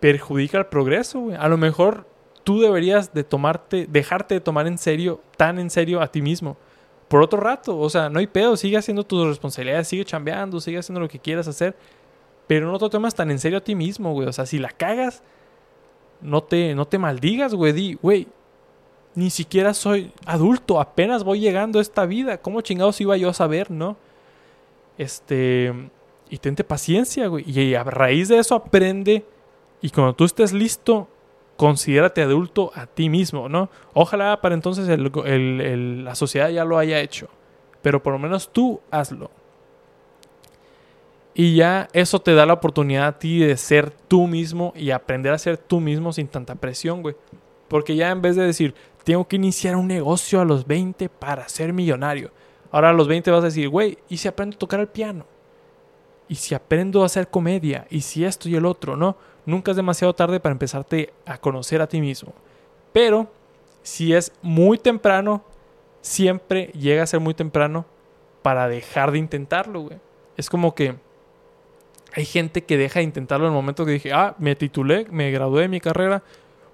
perjudica 0.00 0.58
el 0.58 0.66
progreso, 0.66 1.20
güey. 1.20 1.36
A 1.36 1.48
lo 1.48 1.56
mejor 1.56 2.06
tú 2.44 2.60
deberías 2.60 3.14
de 3.14 3.24
tomarte, 3.24 3.86
dejarte 3.88 4.34
de 4.34 4.40
tomar 4.40 4.66
en 4.66 4.78
serio, 4.78 5.20
tan 5.36 5.58
en 5.58 5.70
serio 5.70 6.00
a 6.02 6.08
ti 6.08 6.22
mismo. 6.22 6.56
Por 7.08 7.22
otro 7.22 7.40
rato, 7.40 7.78
o 7.78 7.90
sea, 7.90 8.08
no 8.08 8.18
hay 8.18 8.26
pedo, 8.26 8.56
sigue 8.56 8.76
haciendo 8.76 9.04
tus 9.04 9.26
responsabilidades, 9.26 9.88
sigue 9.88 10.04
chambeando, 10.04 10.60
sigue 10.60 10.78
haciendo 10.78 11.00
lo 11.00 11.08
que 11.08 11.18
quieras 11.18 11.46
hacer, 11.46 11.76
pero 12.46 12.70
no 12.70 12.78
te 12.78 12.88
tomas 12.88 13.14
tan 13.14 13.30
en 13.30 13.38
serio 13.38 13.58
a 13.58 13.60
ti 13.60 13.74
mismo, 13.74 14.12
güey. 14.12 14.26
O 14.26 14.32
sea, 14.32 14.46
si 14.46 14.58
la 14.58 14.70
cagas, 14.70 15.22
no 16.20 16.42
te, 16.42 16.74
no 16.74 16.86
te 16.86 16.98
maldigas, 16.98 17.54
güey. 17.54 17.72
Di, 17.72 17.94
güey, 17.94 18.28
ni 19.14 19.30
siquiera 19.30 19.74
soy 19.74 20.12
adulto, 20.26 20.80
apenas 20.80 21.24
voy 21.24 21.40
llegando 21.40 21.78
a 21.78 21.82
esta 21.82 22.06
vida. 22.06 22.38
¿Cómo 22.38 22.60
chingados 22.60 23.00
iba 23.00 23.16
yo 23.16 23.28
a 23.28 23.34
saber, 23.34 23.70
no? 23.70 23.96
Este, 24.98 25.72
y 26.30 26.38
tente 26.38 26.64
paciencia, 26.64 27.26
güey. 27.26 27.44
Y 27.48 27.74
a 27.74 27.84
raíz 27.84 28.28
de 28.28 28.38
eso 28.38 28.54
aprende. 28.54 29.24
Y 29.80 29.90
cuando 29.90 30.14
tú 30.14 30.24
estés 30.24 30.52
listo, 30.52 31.08
considérate 31.56 32.22
adulto 32.22 32.72
a 32.74 32.86
ti 32.86 33.08
mismo, 33.08 33.48
¿no? 33.48 33.68
Ojalá 33.92 34.40
para 34.40 34.54
entonces 34.54 34.88
la 34.88 36.14
sociedad 36.14 36.48
ya 36.48 36.64
lo 36.64 36.78
haya 36.78 37.00
hecho. 37.00 37.28
Pero 37.82 38.02
por 38.02 38.12
lo 38.12 38.18
menos 38.18 38.50
tú 38.50 38.80
hazlo. 38.90 39.30
Y 41.34 41.56
ya 41.56 41.88
eso 41.92 42.20
te 42.20 42.34
da 42.34 42.46
la 42.46 42.52
oportunidad 42.52 43.06
a 43.06 43.18
ti 43.18 43.38
de 43.38 43.56
ser 43.56 43.90
tú 43.90 44.26
mismo 44.26 44.72
y 44.76 44.90
aprender 44.90 45.32
a 45.32 45.38
ser 45.38 45.56
tú 45.56 45.80
mismo 45.80 46.12
sin 46.12 46.28
tanta 46.28 46.54
presión, 46.54 47.02
güey. 47.02 47.16
Porque 47.68 47.96
ya 47.96 48.10
en 48.10 48.20
vez 48.20 48.36
de 48.36 48.44
decir, 48.44 48.74
tengo 49.04 49.26
que 49.26 49.36
iniciar 49.36 49.76
un 49.76 49.88
negocio 49.88 50.40
a 50.40 50.44
los 50.44 50.66
20 50.66 51.08
para 51.08 51.48
ser 51.48 51.72
millonario. 51.72 52.30
Ahora 52.70 52.90
a 52.90 52.92
los 52.92 53.08
20 53.08 53.30
vas 53.30 53.42
a 53.42 53.46
decir, 53.46 53.68
güey, 53.68 53.98
¿y 54.08 54.16
si 54.16 54.28
aprendo 54.28 54.56
a 54.56 54.58
tocar 54.58 54.80
el 54.80 54.88
piano? 54.88 55.26
¿Y 56.28 56.36
si 56.36 56.54
aprendo 56.54 57.02
a 57.02 57.06
hacer 57.06 57.28
comedia? 57.28 57.86
¿Y 57.90 58.00
si 58.00 58.24
esto 58.24 58.48
y 58.48 58.56
el 58.56 58.64
otro? 58.64 58.96
No, 58.96 59.16
nunca 59.44 59.72
es 59.72 59.76
demasiado 59.76 60.14
tarde 60.14 60.40
para 60.40 60.52
empezarte 60.52 61.12
a 61.26 61.38
conocer 61.38 61.82
a 61.82 61.86
ti 61.86 62.00
mismo. 62.00 62.32
Pero 62.92 63.30
si 63.82 64.14
es 64.14 64.32
muy 64.40 64.78
temprano, 64.78 65.44
siempre 66.00 66.66
llega 66.68 67.02
a 67.02 67.06
ser 67.06 67.20
muy 67.20 67.34
temprano 67.34 67.84
para 68.42 68.68
dejar 68.68 69.10
de 69.12 69.18
intentarlo, 69.18 69.82
güey. 69.82 69.98
Es 70.36 70.48
como 70.48 70.74
que 70.74 70.94
hay 72.14 72.24
gente 72.24 72.64
que 72.64 72.76
deja 72.76 73.00
de 73.00 73.04
intentarlo 73.04 73.46
en 73.46 73.52
el 73.52 73.56
momento 73.56 73.84
que 73.84 73.92
dije, 73.92 74.12
ah, 74.12 74.34
me 74.38 74.54
titulé, 74.54 75.06
me 75.10 75.30
gradué 75.30 75.62
de 75.62 75.68
mi 75.68 75.80
carrera, 75.80 76.22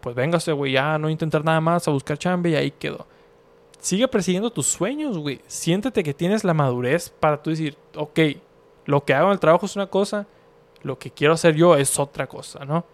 pues 0.01 0.15
véngase, 0.15 0.53
güey, 0.53 0.73
ya 0.73 0.99
no 0.99 1.11
intentar 1.11 1.45
nada 1.45 1.61
más, 1.61 1.89
a 1.89 1.91
buscar 1.91 2.19
chambe 2.19 2.51
y 2.51 2.55
ahí 2.55 2.71
quedó 2.71 3.07
sigue 3.81 4.09
persiguiendo 4.09 4.51
tus 4.51 4.67
sueños, 4.67 5.19
güey. 5.19 5.41
Siéntete 5.47 6.03
que 6.03 6.15
tienes 6.15 6.45
la 6.45 6.55
madurez 6.55 7.11
para 7.11 7.43
tú 7.43 7.51
decir, 7.51 7.77
ok, 7.95 8.19
lo 8.87 9.05
que 9.05 9.15
hago 9.15 9.27
en 9.29 9.33
el 9.33 9.41
trabajo 9.41 9.67
es 9.67 9.77
una 9.77 9.87
cosa, 9.87 10.27
lo 10.83 10.99
que 10.99 11.11
quiero 11.11 11.35
hacer 11.35 11.55
yo 11.55 11.77
es 11.77 11.99
otra 11.99 12.27
cosa, 12.27 12.65
¿no? 12.65 12.85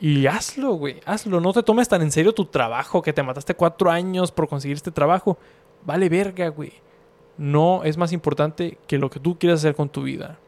Y 0.00 0.26
hazlo, 0.26 0.74
güey, 0.74 1.00
hazlo. 1.06 1.40
No 1.40 1.52
te 1.52 1.62
tomes 1.62 1.88
tan 1.88 2.02
en 2.02 2.12
serio 2.12 2.32
tu 2.32 2.44
trabajo, 2.44 3.02
que 3.02 3.12
te 3.12 3.22
mataste 3.22 3.54
cuatro 3.54 3.90
años 3.90 4.30
por 4.30 4.48
conseguir 4.48 4.76
este 4.76 4.92
trabajo. 4.92 5.38
Vale 5.84 6.08
verga, 6.08 6.48
güey. 6.48 6.72
No 7.36 7.82
es 7.82 7.96
más 7.96 8.12
importante 8.12 8.78
que 8.86 8.98
lo 8.98 9.10
que 9.10 9.18
tú 9.18 9.38
quieras 9.38 9.60
hacer 9.60 9.74
con 9.74 9.88
tu 9.88 10.02
vida. 10.02 10.38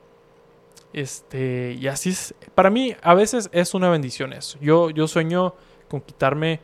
Este, 0.92 1.76
y 1.80 1.88
así 1.88 2.10
es. 2.10 2.34
Para 2.54 2.70
mí, 2.70 2.94
a 3.02 3.14
veces 3.14 3.48
es 3.52 3.74
una 3.74 3.90
bendición 3.90 4.32
eso. 4.32 4.56
Yo, 4.60 4.90
yo 4.90 5.08
sueño 5.08 5.54
con 5.90 6.00
quitarme 6.00 6.60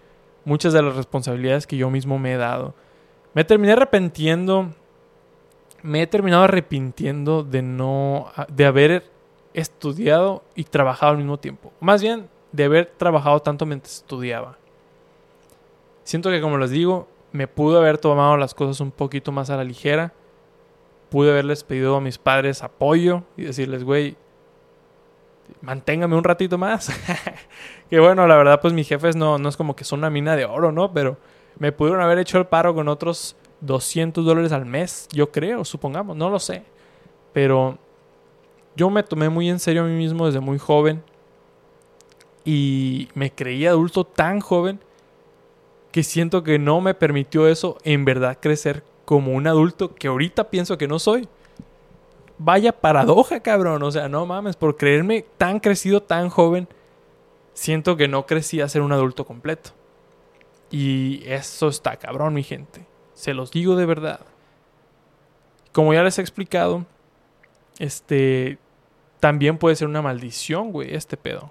muchas 0.46 0.72
de 0.72 0.82
las 0.82 0.96
responsabilidades 0.96 1.66
que 1.66 1.76
yo 1.76 1.90
mismo 1.90 2.18
me 2.18 2.32
he 2.32 2.36
dado 2.36 2.74
me 3.36 3.44
terminé 3.44 3.74
arrepintiendo. 3.74 4.70
Me 5.82 6.00
he 6.00 6.06
terminado 6.06 6.44
arrepintiendo 6.44 7.42
de 7.42 7.60
no. 7.60 8.32
de 8.48 8.64
haber 8.64 9.04
estudiado 9.52 10.42
y 10.54 10.64
trabajado 10.64 11.12
al 11.12 11.18
mismo 11.18 11.36
tiempo. 11.36 11.70
Más 11.78 12.00
bien, 12.00 12.30
de 12.52 12.64
haber 12.64 12.86
trabajado 12.96 13.40
tanto 13.40 13.66
mientras 13.66 13.96
estudiaba. 13.96 14.56
Siento 16.02 16.30
que, 16.30 16.40
como 16.40 16.56
les 16.56 16.70
digo, 16.70 17.08
me 17.30 17.46
pude 17.46 17.76
haber 17.76 17.98
tomado 17.98 18.38
las 18.38 18.54
cosas 18.54 18.80
un 18.80 18.90
poquito 18.90 19.32
más 19.32 19.50
a 19.50 19.58
la 19.58 19.64
ligera. 19.64 20.14
Pude 21.10 21.30
haberles 21.30 21.62
pedido 21.62 21.96
a 21.96 22.00
mis 22.00 22.16
padres 22.16 22.62
apoyo 22.62 23.22
y 23.36 23.42
decirles, 23.42 23.84
güey, 23.84 24.16
manténgame 25.60 26.16
un 26.16 26.24
ratito 26.24 26.58
más. 26.58 26.90
que 27.90 28.00
bueno, 28.00 28.26
la 28.26 28.36
verdad, 28.36 28.60
pues 28.60 28.72
mis 28.74 28.88
jefes 28.88 29.16
no, 29.16 29.38
no 29.38 29.48
es 29.48 29.56
como 29.56 29.76
que 29.76 29.84
son 29.84 30.00
una 30.00 30.10
mina 30.10 30.36
de 30.36 30.44
oro, 30.44 30.72
¿no? 30.72 30.92
Pero 30.92 31.16
me 31.58 31.72
pudieron 31.72 32.02
haber 32.02 32.18
hecho 32.18 32.38
el 32.38 32.46
paro 32.46 32.74
con 32.74 32.88
otros 32.88 33.36
200 33.60 34.24
dólares 34.24 34.52
al 34.52 34.66
mes, 34.66 35.08
yo 35.12 35.30
creo, 35.30 35.64
supongamos, 35.64 36.16
no 36.16 36.30
lo 36.30 36.38
sé. 36.38 36.62
Pero 37.32 37.78
yo 38.76 38.90
me 38.90 39.02
tomé 39.02 39.28
muy 39.28 39.48
en 39.48 39.58
serio 39.58 39.82
a 39.82 39.86
mí 39.86 39.94
mismo 39.94 40.26
desde 40.26 40.40
muy 40.40 40.58
joven 40.58 41.02
y 42.44 43.08
me 43.14 43.32
creí 43.32 43.66
adulto 43.66 44.04
tan 44.04 44.40
joven 44.40 44.80
que 45.90 46.02
siento 46.02 46.42
que 46.42 46.58
no 46.58 46.80
me 46.80 46.94
permitió 46.94 47.48
eso 47.48 47.78
en 47.82 48.04
verdad 48.04 48.38
crecer 48.40 48.84
como 49.04 49.32
un 49.32 49.46
adulto 49.46 49.94
que 49.94 50.08
ahorita 50.08 50.50
pienso 50.50 50.76
que 50.76 50.88
no 50.88 50.98
soy. 50.98 51.28
Vaya 52.38 52.72
paradoja, 52.72 53.40
cabrón. 53.40 53.82
O 53.82 53.90
sea, 53.90 54.08
no 54.08 54.26
mames, 54.26 54.56
por 54.56 54.76
creerme 54.76 55.24
tan 55.38 55.60
crecido, 55.60 56.02
tan 56.02 56.28
joven, 56.28 56.68
siento 57.54 57.96
que 57.96 58.08
no 58.08 58.26
crecí 58.26 58.60
a 58.60 58.68
ser 58.68 58.82
un 58.82 58.92
adulto 58.92 59.24
completo. 59.24 59.70
Y 60.70 61.22
eso 61.26 61.68
está 61.68 61.96
cabrón, 61.96 62.34
mi 62.34 62.42
gente. 62.42 62.86
Se 63.14 63.34
los 63.34 63.50
digo 63.50 63.76
de 63.76 63.86
verdad. 63.86 64.20
Como 65.72 65.94
ya 65.94 66.02
les 66.02 66.18
he 66.18 66.22
explicado, 66.22 66.84
este 67.78 68.58
también 69.20 69.58
puede 69.58 69.76
ser 69.76 69.88
una 69.88 70.02
maldición, 70.02 70.72
güey, 70.72 70.94
este 70.94 71.16
pedo. 71.16 71.50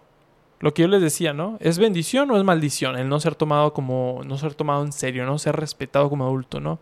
Lo 0.60 0.74
que 0.74 0.84
yo 0.84 0.88
les 0.88 1.02
decía, 1.02 1.34
¿no? 1.34 1.58
¿Es 1.60 1.78
bendición 1.78 2.32
o 2.32 2.38
es 2.38 2.44
maldición 2.44 2.98
el 2.98 3.10
no 3.10 3.20
ser 3.20 3.36
tomado 3.36 3.74
como 3.74 4.22
no 4.26 4.38
ser 4.38 4.54
tomado 4.54 4.84
en 4.84 4.92
serio, 4.92 5.26
no 5.26 5.38
ser 5.38 5.56
respetado 5.56 6.10
como 6.10 6.26
adulto, 6.26 6.60
¿no? 6.60 6.80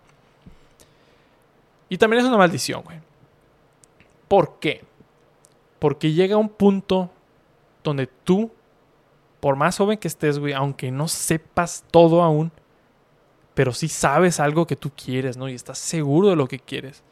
Y 1.90 1.98
también 1.98 2.22
es 2.22 2.28
una 2.28 2.38
maldición, 2.38 2.82
güey. 2.84 3.00
¿Por 4.28 4.60
qué? 4.60 4.84
Porque 5.80 6.14
llega 6.14 6.38
un 6.38 6.50
punto 6.50 7.10
donde 7.84 8.08
tú 8.08 8.52
por 9.44 9.58
más 9.58 9.78
joven 9.78 9.98
que 9.98 10.08
estés, 10.08 10.40
güey, 10.40 10.54
aunque 10.54 10.90
no 10.90 11.10
sepas 11.10 11.84
todo 11.92 12.24
aún, 12.24 12.50
pero 13.54 13.74
sí 13.74 13.90
sabes 13.90 14.40
algo 14.40 14.66
que 14.66 14.78
tú 14.78 14.90
quieres, 14.96 15.36
¿no? 15.36 15.50
Y 15.50 15.54
estás 15.54 15.80
seguro 15.80 16.30
de 16.30 16.38
lo 16.38 16.48
que 16.48 16.60
quieres. 16.60 17.04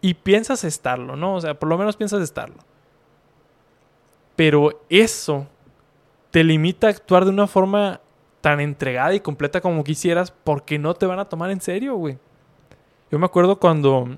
Y 0.00 0.14
piensas 0.14 0.62
estarlo, 0.62 1.16
¿no? 1.16 1.34
O 1.34 1.40
sea, 1.40 1.58
por 1.58 1.68
lo 1.68 1.76
menos 1.76 1.96
piensas 1.96 2.22
estarlo. 2.22 2.58
Pero 4.36 4.84
eso 4.88 5.48
te 6.30 6.44
limita 6.44 6.86
a 6.86 6.90
actuar 6.90 7.24
de 7.24 7.30
una 7.30 7.48
forma 7.48 8.00
tan 8.40 8.60
entregada 8.60 9.14
y 9.14 9.20
completa 9.20 9.60
como 9.60 9.82
quisieras 9.82 10.30
porque 10.30 10.78
no 10.78 10.94
te 10.94 11.06
van 11.06 11.18
a 11.18 11.28
tomar 11.28 11.50
en 11.50 11.60
serio, 11.60 11.96
güey. 11.96 12.18
Yo 13.10 13.18
me 13.18 13.26
acuerdo 13.26 13.58
cuando 13.58 14.16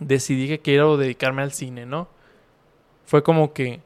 decidí 0.00 0.48
que 0.48 0.60
quiero 0.60 0.96
dedicarme 0.96 1.42
al 1.42 1.52
cine, 1.52 1.86
¿no? 1.86 2.08
Fue 3.04 3.22
como 3.22 3.52
que 3.52 3.80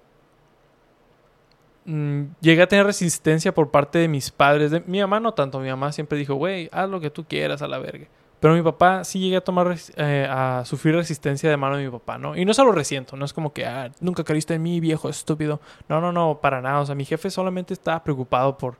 Mm, 1.85 2.35
llegué 2.41 2.63
a 2.63 2.69
tener 2.69 2.87
resistencia 2.87 3.53
por 3.53 3.71
parte 3.71 3.99
de 3.99 4.09
mis 4.09 4.31
padres. 4.31 4.71
De, 4.71 4.81
mi 4.87 5.01
mamá 5.01 5.21
no 5.21 5.35
tanto, 5.35 5.59
mi 5.61 5.69
mamá 5.69 5.93
siempre 5.93 6.19
dijo, 6.19 6.35
güey, 6.35 6.69
haz 6.73 6.89
lo 6.89 7.01
que 7.01 7.11
tú 7.11 7.25
quieras 7.25 7.63
a 7.63 7.69
la 7.69 7.79
verga. 7.79 8.07
Pero 8.41 8.55
mi 8.55 8.63
papá 8.63 9.05
sí 9.05 9.21
llegué 9.21 9.37
a 9.37 9.41
tomar, 9.41 9.77
eh, 9.97 10.27
a 10.29 10.65
sufrir 10.65 10.97
resistencia 10.97 11.49
de 11.49 11.57
mano 11.57 11.77
de 11.77 11.85
mi 11.85 11.91
papá, 11.91 12.19
¿no? 12.19 12.37
Y 12.37 12.45
no 12.45 12.55
se 12.55 12.65
lo 12.65 12.73
resiento, 12.73 13.17
no 13.17 13.25
es 13.25 13.33
como 13.33 13.53
que, 13.53 13.65
ah, 13.67 13.91
nunca 14.01 14.25
creíste 14.25 14.55
en 14.55 14.63
mí, 14.63 14.81
viejo 14.81 15.09
estúpido. 15.09 15.61
No, 15.89 16.01
no, 16.01 16.13
no, 16.13 16.41
para 16.41 16.61
nada. 16.61 16.81
O 16.81 16.87
sea, 16.87 16.95
mi 16.95 17.05
jefe 17.05 17.31
solamente 17.31 17.73
estaba 17.75 18.03
preocupado 18.03 18.59
por, 18.59 18.77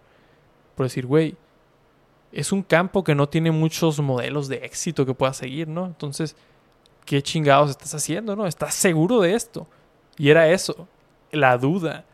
por 0.75 0.87
decir, 0.87 1.07
güey, 1.07 1.37
es 2.33 2.51
un 2.53 2.63
campo 2.63 3.05
que 3.05 3.15
no 3.15 3.29
tiene 3.29 3.51
muchos 3.51 4.01
modelos 4.01 4.49
de 4.49 4.57
éxito 4.65 5.07
que 5.07 5.15
pueda 5.15 5.33
seguir, 5.33 5.69
¿no? 5.69 5.87
Entonces, 5.87 6.37
¿qué 7.05 7.23
chingados 7.23 7.71
estás 7.71 7.95
haciendo, 7.95 8.37
no? 8.37 8.47
¿Estás 8.47 8.75
seguro 8.75 9.21
de 9.21 9.35
esto? 9.35 9.67
Y 10.17 10.31
era 10.31 10.49
eso, 10.49 10.89
la 11.31 11.59
duda 11.59 12.05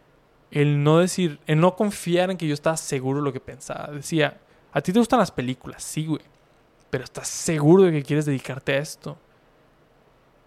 el 0.50 0.82
no 0.82 0.98
decir, 0.98 1.38
el 1.46 1.60
no 1.60 1.76
confiar 1.76 2.30
en 2.30 2.36
que 2.36 2.46
yo 2.46 2.54
estaba 2.54 2.76
seguro 2.76 3.18
de 3.18 3.24
lo 3.24 3.32
que 3.32 3.40
pensaba. 3.40 3.92
Decía, 3.92 4.38
a 4.72 4.80
ti 4.80 4.92
te 4.92 4.98
gustan 4.98 5.18
las 5.18 5.30
películas, 5.30 5.82
sí, 5.82 6.06
güey, 6.06 6.22
pero 6.90 7.04
estás 7.04 7.28
seguro 7.28 7.84
de 7.84 7.92
que 7.92 8.02
quieres 8.02 8.24
dedicarte 8.24 8.72
a 8.72 8.78
esto. 8.78 9.18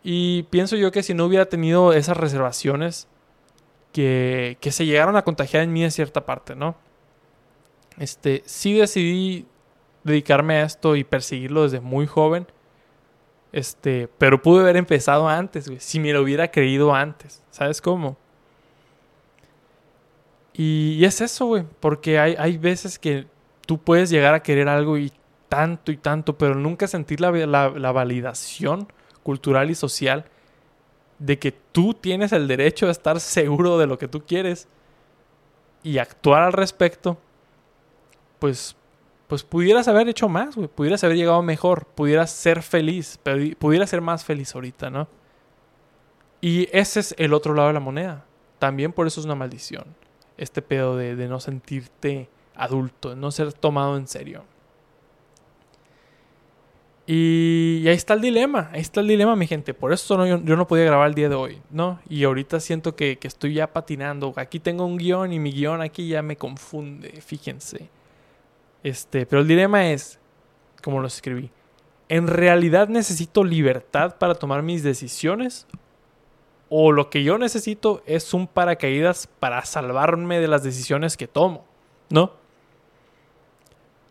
Y 0.03 0.43
pienso 0.43 0.75
yo 0.75 0.91
que 0.91 1.03
si 1.03 1.13
no 1.13 1.25
hubiera 1.25 1.45
tenido 1.45 1.93
esas 1.93 2.17
reservaciones 2.17 3.07
que, 3.93 4.57
que 4.59 4.71
se 4.71 4.85
llegaron 4.85 5.15
a 5.15 5.23
contagiar 5.23 5.63
en 5.63 5.73
mí 5.73 5.83
de 5.83 5.91
cierta 5.91 6.25
parte, 6.25 6.55
¿no? 6.55 6.75
Este, 7.99 8.41
sí 8.45 8.73
decidí 8.73 9.45
dedicarme 10.03 10.55
a 10.55 10.63
esto 10.63 10.95
y 10.95 11.03
perseguirlo 11.03 11.63
desde 11.63 11.81
muy 11.81 12.07
joven. 12.07 12.47
Este, 13.51 14.07
pero 14.17 14.41
pude 14.41 14.61
haber 14.61 14.77
empezado 14.77 15.27
antes, 15.27 15.67
güey. 15.67 15.79
Si 15.79 15.99
me 15.99 16.13
lo 16.13 16.21
hubiera 16.21 16.49
creído 16.49 16.93
antes. 16.93 17.43
¿Sabes 17.51 17.81
cómo? 17.81 18.17
Y, 20.53 21.03
es 21.03 21.21
eso, 21.21 21.47
güey. 21.47 21.65
Porque 21.79 22.19
hay, 22.19 22.35
hay 22.37 22.57
veces 22.57 22.97
que 22.97 23.25
tú 23.65 23.77
puedes 23.77 24.09
llegar 24.09 24.33
a 24.33 24.43
querer 24.43 24.69
algo 24.69 24.97
y 24.97 25.11
tanto 25.51 25.91
y 25.91 25.97
tanto, 25.97 26.37
pero 26.37 26.55
nunca 26.55 26.87
sentir 26.87 27.19
la, 27.19 27.31
la, 27.31 27.91
validación 27.91 28.87
cultural 29.21 29.69
y 29.69 29.75
social 29.75 30.23
de 31.19 31.39
que 31.39 31.51
tú 31.51 31.93
tienes 31.93 32.31
el 32.31 32.47
derecho 32.47 32.87
a 32.87 32.91
estar 32.91 33.19
seguro 33.19 33.77
de 33.77 33.85
lo 33.85 33.97
que 33.97 34.07
tú 34.07 34.25
quieres 34.25 34.69
y 35.83 35.97
actuar 35.97 36.43
al 36.43 36.53
respecto, 36.53 37.17
pues, 38.39 38.77
pues 39.31 39.43
pudieras 39.43 39.87
haber 39.87 40.09
hecho 40.09 40.27
más. 40.27 40.57
Pudieras 40.75 41.05
haber 41.05 41.15
llegado 41.15 41.41
mejor, 41.41 41.85
pudieras 41.85 42.31
ser 42.31 42.61
feliz, 42.61 43.17
pudieras 43.59 43.89
ser 43.89 44.01
más 44.01 44.25
feliz 44.25 44.53
ahorita, 44.53 44.89
¿no? 44.89 45.07
Y 46.41 46.67
ese 46.73 46.99
es 46.99 47.15
el 47.17 47.33
otro 47.33 47.53
lado 47.53 47.69
de 47.69 47.73
la 47.75 47.79
moneda. 47.79 48.25
También 48.59 48.91
por 48.91 49.07
eso 49.07 49.21
es 49.21 49.25
una 49.25 49.35
maldición. 49.35 49.85
Este 50.35 50.61
pedo 50.61 50.97
de, 50.97 51.15
de 51.15 51.29
no 51.29 51.39
sentirte 51.39 52.27
adulto, 52.55 53.11
de 53.11 53.15
no 53.15 53.31
ser 53.31 53.53
tomado 53.53 53.95
en 53.95 54.05
serio. 54.09 54.43
Y, 57.07 57.85
ahí 57.87 57.95
está 57.95 58.15
el 58.15 58.19
dilema, 58.19 58.69
ahí 58.73 58.81
está 58.81 58.99
el 58.99 59.07
dilema, 59.07 59.37
mi 59.37 59.47
gente. 59.47 59.73
Por 59.73 59.93
eso 59.93 60.17
no, 60.17 60.27
yo, 60.27 60.57
no 60.57 60.67
podía 60.67 60.83
grabar 60.83 61.07
el 61.07 61.15
día 61.15 61.29
de 61.29 61.35
hoy, 61.35 61.61
¿no? 61.69 62.01
Y 62.09 62.25
ahorita 62.25 62.59
siento 62.59 62.97
que, 62.97 63.17
que, 63.17 63.29
estoy 63.29 63.53
ya 63.53 63.71
patinando. 63.71 64.33
Aquí 64.35 64.59
tengo 64.59 64.85
un 64.85 64.97
guion 64.97 65.31
y 65.31 65.39
mi 65.39 65.53
guion 65.53 65.79
aquí 65.79 66.09
ya 66.09 66.21
me 66.21 66.35
confunde, 66.35 67.21
fíjense. 67.21 67.89
Este, 68.83 69.25
pero 69.25 69.41
el 69.41 69.47
dilema 69.47 69.91
es, 69.91 70.19
como 70.83 70.99
lo 70.99 71.07
escribí, 71.07 71.51
¿en 72.09 72.27
realidad 72.27 72.87
necesito 72.87 73.43
libertad 73.43 74.17
para 74.17 74.35
tomar 74.35 74.63
mis 74.63 74.83
decisiones? 74.83 75.67
¿O 76.69 76.91
lo 76.91 77.09
que 77.09 77.23
yo 77.23 77.37
necesito 77.37 78.01
es 78.05 78.33
un 78.33 78.47
paracaídas 78.47 79.27
para 79.27 79.63
salvarme 79.65 80.39
de 80.39 80.47
las 80.47 80.63
decisiones 80.63 81.17
que 81.17 81.27
tomo? 81.27 81.65
¿No? 82.09 82.31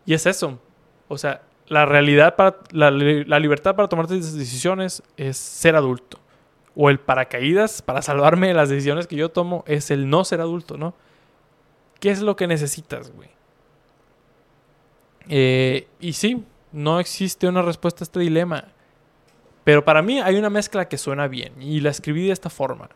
Y 0.05 0.13
es 0.13 0.25
eso. 0.25 0.59
O 1.07 1.17
sea, 1.17 1.41
la 1.67 1.85
realidad 1.85 2.35
para 2.35 2.57
la, 2.71 2.91
libertad 2.91 3.75
para 3.75 3.87
tomar 3.87 4.07
tus 4.07 4.33
decisiones 4.33 5.03
es 5.17 5.37
ser 5.37 5.75
adulto. 5.75 6.19
O 6.75 6.89
el 6.89 6.99
paracaídas 6.99 7.81
para 7.81 8.01
salvarme 8.01 8.47
de 8.47 8.53
las 8.53 8.69
decisiones 8.69 9.07
que 9.07 9.15
yo 9.15 9.29
tomo 9.29 9.63
es 9.67 9.91
el 9.91 10.09
no 10.09 10.23
ser 10.23 10.41
adulto, 10.41 10.77
¿no? 10.77 10.93
¿Qué 11.99 12.09
es 12.09 12.21
lo 12.21 12.35
que 12.35 12.47
necesitas, 12.47 13.11
güey? 13.11 13.29
Eh, 15.33 15.87
y 16.01 16.11
sí, 16.11 16.43
no 16.73 16.99
existe 16.99 17.47
una 17.47 17.61
respuesta 17.61 18.03
a 18.03 18.05
este 18.05 18.19
dilema. 18.19 18.65
Pero 19.63 19.85
para 19.85 20.01
mí 20.01 20.19
hay 20.19 20.35
una 20.35 20.49
mezcla 20.49 20.89
que 20.89 20.97
suena 20.97 21.27
bien 21.27 21.53
y 21.61 21.79
la 21.79 21.89
escribí 21.89 22.27
de 22.27 22.33
esta 22.33 22.49
forma. 22.49 22.89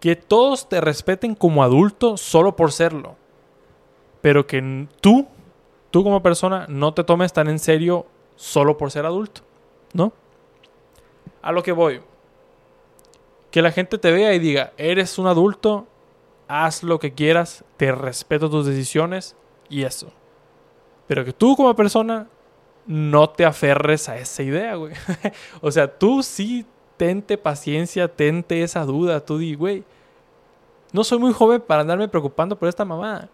Que 0.00 0.16
todos 0.16 0.68
te 0.68 0.80
respeten 0.80 1.34
como 1.34 1.62
adulto 1.62 2.16
solo 2.16 2.56
por 2.56 2.72
serlo. 2.72 3.16
Pero 4.22 4.46
que 4.46 4.88
tú 5.02 5.28
tú 5.90 6.02
como 6.02 6.22
persona 6.22 6.66
no 6.68 6.94
te 6.94 7.04
tomes 7.04 7.32
tan 7.32 7.48
en 7.48 7.58
serio 7.58 8.06
solo 8.34 8.76
por 8.78 8.90
ser 8.90 9.04
adulto, 9.06 9.42
¿no? 9.92 10.12
A 11.42 11.52
lo 11.52 11.62
que 11.62 11.72
voy. 11.72 12.00
Que 13.50 13.62
la 13.62 13.70
gente 13.70 13.98
te 13.98 14.10
vea 14.10 14.34
y 14.34 14.38
diga, 14.38 14.72
eres 14.78 15.18
un 15.18 15.26
adulto, 15.26 15.86
haz 16.48 16.82
lo 16.82 16.98
que 16.98 17.12
quieras, 17.12 17.64
te 17.76 17.92
respeto 17.92 18.50
tus 18.50 18.66
decisiones 18.66 19.36
y 19.68 19.82
eso. 19.82 20.12
Pero 21.06 21.24
que 21.24 21.32
tú 21.32 21.56
como 21.56 21.74
persona 21.74 22.28
no 22.86 23.30
te 23.30 23.44
aferres 23.44 24.08
a 24.08 24.16
esa 24.16 24.42
idea, 24.42 24.74
güey. 24.74 24.94
o 25.60 25.70
sea, 25.70 25.98
tú 25.98 26.22
sí 26.22 26.66
tente 26.96 27.36
paciencia, 27.38 28.08
tente 28.08 28.62
esa 28.62 28.84
duda, 28.84 29.24
tú 29.24 29.38
di, 29.38 29.54
güey, 29.54 29.84
no 30.92 31.02
soy 31.02 31.18
muy 31.18 31.32
joven 31.32 31.60
para 31.60 31.80
andarme 31.80 32.08
preocupando 32.08 32.58
por 32.58 32.68
esta 32.68 32.84
mamá 32.84 33.28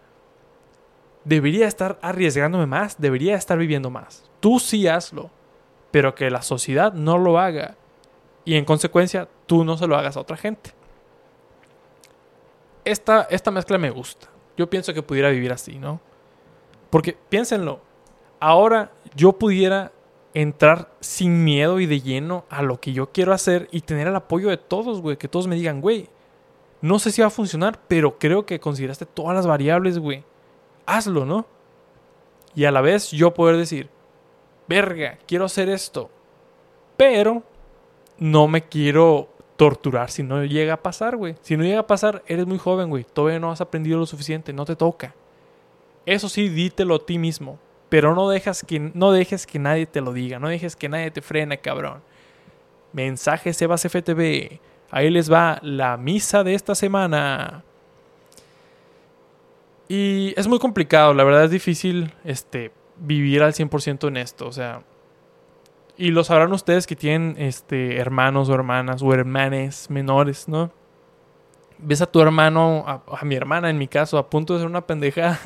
debería 1.23 1.67
estar 1.67 1.99
arriesgándome 2.01 2.65
más, 2.65 2.99
debería 2.99 3.35
estar 3.35 3.57
viviendo 3.57 3.89
más. 3.89 4.23
Tú 4.39 4.59
sí 4.59 4.87
hazlo, 4.87 5.29
pero 5.91 6.15
que 6.15 6.29
la 6.29 6.41
sociedad 6.41 6.93
no 6.93 7.17
lo 7.17 7.39
haga 7.39 7.75
y 8.45 8.55
en 8.55 8.65
consecuencia 8.65 9.27
tú 9.45 9.63
no 9.63 9.77
se 9.77 9.87
lo 9.87 9.95
hagas 9.95 10.17
a 10.17 10.21
otra 10.21 10.37
gente. 10.37 10.71
Esta, 12.83 13.27
esta 13.29 13.51
mezcla 13.51 13.77
me 13.77 13.91
gusta. 13.91 14.27
Yo 14.57 14.69
pienso 14.69 14.93
que 14.93 15.03
pudiera 15.03 15.29
vivir 15.29 15.51
así, 15.51 15.77
¿no? 15.77 16.01
Porque 16.91 17.17
piénsenlo, 17.29 17.79
ahora 18.39 18.91
yo 19.15 19.33
pudiera 19.33 19.91
entrar 20.35 20.91
sin 20.99 21.43
miedo 21.43 21.79
y 21.79 21.87
de 21.87 22.01
lleno 22.01 22.45
a 22.49 22.61
lo 22.61 22.79
que 22.79 22.93
yo 22.93 23.11
quiero 23.11 23.33
hacer 23.33 23.67
y 23.71 23.81
tener 23.81 24.07
el 24.07 24.15
apoyo 24.15 24.49
de 24.49 24.57
todos, 24.57 25.01
güey, 25.01 25.17
que 25.17 25.27
todos 25.27 25.47
me 25.47 25.55
digan, 25.55 25.81
güey, 25.81 26.07
no 26.81 26.99
sé 26.99 27.11
si 27.11 27.21
va 27.21 27.27
a 27.27 27.31
funcionar, 27.31 27.79
pero 27.87 28.19
creo 28.19 28.45
que 28.45 28.59
consideraste 28.59 29.07
todas 29.07 29.35
las 29.35 29.47
variables, 29.47 29.97
güey 29.97 30.23
hazlo, 30.85 31.25
¿no? 31.25 31.45
Y 32.53 32.65
a 32.65 32.71
la 32.71 32.81
vez 32.81 33.11
yo 33.11 33.33
poder 33.33 33.57
decir, 33.57 33.89
verga, 34.67 35.17
quiero 35.25 35.45
hacer 35.45 35.69
esto, 35.69 36.09
pero 36.97 37.43
no 38.17 38.47
me 38.47 38.67
quiero 38.67 39.29
torturar 39.55 40.11
si 40.11 40.23
no 40.23 40.43
llega 40.43 40.73
a 40.73 40.83
pasar, 40.83 41.15
güey. 41.15 41.35
Si 41.41 41.55
no 41.55 41.63
llega 41.63 41.79
a 41.79 41.87
pasar, 41.87 42.23
eres 42.27 42.45
muy 42.45 42.57
joven, 42.57 42.89
güey. 42.89 43.05
Todavía 43.05 43.39
no 43.39 43.51
has 43.51 43.61
aprendido 43.61 43.99
lo 43.99 44.05
suficiente, 44.05 44.53
no 44.53 44.65
te 44.65 44.75
toca. 44.75 45.15
Eso 46.05 46.29
sí, 46.29 46.49
dítelo 46.49 46.95
a 46.95 47.05
ti 47.05 47.17
mismo. 47.17 47.59
Pero 47.89 48.15
no, 48.15 48.29
dejas 48.29 48.63
que, 48.65 48.79
no 48.79 49.11
dejes 49.11 49.45
que 49.45 49.59
nadie 49.59 49.85
te 49.85 50.01
lo 50.01 50.13
diga. 50.13 50.39
No 50.39 50.47
dejes 50.47 50.75
que 50.75 50.89
nadie 50.89 51.11
te 51.11 51.21
frene, 51.21 51.59
cabrón. 51.59 52.01
Mensaje 52.93 53.53
Sebas 53.53 53.83
FTV. 53.83 54.59
Ahí 54.89 55.09
les 55.09 55.31
va 55.31 55.59
la 55.61 55.97
misa 55.97 56.43
de 56.43 56.53
esta 56.53 56.75
semana. 56.75 57.63
Y 59.93 60.33
es 60.37 60.47
muy 60.47 60.57
complicado, 60.57 61.13
la 61.13 61.25
verdad 61.25 61.43
es 61.43 61.51
difícil 61.51 62.13
este, 62.23 62.71
vivir 62.95 63.43
al 63.43 63.51
100% 63.51 64.07
en 64.07 64.15
esto, 64.15 64.47
o 64.47 64.51
sea... 64.53 64.83
Y 65.97 66.11
lo 66.11 66.23
sabrán 66.23 66.53
ustedes 66.53 66.87
que 66.87 66.95
tienen 66.95 67.35
este, 67.37 67.97
hermanos 67.97 68.47
o 68.47 68.53
hermanas 68.53 69.01
o 69.03 69.13
hermanes 69.13 69.89
menores, 69.89 70.47
¿no? 70.47 70.71
Ves 71.77 72.01
a 72.01 72.05
tu 72.05 72.21
hermano, 72.21 72.85
a, 72.87 73.25
mi 73.25 73.35
hermana 73.35 73.69
en 73.69 73.77
mi 73.77 73.89
caso, 73.89 74.17
a 74.17 74.29
punto 74.29 74.53
de 74.53 74.61
ser 74.61 74.69
una 74.69 74.87
pendejada 74.87 75.39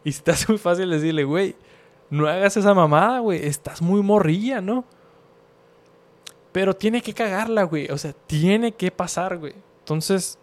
y 0.04 0.12
se 0.12 0.22
te 0.22 0.30
hace 0.30 0.46
muy 0.48 0.58
fácil 0.58 0.90
decirle, 0.90 1.24
güey, 1.24 1.56
no 2.10 2.26
hagas 2.26 2.56
esa 2.56 2.74
mamada, 2.74 3.20
güey, 3.20 3.44
estás 3.46 3.80
muy 3.82 4.02
morrilla, 4.02 4.60
¿no? 4.60 4.84
Pero 6.52 6.74
tiene 6.74 7.00
que 7.02 7.14
cagarla, 7.14 7.62
güey, 7.62 7.88
o 7.90 7.98
sea, 7.98 8.12
tiene 8.26 8.72
que 8.72 8.90
pasar, 8.90 9.38
güey. 9.38 9.54
Entonces, 9.80 10.38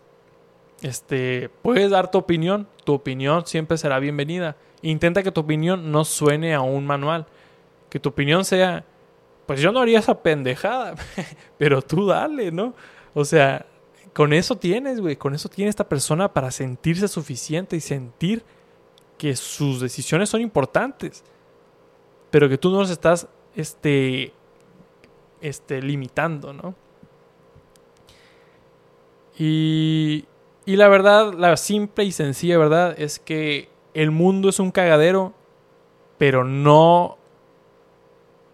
este, 0.81 1.49
puedes 1.61 1.91
dar 1.91 2.09
tu 2.09 2.17
opinión, 2.17 2.67
tu 2.85 2.93
opinión 2.93 3.45
siempre 3.45 3.77
será 3.77 3.99
bienvenida. 3.99 4.55
Intenta 4.81 5.23
que 5.23 5.31
tu 5.31 5.41
opinión 5.41 5.91
no 5.91 6.05
suene 6.05 6.53
a 6.53 6.61
un 6.61 6.85
manual, 6.85 7.25
que 7.89 7.99
tu 7.99 8.09
opinión 8.09 8.45
sea, 8.45 8.85
pues 9.45 9.59
yo 9.59 9.71
no 9.71 9.81
haría 9.81 9.99
esa 9.99 10.21
pendejada, 10.21 10.95
pero 11.57 11.81
tú 11.81 12.05
dale, 12.05 12.51
¿no? 12.51 12.73
O 13.13 13.25
sea, 13.25 13.65
con 14.13 14.31
eso 14.31 14.55
tienes, 14.57 15.01
güey, 15.01 15.15
con 15.17 15.35
eso 15.35 15.49
tiene 15.49 15.69
esta 15.69 15.89
persona 15.89 16.33
para 16.33 16.51
sentirse 16.51 17.07
suficiente 17.07 17.75
y 17.75 17.81
sentir 17.81 18.43
que 19.17 19.35
sus 19.35 19.79
decisiones 19.79 20.29
son 20.29 20.41
importantes, 20.41 21.23
pero 22.29 22.49
que 22.49 22.57
tú 22.57 22.69
no 22.69 22.79
los 22.79 22.89
estás, 22.89 23.27
este, 23.55 24.33
este, 25.41 25.81
limitando, 25.81 26.53
¿no? 26.53 26.75
Y 29.37 30.25
y 30.67 30.75
la 30.75 30.89
verdad, 30.89 31.33
la 31.33 31.55
simple 31.55 32.03
y 32.03 32.11
sencilla 32.11 32.57
verdad 32.57 32.93
es 32.99 33.19
que 33.19 33.69
el 33.93 34.11
mundo 34.11 34.49
es 34.49 34.59
un 34.59 34.69
cagadero, 34.69 35.33
pero 36.17 36.43
no 36.43 37.17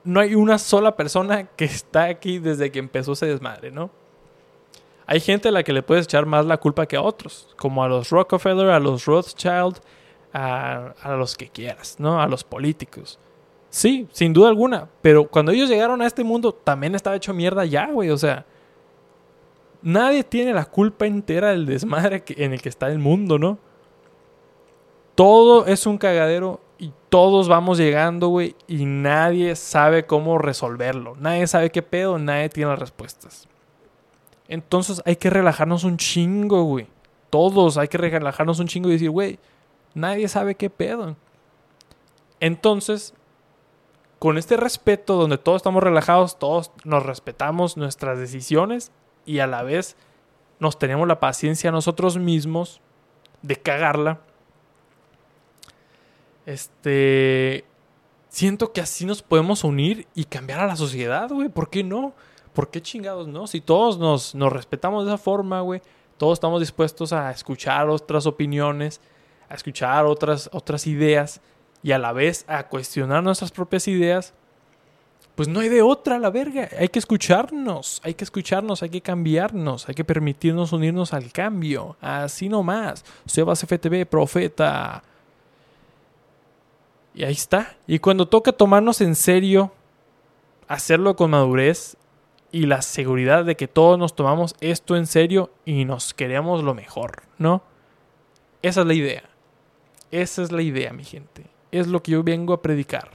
no 0.04 0.20
hay 0.20 0.36
una 0.36 0.60
sola 0.60 0.96
persona 0.96 1.48
que 1.48 1.66
está 1.66 2.04
aquí 2.04 2.38
desde 2.38 2.72
que 2.72 2.78
empezó 2.78 3.14
ese 3.14 3.26
desmadre, 3.26 3.72
¿no? 3.72 3.90
Hay 5.08 5.22
gente 5.22 5.50
a 5.50 5.52
la 5.52 5.64
que 5.64 5.74
le 5.74 5.82
puedes 5.82 6.06
echar 6.06 6.28
más 6.28 6.46
la 6.46 6.58
culpa 6.58 6.86
que 6.86 6.98
a 6.98 7.02
otros, 7.02 7.50
como 7.58 7.84
a 7.84 7.88
los 7.88 8.12
Rockefeller, 8.12 8.70
a 8.70 8.80
los 8.80 9.06
Rothschild, 9.06 9.80
a, 10.34 11.16
los 11.18 11.38
que 11.38 11.48
quieras, 11.48 11.98
¿no? 12.00 12.22
A 12.22 12.28
los 12.28 12.44
políticos. 12.44 13.20
Sí, 13.70 14.08
sin 14.12 14.34
duda 14.34 14.50
alguna, 14.50 14.90
pero 15.02 15.28
cuando 15.28 15.52
ellos 15.52 15.70
llegaron 15.70 16.02
a 16.02 16.08
este 16.08 16.24
mundo 16.24 16.52
también 16.54 16.96
estaba 16.96 17.16
hecho 17.16 17.34
mierda 17.34 17.66
ya, 17.66 17.88
güey, 17.88 18.10
o 18.10 18.18
sea, 18.18 18.46
nadie 19.82 20.24
tiene 20.24 20.54
la 20.54 20.66
culpa 20.66 21.06
entera 21.06 21.50
del 21.50 21.66
desmadre 21.66 22.24
en 22.28 22.54
el 22.54 22.62
que 22.62 22.70
está 22.70 22.88
el 22.88 23.00
mundo, 23.00 23.40
¿no? 23.40 23.58
Todo 25.16 25.66
es 25.66 25.86
un 25.86 25.98
cagadero 25.98 26.60
y 26.80 26.92
todos 27.10 27.48
vamos 27.48 27.78
llegando, 27.78 28.30
güey, 28.30 28.56
y 28.68 28.86
nadie 28.86 29.56
sabe 29.56 30.06
cómo 30.06 30.38
resolverlo. 30.38 31.16
Nadie 31.20 31.46
sabe 31.48 31.72
qué 31.72 31.82
pedo, 31.84 32.18
nadie 32.18 32.50
tiene 32.50 32.72
las 32.72 32.80
respuestas. 32.80 33.48
Entonces 34.48 35.02
hay 35.06 35.16
que 35.16 35.30
relajarnos 35.30 35.84
un 35.84 35.98
chingo, 35.98 36.64
güey. 36.64 36.88
Todos 37.30 37.78
hay 37.78 37.88
que 37.88 37.98
relajarnos 37.98 38.60
un 38.60 38.68
chingo 38.68 38.90
y 38.90 38.94
decir, 38.94 39.10
güey, 39.10 39.40
nadie 39.94 40.28
sabe 40.28 40.56
qué 40.56 40.70
pedo. 40.70 41.16
Entonces, 42.40 43.14
con 44.20 44.38
este 44.38 44.58
respeto, 44.58 45.16
donde 45.16 45.38
todos 45.38 45.58
estamos 45.58 45.84
relajados, 45.84 46.40
todos 46.40 46.72
nos 46.84 47.06
respetamos 47.06 47.78
nuestras 47.78 48.20
decisiones 48.20 48.92
y 49.26 49.40
a 49.40 49.48
la 49.48 49.64
vez 49.64 49.96
nos 50.60 50.80
tenemos 50.80 51.08
la 51.08 51.20
paciencia 51.20 51.72
nosotros 51.72 52.18
mismos 52.18 52.82
de 53.42 53.58
cagarla. 53.58 54.22
Este. 56.46 57.66
Siento 58.30 58.74
que 58.74 58.82
así 58.82 59.06
nos 59.06 59.22
podemos 59.22 59.64
unir 59.64 60.08
y 60.16 60.26
cambiar 60.26 60.60
a 60.60 60.66
la 60.66 60.76
sociedad, 60.76 61.30
güey. 61.30 61.50
¿Por 61.50 61.70
qué 61.70 61.84
no? 61.84 62.14
¿Por 62.54 62.72
qué 62.72 62.82
chingados 62.82 63.28
no? 63.28 63.46
Si 63.46 63.62
todos 63.62 64.00
nos, 64.00 64.34
nos 64.34 64.52
respetamos 64.52 65.06
de 65.06 65.12
esa 65.12 65.18
forma, 65.18 65.62
güey. 65.62 65.82
Todos 66.18 66.38
estamos 66.38 66.60
dispuestos 66.60 67.14
a 67.14 67.30
escuchar 67.30 67.90
otras 67.90 68.26
opiniones, 68.26 69.02
a 69.54 69.56
escuchar 69.56 70.06
otras, 70.06 70.50
otras 70.52 70.88
ideas 70.88 71.40
y 71.84 71.92
a 71.92 72.00
la 72.00 72.12
vez 72.12 72.44
a 72.48 72.68
cuestionar 72.68 73.22
nuestras 73.22 73.52
propias 73.52 73.88
ideas. 73.88 74.34
Pues 75.36 75.48
no 75.48 75.60
hay 75.60 75.70
de 75.70 75.84
otra, 75.84 76.18
la 76.18 76.32
verga. 76.32 76.70
Hay 76.78 76.90
que 76.90 76.98
escucharnos, 76.98 78.02
hay 78.04 78.16
que 78.16 78.24
escucharnos, 78.24 78.82
hay 78.82 78.90
que 78.90 79.02
cambiarnos, 79.02 79.88
hay 79.88 79.94
que 79.94 80.04
permitirnos 80.04 80.74
unirnos 80.74 81.14
al 81.14 81.32
cambio. 81.32 81.98
Así 82.02 82.50
nomás. 82.50 83.06
Sebas 83.28 83.64
FTV, 83.64 84.08
profeta. 84.08 85.04
Y 87.14 87.24
ahí 87.24 87.34
está. 87.34 87.78
Y 87.86 88.00
cuando 88.00 88.28
toca 88.28 88.52
tomarnos 88.52 89.02
en 89.02 89.14
serio, 89.14 89.72
hacerlo 90.68 91.16
con 91.16 91.30
madurez 91.30 91.96
y 92.52 92.66
la 92.66 92.82
seguridad 92.82 93.46
de 93.46 93.56
que 93.56 93.68
todos 93.68 94.00
nos 94.00 94.16
tomamos 94.16 94.56
esto 94.62 94.96
en 94.96 95.06
serio 95.06 95.52
y 95.64 95.86
nos 95.86 96.16
queremos 96.16 96.64
lo 96.64 96.74
mejor, 96.74 97.22
¿no? 97.38 97.62
Esa 98.64 98.82
es 98.82 98.88
la 98.88 98.94
idea. 98.96 99.33
Esa 100.14 100.44
es 100.44 100.52
la 100.52 100.62
idea, 100.62 100.94
mi 100.94 101.04
gente. 101.04 101.44
Es 101.72 101.88
lo 101.88 102.04
que 102.04 102.12
yo 102.12 102.24
vengo 102.24 102.54
a 102.54 102.62
predicar. 102.62 103.10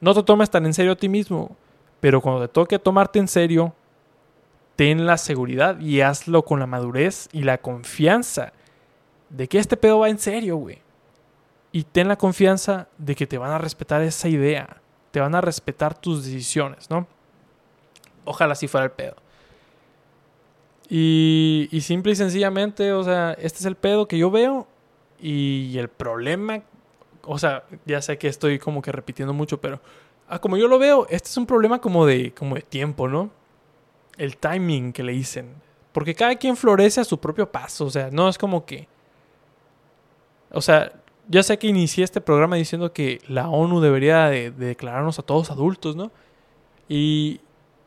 No 0.00 0.12
te 0.12 0.24
tomes 0.24 0.50
tan 0.50 0.66
en 0.66 0.74
serio 0.74 0.90
a 0.90 0.96
ti 0.96 1.08
mismo, 1.08 1.56
pero 2.00 2.20
cuando 2.20 2.40
te 2.40 2.48
toque 2.48 2.80
tomarte 2.80 3.20
en 3.20 3.28
serio, 3.28 3.72
ten 4.74 5.06
la 5.06 5.16
seguridad 5.16 5.78
y 5.78 6.00
hazlo 6.00 6.44
con 6.44 6.58
la 6.58 6.66
madurez 6.66 7.28
y 7.30 7.42
la 7.42 7.58
confianza 7.58 8.52
de 9.28 9.46
que 9.46 9.60
este 9.60 9.76
pedo 9.76 10.00
va 10.00 10.08
en 10.08 10.18
serio, 10.18 10.56
güey. 10.56 10.80
Y 11.70 11.84
ten 11.84 12.08
la 12.08 12.16
confianza 12.18 12.88
de 12.98 13.14
que 13.14 13.28
te 13.28 13.38
van 13.38 13.52
a 13.52 13.58
respetar 13.58 14.02
esa 14.02 14.28
idea. 14.28 14.82
Te 15.12 15.20
van 15.20 15.36
a 15.36 15.40
respetar 15.40 15.96
tus 15.96 16.24
decisiones, 16.24 16.90
¿no? 16.90 17.06
Ojalá 18.24 18.54
así 18.54 18.66
fuera 18.66 18.86
el 18.86 18.90
pedo. 18.90 19.14
Y, 20.88 21.68
y, 21.70 21.82
simple 21.82 22.10
y 22.10 22.16
sencillamente, 22.16 22.92
o 22.92 23.04
sea, 23.04 23.34
este 23.34 23.60
es 23.60 23.64
el 23.64 23.76
pedo 23.76 24.08
que 24.08 24.18
yo 24.18 24.28
veo. 24.28 24.66
Y 25.22 25.78
el 25.78 25.88
problema, 25.88 26.62
o 27.22 27.38
sea, 27.38 27.64
ya 27.86 28.02
sé 28.02 28.18
que 28.18 28.26
estoy 28.26 28.58
como 28.58 28.82
que 28.82 28.90
repitiendo 28.90 29.32
mucho, 29.32 29.60
pero 29.60 29.80
ah, 30.28 30.40
como 30.40 30.56
yo 30.56 30.66
lo 30.66 30.80
veo, 30.80 31.06
este 31.10 31.28
es 31.28 31.36
un 31.36 31.46
problema 31.46 31.80
como 31.80 32.04
de, 32.04 32.34
como 32.34 32.56
de 32.56 32.62
tiempo, 32.62 33.06
¿no? 33.06 33.30
El 34.18 34.36
timing 34.36 34.92
que 34.92 35.04
le 35.04 35.12
dicen. 35.12 35.54
Porque 35.92 36.16
cada 36.16 36.34
quien 36.34 36.56
florece 36.56 37.00
a 37.00 37.04
su 37.04 37.20
propio 37.20 37.50
paso. 37.52 37.84
O 37.86 37.90
sea, 37.90 38.10
no 38.10 38.28
es 38.28 38.36
como 38.36 38.66
que. 38.66 38.88
O 40.50 40.60
sea, 40.60 40.92
ya 41.28 41.42
sé 41.44 41.56
que 41.56 41.68
inicié 41.68 42.02
este 42.02 42.20
programa 42.20 42.56
diciendo 42.56 42.92
que 42.92 43.20
la 43.28 43.48
ONU 43.48 43.80
debería 43.80 44.26
de, 44.26 44.50
de 44.50 44.66
declararnos 44.66 45.20
a 45.20 45.22
todos 45.22 45.52
adultos, 45.52 45.94
¿no? 45.94 46.10
Y, 46.88 47.40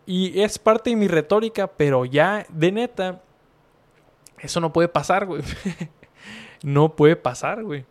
y 0.06 0.42
es 0.42 0.58
parte 0.58 0.92
de 0.92 0.96
mi 0.96 1.10
retórica, 1.10 1.68
pero 1.68 2.06
ya 2.06 2.46
de 2.50 2.72
neta, 2.72 3.22
eso 4.40 4.62
no 4.62 4.72
puede 4.72 4.88
pasar, 4.88 5.26
güey. 5.26 5.44
no 6.66 6.96
puede 6.96 7.16
pasar, 7.16 7.64
güey. 7.64 7.86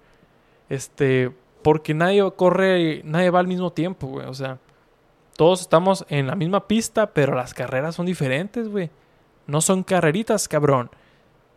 Este, 0.68 1.30
porque 1.62 1.94
nadie 1.94 2.28
corre, 2.32 3.02
nadie 3.04 3.30
va 3.30 3.38
al 3.38 3.46
mismo 3.46 3.72
tiempo, 3.72 4.08
güey. 4.08 4.26
O 4.26 4.34
sea, 4.34 4.58
todos 5.36 5.60
estamos 5.60 6.04
en 6.08 6.26
la 6.26 6.34
misma 6.34 6.66
pista, 6.66 7.06
pero 7.06 7.36
las 7.36 7.54
carreras 7.54 7.94
son 7.94 8.06
diferentes, 8.06 8.68
güey. 8.68 8.90
No 9.46 9.60
son 9.60 9.84
carreritas, 9.84 10.48
cabrón. 10.48 10.90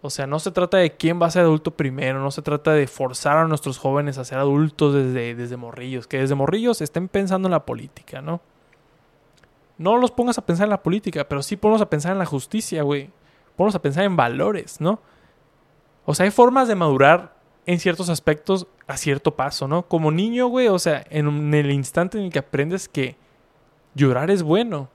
O 0.03 0.11
sea, 0.11 0.27
no 0.27 0.37
se 0.37 0.51
trata 0.51 0.77
de 0.77 0.91
quién 0.95 1.19
va 1.19 1.25
a 1.25 1.31
ser 1.31 1.41
adulto 1.41 1.71
primero, 1.71 2.21
no 2.21 2.29
se 2.29 2.43
trata 2.43 2.73
de 2.73 2.85
forzar 2.85 3.37
a 3.37 3.47
nuestros 3.47 3.79
jóvenes 3.79 4.19
a 4.19 4.25
ser 4.25 4.37
adultos 4.37 4.93
desde, 4.93 5.33
desde 5.33 5.57
morrillos, 5.57 6.05
que 6.05 6.19
desde 6.19 6.35
morrillos 6.35 6.81
estén 6.81 7.07
pensando 7.07 7.47
en 7.47 7.53
la 7.53 7.65
política, 7.65 8.21
¿no? 8.21 8.41
No 9.79 9.97
los 9.97 10.11
pongas 10.11 10.37
a 10.37 10.45
pensar 10.45 10.65
en 10.65 10.69
la 10.69 10.83
política, 10.83 11.27
pero 11.27 11.41
sí 11.41 11.57
ponlos 11.57 11.81
a 11.81 11.89
pensar 11.89 12.11
en 12.11 12.19
la 12.19 12.25
justicia, 12.25 12.83
güey. 12.83 13.09
Ponlos 13.55 13.73
a 13.73 13.81
pensar 13.81 14.03
en 14.03 14.15
valores, 14.15 14.79
¿no? 14.79 14.99
O 16.09 16.15
sea, 16.15 16.23
hay 16.23 16.31
formas 16.31 16.69
de 16.69 16.75
madurar 16.75 17.35
en 17.65 17.81
ciertos 17.81 18.07
aspectos 18.07 18.65
a 18.87 18.95
cierto 18.95 19.35
paso, 19.35 19.67
¿no? 19.67 19.83
Como 19.83 20.09
niño, 20.09 20.47
güey, 20.47 20.69
o 20.69 20.79
sea, 20.79 21.05
en 21.09 21.53
el 21.53 21.69
instante 21.69 22.17
en 22.17 22.23
el 22.23 22.31
que 22.31 22.39
aprendes 22.39 22.87
que 22.87 23.17
llorar 23.93 24.31
es 24.31 24.41
bueno, 24.41 24.89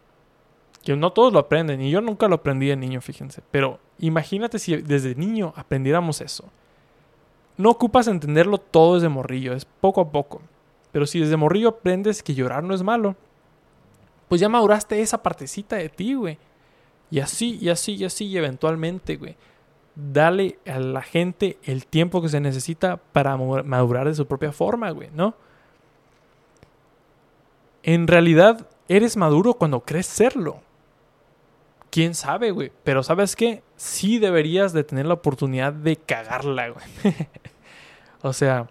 que 0.83 0.97
no 0.97 1.13
todos 1.13 1.35
lo 1.35 1.39
aprenden, 1.39 1.83
y 1.83 1.91
yo 1.91 2.01
nunca 2.01 2.29
lo 2.29 2.37
aprendí 2.37 2.69
de 2.69 2.77
niño, 2.77 3.03
fíjense. 3.03 3.43
Pero 3.51 3.79
imagínate 3.99 4.59
si 4.59 4.75
desde 4.77 5.15
niño 5.15 5.53
aprendiéramos 5.55 6.23
eso. 6.23 6.45
No 7.59 7.69
ocupas 7.69 8.09
entenderlo 8.09 8.57
todo 8.57 8.95
desde 8.95 9.11
morrillo, 9.11 9.53
es 9.53 9.67
poco 9.67 10.01
a 10.01 10.11
poco. 10.11 10.41
Pero 10.93 11.05
si 11.05 11.21
desde 11.21 11.37
morrillo 11.37 11.69
aprendes 11.69 12.23
que 12.23 12.35
llorar 12.35 12.65
no 12.65 12.75
es 12.75 12.83
malo, 12.83 13.17
pues 14.29 14.41
ya 14.41 14.49
maduraste 14.49 15.03
esa 15.03 15.23
partecita 15.23 15.77
de 15.77 15.91
ti, 15.91 16.15
güey. 16.15 16.39
Y 17.11 17.21
así, 17.21 17.59
y 17.61 17.69
así, 17.69 17.97
y 17.97 18.05
así, 18.07 18.25
y 18.25 18.39
eventualmente, 18.39 19.17
güey. 19.17 19.37
Dale 19.95 20.59
a 20.67 20.79
la 20.79 21.03
gente 21.03 21.59
el 21.65 21.87
tiempo 21.87 22.23
que 22.23 22.29
se 22.29 22.41
necesita 22.41 22.97
para 22.97 23.37
madurar 23.37 24.07
de 24.07 24.15
su 24.15 24.27
propia 24.27 24.53
forma, 24.53 24.91
güey, 24.91 25.11
¿no? 25.13 25.35
En 27.83 28.07
realidad, 28.07 28.67
eres 28.89 29.17
maduro 29.17 29.55
cuando 29.55 29.81
crees 29.81 30.07
serlo 30.07 30.61
quién 31.93 32.15
sabe, 32.15 32.51
güey. 32.51 32.73
Pero 32.83 33.05
¿sabes 33.05 33.37
qué? 33.37 33.63
Sí 33.77 34.19
deberías 34.19 34.73
de 34.73 34.83
tener 34.83 35.07
la 35.07 35.15
oportunidad 35.15 35.73
de 35.73 35.97
cagarla, 35.97 36.71
güey. 36.71 37.15
o 38.23 38.33
sea, 38.33 38.69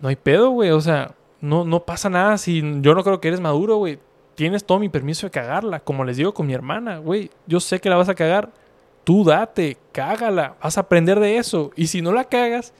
no 0.00 0.08
hay 0.08 0.16
pedo, 0.16 0.50
güey. 0.50 0.70
O 0.70 0.80
sea, 0.80 1.14
no, 1.40 1.64
no 1.64 1.84
pasa 1.84 2.10
nada 2.10 2.36
si 2.36 2.60
yo 2.82 2.94
no 2.94 3.04
creo 3.04 3.20
que 3.20 3.28
eres 3.28 3.40
maduro, 3.40 3.76
güey. 3.76 4.00
Tienes 4.34 4.64
todo 4.64 4.80
mi 4.80 4.88
permiso 4.88 5.26
de 5.26 5.30
cagarla. 5.30 5.80
Como 5.80 6.04
les 6.04 6.16
digo 6.16 6.34
con 6.34 6.46
mi 6.46 6.52
hermana, 6.52 6.98
güey. 6.98 7.30
Yo 7.46 7.60
sé 7.60 7.80
que 7.80 7.88
la 7.88 7.96
vas 7.96 8.08
a 8.08 8.16
cagar. 8.16 8.50
Tú 9.04 9.24
date, 9.24 9.78
cágala. 9.92 10.56
Vas 10.62 10.76
a 10.78 10.82
aprender 10.82 11.18
de 11.18 11.36
eso. 11.36 11.70
Y 11.76 11.88
si 11.88 12.02
no 12.02 12.12
la 12.12 12.24
cagas, 12.24 12.72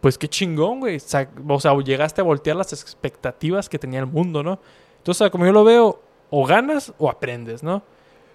pues 0.00 0.18
qué 0.18 0.28
chingón, 0.28 0.80
güey. 0.80 0.96
O 0.96 1.60
sea, 1.60 1.74
llegaste 1.84 2.20
a 2.20 2.24
voltear 2.24 2.56
las 2.56 2.72
expectativas 2.72 3.68
que 3.68 3.78
tenía 3.78 4.00
el 4.00 4.06
mundo, 4.06 4.42
¿no? 4.42 4.58
Entonces, 4.98 5.30
como 5.30 5.46
yo 5.46 5.52
lo 5.52 5.64
veo, 5.64 6.00
o 6.30 6.46
ganas 6.46 6.92
o 6.98 7.10
aprendes, 7.10 7.62
¿no? 7.62 7.82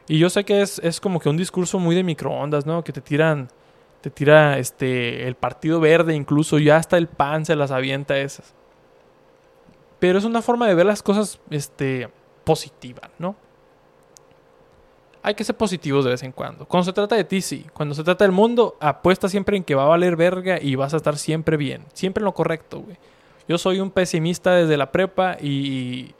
Y 0.07 0.19
yo 0.19 0.29
sé 0.29 0.43
que 0.43 0.61
es, 0.61 0.79
es 0.79 0.99
como 0.99 1.19
que 1.19 1.29
un 1.29 1.37
discurso 1.37 1.79
muy 1.79 1.95
de 1.95 2.03
microondas, 2.03 2.65
¿no? 2.65 2.83
Que 2.83 2.91
te 2.91 3.01
tiran, 3.01 3.49
te 4.01 4.09
tira 4.09 4.57
este, 4.57 5.27
el 5.27 5.35
partido 5.35 5.79
verde, 5.79 6.15
incluso 6.15 6.59
ya 6.59 6.77
hasta 6.77 6.97
el 6.97 7.07
pan 7.07 7.45
se 7.45 7.55
las 7.55 7.71
avienta 7.71 8.17
esas. 8.17 8.53
Pero 9.99 10.17
es 10.17 10.25
una 10.25 10.41
forma 10.41 10.67
de 10.67 10.75
ver 10.75 10.85
las 10.85 11.03
cosas 11.03 11.39
este, 11.49 12.09
positiva, 12.43 13.11
¿no? 13.19 13.35
Hay 15.23 15.35
que 15.35 15.43
ser 15.43 15.55
positivos 15.55 16.03
de 16.03 16.11
vez 16.11 16.23
en 16.23 16.31
cuando. 16.31 16.65
Cuando 16.65 16.85
se 16.85 16.93
trata 16.93 17.15
de 17.15 17.23
ti, 17.23 17.41
sí. 17.41 17.65
Cuando 17.73 17.93
se 17.93 18.03
trata 18.03 18.23
del 18.23 18.31
mundo, 18.31 18.75
apuesta 18.79 19.29
siempre 19.29 19.55
en 19.55 19.63
que 19.63 19.75
va 19.75 19.83
a 19.83 19.87
valer 19.87 20.15
verga 20.15 20.59
y 20.59 20.75
vas 20.75 20.93
a 20.93 20.97
estar 20.97 21.17
siempre 21.17 21.57
bien. 21.57 21.85
Siempre 21.93 22.21
en 22.21 22.25
lo 22.25 22.33
correcto, 22.33 22.79
güey. 22.79 22.97
Yo 23.47 23.57
soy 23.57 23.79
un 23.79 23.91
pesimista 23.91 24.53
desde 24.53 24.77
la 24.77 24.91
prepa 24.91 25.37
y 25.39 26.13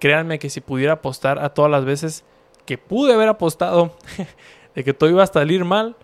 créanme 0.00 0.38
que 0.38 0.50
si 0.50 0.60
pudiera 0.60 0.94
apostar 0.94 1.38
a 1.38 1.50
todas 1.50 1.70
las 1.70 1.84
veces 1.84 2.24
que 2.66 2.78
pude 2.78 3.12
haber 3.12 3.28
apostado 3.28 3.92
de 4.74 4.84
que 4.84 4.94
todo 4.94 5.10
iba 5.10 5.22
a 5.22 5.26
salir 5.26 5.64
mal, 5.64 5.94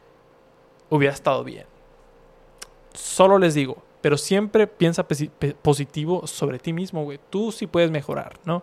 hubiera 0.89 1.15
estado 1.15 1.43
bien. 1.43 1.67
Solo 2.93 3.39
les 3.39 3.55
digo, 3.55 3.83
pero 4.01 4.17
siempre 4.17 4.69
piensa 4.69 5.05
positivo 5.63 6.27
sobre 6.27 6.61
ti 6.61 6.73
mismo, 6.73 7.03
güey. 7.03 7.19
Tú 7.29 7.51
sí 7.51 7.67
puedes 7.67 7.91
mejorar, 7.91 8.39
¿no? 8.45 8.63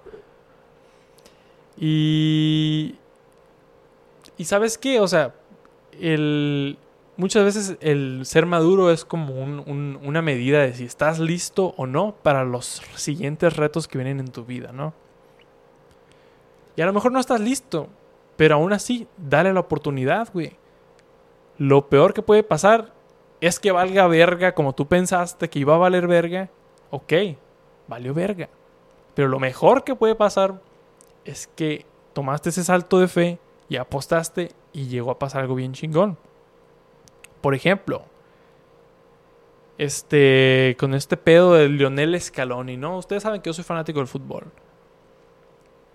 Y... 1.77 2.95
¿Y 4.43 4.45
sabes 4.45 4.77
qué? 4.77 4.99
O 4.99 5.07
sea, 5.07 5.33
el... 6.01 6.77
Muchas 7.15 7.45
veces 7.45 7.77
el 7.79 8.25
ser 8.25 8.45
maduro 8.45 8.91
es 8.91 9.05
como 9.05 9.41
una 9.41 10.21
medida 10.21 10.59
de 10.59 10.73
si 10.73 10.83
estás 10.83 11.17
listo 11.17 11.73
o 11.77 11.87
no 11.87 12.13
para 12.21 12.43
los 12.43 12.81
siguientes 12.97 13.55
retos 13.55 13.87
que 13.87 13.97
vienen 13.97 14.19
en 14.19 14.33
tu 14.33 14.43
vida, 14.43 14.73
¿no? 14.73 14.93
Y 16.75 16.81
a 16.81 16.85
lo 16.85 16.91
mejor 16.91 17.13
no 17.13 17.21
estás 17.21 17.39
listo, 17.39 17.87
pero 18.35 18.55
aún 18.55 18.73
así, 18.73 19.07
dale 19.15 19.53
la 19.53 19.61
oportunidad, 19.61 20.27
güey. 20.33 20.57
Lo 21.57 21.87
peor 21.87 22.13
que 22.13 22.21
puede 22.21 22.43
pasar 22.43 22.91
es 23.39 23.61
que 23.61 23.71
valga 23.71 24.07
verga 24.07 24.53
como 24.53 24.75
tú 24.75 24.89
pensaste 24.89 25.49
que 25.49 25.59
iba 25.59 25.75
a 25.75 25.77
valer 25.77 26.05
verga. 26.05 26.49
Ok, 26.89 27.13
valió 27.87 28.13
verga. 28.13 28.49
Pero 29.15 29.29
lo 29.29 29.39
mejor 29.39 29.85
que 29.85 29.95
puede 29.95 30.15
pasar 30.15 30.59
es 31.23 31.47
que 31.47 31.85
tomaste 32.11 32.49
ese 32.49 32.65
salto 32.65 32.99
de 32.99 33.07
fe 33.07 33.39
y 33.69 33.77
apostaste 33.77 34.51
y 34.71 34.87
llegó 34.87 35.11
a 35.11 35.19
pasar 35.19 35.41
algo 35.41 35.55
bien 35.55 35.73
chingón. 35.73 36.17
Por 37.41 37.55
ejemplo, 37.55 38.05
este, 39.77 40.75
con 40.79 40.93
este 40.93 41.17
pedo 41.17 41.53
de 41.53 41.69
Lionel 41.69 42.19
Scaloni, 42.19 42.77
¿no? 42.77 42.97
Ustedes 42.97 43.23
saben 43.23 43.41
que 43.41 43.49
yo 43.49 43.53
soy 43.53 43.63
fanático 43.63 43.99
del 43.99 44.07
fútbol. 44.07 44.45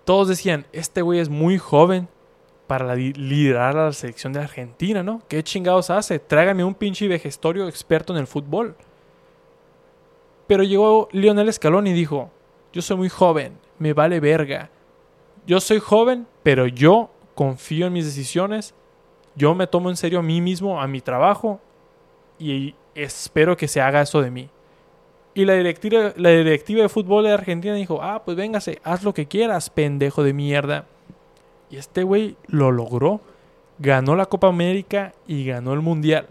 Todos 0.05 0.27
decían, 0.27 0.65
este 0.71 1.01
güey 1.01 1.19
es 1.19 1.29
muy 1.29 1.57
joven 1.57 2.07
para 2.67 2.95
liderar 2.95 3.77
a 3.77 3.85
la 3.85 3.93
selección 3.93 4.33
de 4.33 4.41
Argentina, 4.41 5.01
¿no? 5.01 5.21
¿Qué 5.27 5.43
chingados 5.43 5.89
hace? 5.89 6.19
Trágame 6.19 6.63
un 6.63 6.75
pinche 6.75 7.07
vejestorio 7.07 7.67
experto 7.67 8.13
en 8.13 8.19
el 8.19 8.27
fútbol. 8.27 8.75
Pero 10.45 10.63
llegó 10.63 11.09
Lionel 11.11 11.51
Scaloni 11.51 11.91
y 11.91 11.93
dijo, 11.93 12.31
yo 12.73 12.81
soy 12.81 12.97
muy 12.97 13.09
joven, 13.09 13.57
me 13.79 13.93
vale 13.93 14.19
verga. 14.19 14.69
Yo 15.47 15.59
soy 15.59 15.79
joven, 15.79 16.27
pero 16.43 16.67
yo 16.67 17.09
confío 17.39 17.87
en 17.87 17.93
mis 17.93 18.03
decisiones, 18.03 18.75
yo 19.33 19.55
me 19.55 19.65
tomo 19.65 19.89
en 19.89 19.95
serio 19.95 20.19
a 20.19 20.21
mí 20.21 20.41
mismo, 20.41 20.81
a 20.81 20.87
mi 20.87 20.99
trabajo, 20.99 21.61
y 22.37 22.75
espero 22.95 23.55
que 23.55 23.69
se 23.69 23.79
haga 23.79 24.01
eso 24.01 24.21
de 24.21 24.29
mí. 24.29 24.49
Y 25.33 25.45
la 25.45 25.53
directiva, 25.53 26.11
la 26.17 26.31
directiva 26.31 26.81
de 26.81 26.89
fútbol 26.89 27.23
de 27.23 27.31
Argentina 27.31 27.73
dijo, 27.75 28.03
ah, 28.03 28.23
pues 28.25 28.35
véngase, 28.35 28.81
haz 28.83 29.03
lo 29.03 29.13
que 29.13 29.29
quieras, 29.29 29.69
pendejo 29.69 30.21
de 30.21 30.33
mierda. 30.33 30.85
Y 31.69 31.77
este 31.77 32.03
güey 32.03 32.35
lo 32.45 32.73
logró. 32.73 33.21
Ganó 33.77 34.17
la 34.17 34.25
Copa 34.25 34.47
América 34.47 35.13
y 35.25 35.45
ganó 35.45 35.71
el 35.71 35.79
Mundial. 35.79 36.27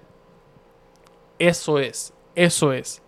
Eso 1.38 1.78
es, 1.78 2.12
eso 2.34 2.74
es. 2.74 3.00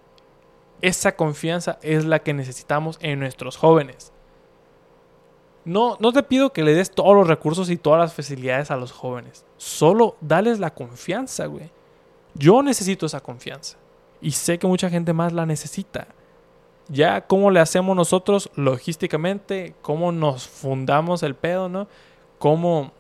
Esa 0.81 1.17
confianza 1.17 1.79
es 1.83 2.07
la 2.07 2.21
que 2.21 2.33
necesitamos 2.33 2.99
en 3.03 3.21
nuestros 3.21 3.59
jóvenes. 3.59 4.11
No, 5.65 5.97
no 6.01 6.13
te 6.13 6.23
pido 6.23 6.53
que 6.53 6.63
le 6.63 6.75
des 6.75 6.91
todos 6.91 7.15
los 7.15 7.27
recursos 7.27 7.71
y 7.71 7.77
todas 7.77 8.01
las 8.01 8.15
facilidades 8.15 8.71
a 8.71 8.77
los 8.77 8.93
jóvenes. 8.93 9.45
Solo 9.57 10.17
dales 10.21 10.59
la 10.59 10.73
confianza, 10.73 11.47
güey. 11.47 11.71
Yo 12.35 12.63
necesito 12.63 13.07
esa 13.07 13.21
confianza. 13.21 13.77
Y 14.21 14.33
sé 14.33 14.59
que 14.59 14.67
mucha 14.67 14.89
gente 14.89 15.13
más 15.13 15.33
la 15.33 15.47
necesita. 15.47 16.09
Ya 16.89 17.27
cómo 17.27 17.51
le 17.51 17.61
hacemos 17.61 17.95
nosotros 17.95 18.51
logísticamente, 18.55 19.75
cómo 19.83 20.13
nos 20.13 20.49
fundamos 20.49 21.23
el 21.23 21.35
pedo, 21.35 21.69
¿no? 21.69 21.89
Cómo, 22.39 22.93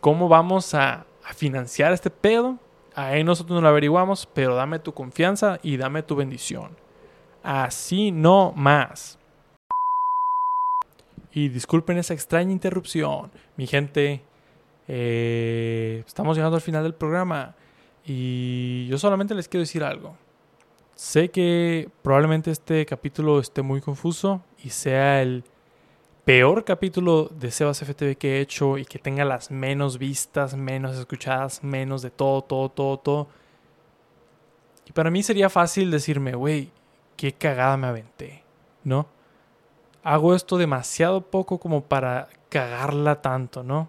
cómo 0.00 0.28
vamos 0.28 0.74
a, 0.74 1.06
a 1.24 1.34
financiar 1.34 1.92
este 1.92 2.10
pedo. 2.10 2.58
Ahí 2.94 3.24
nosotros 3.24 3.54
no 3.56 3.60
lo 3.60 3.68
averiguamos, 3.68 4.28
pero 4.32 4.54
dame 4.54 4.78
tu 4.78 4.92
confianza 4.92 5.58
y 5.62 5.76
dame 5.76 6.02
tu 6.02 6.16
bendición. 6.16 6.76
Así 7.42 8.10
no 8.10 8.52
más. 8.56 9.18
Y 11.36 11.50
disculpen 11.50 11.98
esa 11.98 12.14
extraña 12.14 12.50
interrupción. 12.50 13.30
Mi 13.58 13.66
gente, 13.66 14.22
eh, 14.88 16.02
estamos 16.06 16.34
llegando 16.34 16.56
al 16.56 16.62
final 16.62 16.82
del 16.82 16.94
programa. 16.94 17.54
Y 18.06 18.86
yo 18.86 18.96
solamente 18.96 19.34
les 19.34 19.46
quiero 19.46 19.60
decir 19.60 19.84
algo. 19.84 20.16
Sé 20.94 21.30
que 21.30 21.90
probablemente 22.00 22.50
este 22.50 22.86
capítulo 22.86 23.38
esté 23.38 23.60
muy 23.60 23.82
confuso 23.82 24.42
y 24.64 24.70
sea 24.70 25.20
el 25.20 25.44
peor 26.24 26.64
capítulo 26.64 27.28
de 27.28 27.50
Sebas 27.50 27.84
FTV 27.84 28.16
que 28.16 28.38
he 28.38 28.40
hecho 28.40 28.78
y 28.78 28.86
que 28.86 28.98
tenga 28.98 29.26
las 29.26 29.50
menos 29.50 29.98
vistas, 29.98 30.56
menos 30.56 30.96
escuchadas, 30.96 31.62
menos 31.62 32.00
de 32.00 32.08
todo, 32.08 32.40
todo, 32.40 32.70
todo, 32.70 32.96
todo. 32.98 33.28
Y 34.86 34.92
para 34.92 35.10
mí 35.10 35.22
sería 35.22 35.50
fácil 35.50 35.90
decirme, 35.90 36.34
güey, 36.34 36.70
qué 37.14 37.32
cagada 37.32 37.76
me 37.76 37.88
aventé, 37.88 38.42
¿no? 38.84 39.14
Hago 40.06 40.36
esto 40.36 40.56
demasiado 40.56 41.20
poco 41.20 41.58
como 41.58 41.82
para 41.82 42.28
cagarla 42.48 43.22
tanto, 43.22 43.64
¿no? 43.64 43.88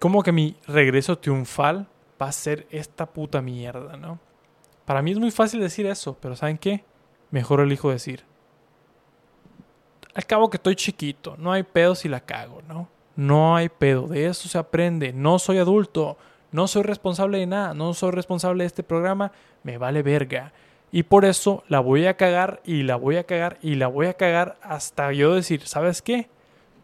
Como 0.00 0.24
que 0.24 0.32
mi 0.32 0.56
regreso 0.66 1.16
triunfal 1.16 1.86
va 2.20 2.26
a 2.26 2.32
ser 2.32 2.66
esta 2.70 3.06
puta 3.06 3.40
mierda, 3.40 3.96
¿no? 3.96 4.18
Para 4.86 5.00
mí 5.00 5.12
es 5.12 5.18
muy 5.20 5.30
fácil 5.30 5.60
decir 5.60 5.86
eso, 5.86 6.16
pero 6.20 6.34
¿saben 6.34 6.58
qué? 6.58 6.82
Mejor 7.30 7.60
elijo 7.60 7.88
decir. 7.88 8.24
Al 10.12 10.26
cabo 10.26 10.50
que 10.50 10.56
estoy 10.56 10.74
chiquito, 10.74 11.36
no 11.38 11.52
hay 11.52 11.62
pedo 11.62 11.94
si 11.94 12.08
la 12.08 12.18
cago, 12.18 12.60
¿no? 12.66 12.88
No 13.14 13.54
hay 13.54 13.68
pedo, 13.68 14.08
de 14.08 14.26
eso 14.26 14.48
se 14.48 14.58
aprende. 14.58 15.12
No 15.12 15.38
soy 15.38 15.58
adulto, 15.58 16.18
no 16.50 16.66
soy 16.66 16.82
responsable 16.82 17.38
de 17.38 17.46
nada, 17.46 17.74
no 17.74 17.94
soy 17.94 18.10
responsable 18.10 18.64
de 18.64 18.66
este 18.66 18.82
programa, 18.82 19.30
me 19.62 19.78
vale 19.78 20.02
verga. 20.02 20.52
Y 20.92 21.04
por 21.04 21.24
eso 21.24 21.62
la 21.68 21.80
voy 21.80 22.06
a 22.06 22.16
cagar 22.16 22.60
y 22.64 22.82
la 22.82 22.96
voy 22.96 23.16
a 23.16 23.24
cagar 23.24 23.58
y 23.62 23.76
la 23.76 23.86
voy 23.86 24.06
a 24.06 24.14
cagar 24.14 24.58
hasta 24.62 25.12
yo 25.12 25.34
decir, 25.34 25.66
¿sabes 25.66 26.02
qué? 26.02 26.28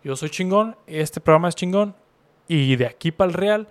Yo 0.05 0.15
soy 0.15 0.31
chingón, 0.31 0.77
este 0.87 1.21
programa 1.21 1.49
es 1.49 1.57
chingón 1.57 1.95
y 2.47 2.77
de 2.77 2.87
aquí 2.87 3.11
para 3.11 3.29
el 3.29 3.35
real 3.35 3.69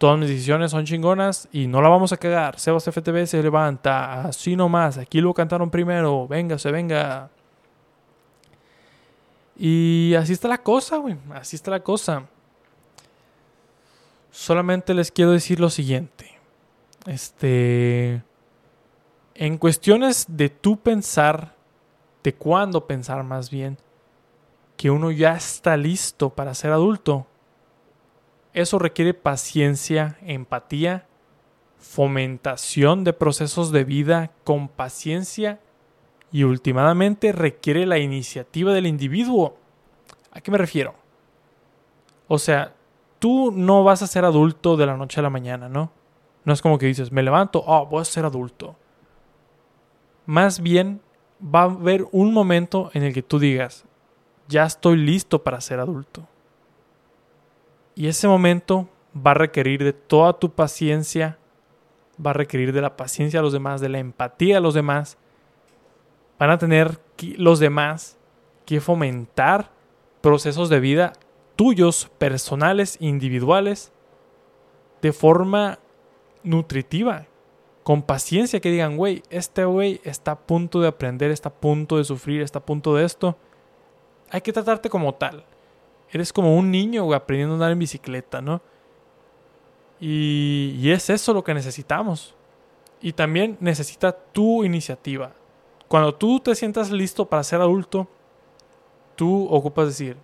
Todas 0.00 0.18
mis 0.18 0.30
decisiones 0.30 0.70
son 0.70 0.86
chingonas 0.86 1.46
y 1.52 1.66
no 1.66 1.82
la 1.82 1.90
vamos 1.90 2.10
a 2.10 2.16
cagar. 2.16 2.58
Sebas 2.58 2.84
FTV 2.84 3.26
se 3.26 3.42
levanta, 3.42 4.22
así 4.22 4.56
nomás. 4.56 4.96
Aquí 4.96 5.20
lo 5.20 5.34
cantaron 5.34 5.70
primero. 5.70 6.26
Venga, 6.26 6.58
se 6.58 6.72
venga. 6.72 7.28
Y 9.58 10.14
así 10.14 10.32
está 10.32 10.48
la 10.48 10.56
cosa, 10.56 10.96
güey. 10.96 11.18
Así 11.34 11.54
está 11.54 11.70
la 11.70 11.80
cosa. 11.80 12.24
Solamente 14.30 14.94
les 14.94 15.12
quiero 15.12 15.32
decir 15.32 15.60
lo 15.60 15.68
siguiente. 15.68 16.30
Este. 17.04 18.22
En 19.40 19.56
cuestiones 19.56 20.26
de 20.28 20.50
tú 20.50 20.76
pensar, 20.76 21.54
de 22.22 22.34
cuándo 22.34 22.86
pensar 22.86 23.24
más 23.24 23.48
bien, 23.48 23.78
que 24.76 24.90
uno 24.90 25.10
ya 25.10 25.32
está 25.32 25.78
listo 25.78 26.28
para 26.28 26.52
ser 26.52 26.72
adulto, 26.72 27.26
eso 28.52 28.78
requiere 28.78 29.14
paciencia, 29.14 30.18
empatía, 30.20 31.06
fomentación 31.78 33.02
de 33.02 33.14
procesos 33.14 33.72
de 33.72 33.84
vida 33.84 34.30
con 34.44 34.68
paciencia 34.68 35.58
y 36.30 36.42
últimamente 36.42 37.32
requiere 37.32 37.86
la 37.86 37.96
iniciativa 37.96 38.74
del 38.74 38.86
individuo. 38.86 39.56
¿A 40.32 40.42
qué 40.42 40.50
me 40.50 40.58
refiero? 40.58 40.94
O 42.28 42.38
sea, 42.38 42.74
tú 43.18 43.50
no 43.52 43.84
vas 43.84 44.02
a 44.02 44.06
ser 44.06 44.26
adulto 44.26 44.76
de 44.76 44.84
la 44.84 44.98
noche 44.98 45.18
a 45.18 45.22
la 45.22 45.30
mañana, 45.30 45.70
¿no? 45.70 45.92
No 46.44 46.52
es 46.52 46.60
como 46.60 46.76
que 46.76 46.84
dices, 46.84 47.10
me 47.10 47.22
levanto, 47.22 47.64
oh, 47.66 47.86
voy 47.86 48.02
a 48.02 48.04
ser 48.04 48.26
adulto. 48.26 48.76
Más 50.30 50.60
bien 50.60 51.00
va 51.42 51.62
a 51.62 51.64
haber 51.64 52.06
un 52.12 52.32
momento 52.32 52.92
en 52.94 53.02
el 53.02 53.12
que 53.12 53.20
tú 53.20 53.40
digas, 53.40 53.84
ya 54.46 54.62
estoy 54.62 54.96
listo 54.96 55.42
para 55.42 55.60
ser 55.60 55.80
adulto. 55.80 56.24
Y 57.96 58.06
ese 58.06 58.28
momento 58.28 58.88
va 59.12 59.32
a 59.32 59.34
requerir 59.34 59.82
de 59.82 59.92
toda 59.92 60.38
tu 60.38 60.52
paciencia, 60.52 61.36
va 62.24 62.30
a 62.30 62.34
requerir 62.34 62.72
de 62.72 62.80
la 62.80 62.96
paciencia 62.96 63.40
a 63.40 63.42
los 63.42 63.52
demás, 63.52 63.80
de 63.80 63.88
la 63.88 63.98
empatía 63.98 64.58
a 64.58 64.60
los 64.60 64.74
demás. 64.74 65.18
Van 66.38 66.50
a 66.50 66.58
tener 66.58 67.00
los 67.36 67.58
demás 67.58 68.16
que 68.66 68.80
fomentar 68.80 69.72
procesos 70.20 70.68
de 70.68 70.78
vida 70.78 71.12
tuyos, 71.56 72.08
personales, 72.18 72.98
individuales, 73.00 73.90
de 75.02 75.12
forma 75.12 75.80
nutritiva, 76.44 77.26
con 77.90 78.02
paciencia, 78.02 78.60
que 78.60 78.70
digan, 78.70 78.96
güey, 78.96 79.24
este 79.30 79.64
güey 79.64 80.00
está 80.04 80.30
a 80.30 80.38
punto 80.38 80.80
de 80.80 80.86
aprender, 80.86 81.32
está 81.32 81.48
a 81.48 81.52
punto 81.52 81.96
de 81.96 82.04
sufrir, 82.04 82.40
está 82.40 82.60
a 82.60 82.64
punto 82.64 82.94
de 82.94 83.04
esto. 83.04 83.36
Hay 84.30 84.42
que 84.42 84.52
tratarte 84.52 84.88
como 84.88 85.12
tal. 85.12 85.44
Eres 86.08 86.32
como 86.32 86.56
un 86.56 86.70
niño, 86.70 87.12
aprendiendo 87.12 87.54
a 87.54 87.56
andar 87.56 87.72
en 87.72 87.80
bicicleta, 87.80 88.40
¿no? 88.40 88.62
Y, 89.98 90.76
y 90.78 90.92
es 90.92 91.10
eso 91.10 91.34
lo 91.34 91.42
que 91.42 91.52
necesitamos. 91.52 92.36
Y 93.00 93.12
también 93.12 93.56
necesita 93.58 94.12
tu 94.12 94.62
iniciativa. 94.62 95.32
Cuando 95.88 96.14
tú 96.14 96.38
te 96.38 96.54
sientas 96.54 96.92
listo 96.92 97.28
para 97.28 97.42
ser 97.42 97.60
adulto, 97.60 98.06
tú 99.16 99.48
ocupas 99.50 99.88
decir, 99.88 100.16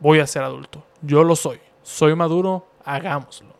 voy 0.00 0.20
a 0.20 0.26
ser 0.26 0.44
adulto. 0.44 0.82
Yo 1.02 1.24
lo 1.24 1.36
soy. 1.36 1.60
Soy 1.82 2.14
maduro, 2.14 2.66
hagámoslo. 2.86 3.55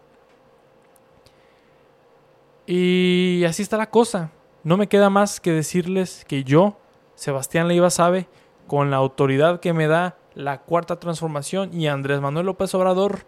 Y 2.66 3.44
así 3.44 3.62
está 3.62 3.76
la 3.76 3.90
cosa. 3.90 4.32
No 4.64 4.76
me 4.76 4.88
queda 4.88 5.10
más 5.10 5.40
que 5.40 5.52
decirles 5.52 6.24
que 6.26 6.42
yo, 6.42 6.76
Sebastián 7.14 7.68
Leiva 7.68 7.90
sabe, 7.90 8.26
con 8.66 8.90
la 8.90 8.96
autoridad 8.96 9.60
que 9.60 9.72
me 9.72 9.86
da 9.86 10.18
la 10.34 10.62
cuarta 10.62 10.98
transformación 10.98 11.72
y 11.72 11.86
Andrés 11.86 12.20
Manuel 12.20 12.46
López 12.46 12.74
Obrador 12.74 13.20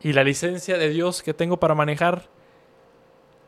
y 0.00 0.12
la 0.12 0.22
licencia 0.22 0.78
de 0.78 0.90
Dios 0.90 1.22
que 1.22 1.34
tengo 1.34 1.58
para 1.58 1.74
manejar, 1.74 2.28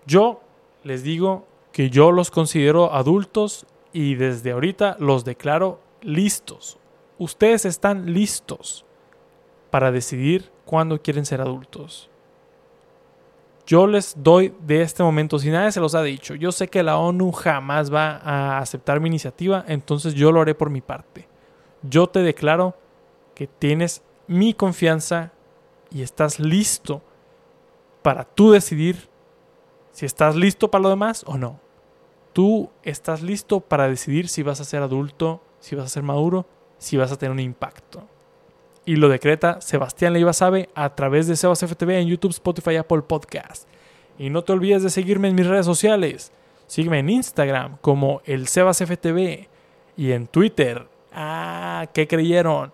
yo 0.06 0.40
les 0.82 1.02
digo 1.02 1.46
que 1.72 1.90
yo 1.90 2.10
los 2.10 2.30
considero 2.30 2.92
adultos 2.92 3.66
y 3.92 4.14
desde 4.14 4.52
ahorita 4.52 4.96
los 4.98 5.24
declaro 5.24 5.80
listos. 6.02 6.78
Ustedes 7.18 7.64
están 7.64 8.12
listos 8.12 8.84
para 9.70 9.92
decidir 9.92 10.50
cuándo 10.64 11.00
quieren 11.00 11.26
ser 11.26 11.40
adultos. 11.40 12.10
Yo 13.66 13.86
les 13.86 14.14
doy 14.16 14.54
de 14.60 14.82
este 14.82 15.02
momento, 15.02 15.38
si 15.38 15.50
nadie 15.50 15.72
se 15.72 15.80
los 15.80 15.94
ha 15.94 16.02
dicho, 16.02 16.34
yo 16.34 16.52
sé 16.52 16.68
que 16.68 16.82
la 16.82 16.98
ONU 16.98 17.32
jamás 17.32 17.92
va 17.92 18.16
a 18.18 18.58
aceptar 18.58 19.00
mi 19.00 19.08
iniciativa, 19.08 19.64
entonces 19.66 20.14
yo 20.14 20.30
lo 20.30 20.40
haré 20.40 20.54
por 20.54 20.70
mi 20.70 20.80
parte 20.80 21.26
yo 21.88 22.08
te 22.08 22.20
declaro 22.20 22.74
que 23.34 23.46
tienes 23.46 24.02
mi 24.26 24.54
confianza 24.54 25.32
y 25.90 26.02
estás 26.02 26.40
listo 26.40 27.02
para 28.02 28.24
tú 28.24 28.50
decidir 28.50 29.08
si 29.92 30.06
estás 30.06 30.36
listo 30.36 30.70
para 30.70 30.82
lo 30.82 30.88
demás 30.90 31.24
o 31.26 31.38
no. 31.38 31.58
Tú 32.32 32.70
estás 32.82 33.22
listo 33.22 33.60
para 33.60 33.88
decidir 33.88 34.28
si 34.28 34.42
vas 34.42 34.60
a 34.60 34.64
ser 34.64 34.82
adulto, 34.82 35.42
si 35.58 35.74
vas 35.74 35.86
a 35.86 35.88
ser 35.88 36.02
maduro, 36.02 36.46
si 36.78 36.96
vas 36.96 37.10
a 37.12 37.16
tener 37.16 37.32
un 37.32 37.40
impacto. 37.40 38.06
Y 38.86 38.96
lo 38.96 39.08
decreta 39.08 39.60
Sebastián 39.60 40.12
Leiva 40.12 40.32
Sabe 40.32 40.70
a 40.76 40.94
través 40.94 41.26
de 41.26 41.34
Sebas 41.34 41.58
FTV 41.58 41.98
en 41.98 42.06
YouTube, 42.06 42.30
Spotify, 42.30 42.76
Apple 42.76 43.02
Podcast. 43.02 43.68
Y 44.16 44.30
no 44.30 44.44
te 44.44 44.52
olvides 44.52 44.84
de 44.84 44.90
seguirme 44.90 45.28
en 45.28 45.34
mis 45.34 45.46
redes 45.46 45.66
sociales. 45.66 46.32
Sígueme 46.68 47.00
en 47.00 47.10
Instagram 47.10 47.78
como 47.80 48.22
el 48.24 48.46
Sebas 48.46 48.78
FTV 48.78 49.48
y 49.96 50.12
en 50.12 50.28
Twitter. 50.28 50.86
Ah, 51.12 51.88
¿qué 51.92 52.06
creyeron? 52.06 52.72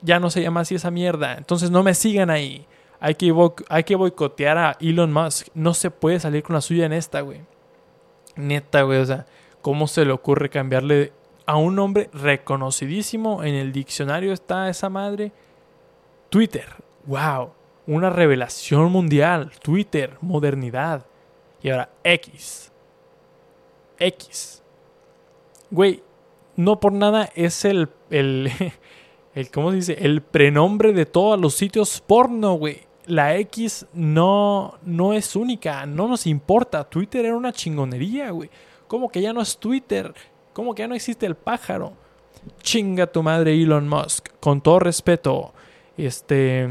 Ya 0.00 0.20
no 0.20 0.30
se 0.30 0.42
llama 0.42 0.60
así 0.60 0.76
esa 0.76 0.92
mierda. 0.92 1.34
Entonces 1.34 1.72
no 1.72 1.82
me 1.82 1.94
sigan 1.94 2.30
ahí. 2.30 2.64
Hay 3.00 3.16
que, 3.16 3.34
hay 3.68 3.82
que 3.82 3.96
boicotear 3.96 4.58
a 4.58 4.76
Elon 4.80 5.12
Musk. 5.12 5.48
No 5.54 5.74
se 5.74 5.90
puede 5.90 6.20
salir 6.20 6.44
con 6.44 6.54
la 6.54 6.60
suya 6.60 6.86
en 6.86 6.92
esta, 6.92 7.20
güey. 7.20 7.40
Neta, 8.36 8.82
güey. 8.82 9.00
O 9.00 9.06
sea, 9.06 9.26
¿cómo 9.60 9.88
se 9.88 10.04
le 10.04 10.12
ocurre 10.12 10.50
cambiarle 10.50 11.12
a 11.46 11.56
un 11.56 11.74
nombre 11.74 12.10
reconocidísimo? 12.12 13.42
En 13.42 13.54
el 13.54 13.72
diccionario 13.72 14.32
está 14.32 14.68
esa 14.68 14.88
madre. 14.88 15.32
Twitter. 16.28 16.66
Wow. 17.06 17.52
Una 17.86 18.10
revelación 18.10 18.92
mundial. 18.92 19.50
Twitter. 19.62 20.16
Modernidad. 20.20 21.06
Y 21.62 21.70
ahora 21.70 21.90
X. 22.04 22.70
X. 23.98 24.62
Güey, 25.70 26.02
no 26.56 26.80
por 26.80 26.92
nada 26.92 27.30
es 27.34 27.64
el, 27.64 27.88
el, 28.10 28.50
el, 29.34 29.50
¿cómo 29.50 29.70
se 29.70 29.76
dice? 29.76 29.98
El 30.00 30.22
prenombre 30.22 30.92
de 30.92 31.06
todos 31.06 31.38
los 31.38 31.54
sitios 31.54 32.00
porno, 32.00 32.54
güey. 32.54 32.80
La 33.06 33.36
X 33.36 33.86
no, 33.94 34.74
no 34.82 35.14
es 35.14 35.34
única, 35.34 35.86
no 35.86 36.08
nos 36.08 36.26
importa. 36.26 36.84
Twitter 36.84 37.24
era 37.24 37.36
una 37.36 37.52
chingonería, 37.52 38.30
güey. 38.30 38.50
¿Cómo 38.86 39.08
que 39.08 39.22
ya 39.22 39.32
no 39.32 39.40
es 39.40 39.56
Twitter? 39.56 40.14
¿Cómo 40.52 40.74
que 40.74 40.82
ya 40.82 40.88
no 40.88 40.94
existe 40.94 41.24
el 41.24 41.34
pájaro? 41.34 41.92
Chinga 42.62 43.06
tu 43.06 43.22
madre 43.22 43.54
Elon 43.54 43.88
Musk. 43.88 44.28
Con 44.40 44.60
todo 44.60 44.78
respeto. 44.78 45.52
Este. 45.98 46.66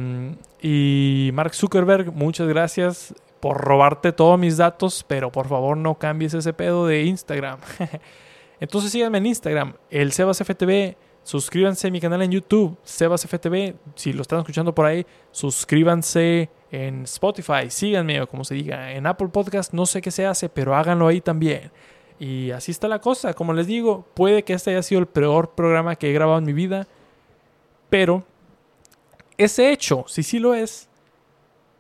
Y 0.62 1.32
Mark 1.34 1.54
Zuckerberg, 1.54 2.12
muchas 2.14 2.48
gracias 2.48 3.14
por 3.40 3.58
robarte 3.58 4.12
todos 4.12 4.40
mis 4.40 4.58
datos, 4.58 5.06
pero 5.08 5.32
por 5.32 5.48
favor 5.48 5.78
no 5.78 5.96
cambies 5.96 6.34
ese 6.34 6.54
pedo 6.54 6.88
de 6.88 7.04
Instagram. 7.04 7.60
Entonces 8.60 8.92
síganme 8.92 9.20
en 9.20 9.28
Instagram, 9.28 9.74
el 9.92 10.12
SebasFTV. 10.12 10.96
Suscríbanse 11.24 11.90
a 11.90 11.92
mi 11.92 12.00
canal 12.00 12.22
en 12.22 12.32
YouTube, 12.32 12.78
SebasFTV. 12.84 13.76
Si 13.96 14.14
lo 14.14 14.22
están 14.22 14.40
escuchando 14.40 14.74
por 14.74 14.86
ahí, 14.86 15.06
suscríbanse 15.32 16.50
en 16.72 17.04
Spotify, 17.04 17.70
síganme 17.70 18.22
o 18.22 18.28
como 18.28 18.46
se 18.46 18.56
diga. 18.56 18.94
En 18.94 19.06
Apple 19.06 19.28
Podcast 19.28 19.74
no 19.74 19.86
sé 19.86 20.02
qué 20.02 20.10
se 20.10 20.26
hace, 20.26 20.48
pero 20.48 20.74
háganlo 20.74 21.06
ahí 21.06 21.20
también. 21.20 21.70
Y 22.18 22.52
así 22.52 22.72
está 22.72 22.88
la 22.88 23.00
cosa. 23.00 23.34
Como 23.34 23.54
les 23.54 23.68
digo, 23.68 24.08
puede 24.14 24.44
que 24.44 24.54
este 24.54 24.72
haya 24.72 24.82
sido 24.82 25.02
el 25.02 25.08
peor 25.08 25.52
programa 25.52 25.98
que 25.98 26.10
he 26.10 26.14
grabado 26.14 26.40
en 26.40 26.46
mi 26.46 26.54
vida. 26.54 26.88
Pero 27.90 28.24
ese 29.38 29.72
hecho, 29.72 30.06
si 30.08 30.24
sí 30.24 30.40
lo 30.40 30.54
es, 30.54 30.90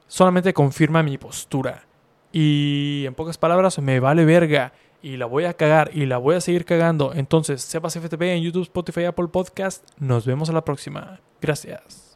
solamente 0.07 0.53
confirma 0.53 1.03
mi 1.03 1.17
postura. 1.17 1.83
Y 2.31 3.03
en 3.05 3.15
pocas 3.15 3.37
palabras, 3.37 3.79
me 3.79 3.99
vale 3.99 4.25
verga 4.25 4.73
y 5.01 5.17
la 5.17 5.25
voy 5.25 5.45
a 5.45 5.53
cagar 5.53 5.91
y 5.93 6.05
la 6.05 6.17
voy 6.17 6.35
a 6.35 6.41
seguir 6.41 6.65
cagando. 6.65 7.13
Entonces, 7.13 7.61
sepas 7.61 7.97
FTP 7.97 8.21
en 8.23 8.43
YouTube, 8.43 8.63
Spotify, 8.63 9.05
Apple 9.05 9.27
Podcast. 9.27 9.87
Nos 9.97 10.25
vemos 10.25 10.49
a 10.49 10.53
la 10.53 10.65
próxima. 10.65 11.19
Gracias. 11.41 12.06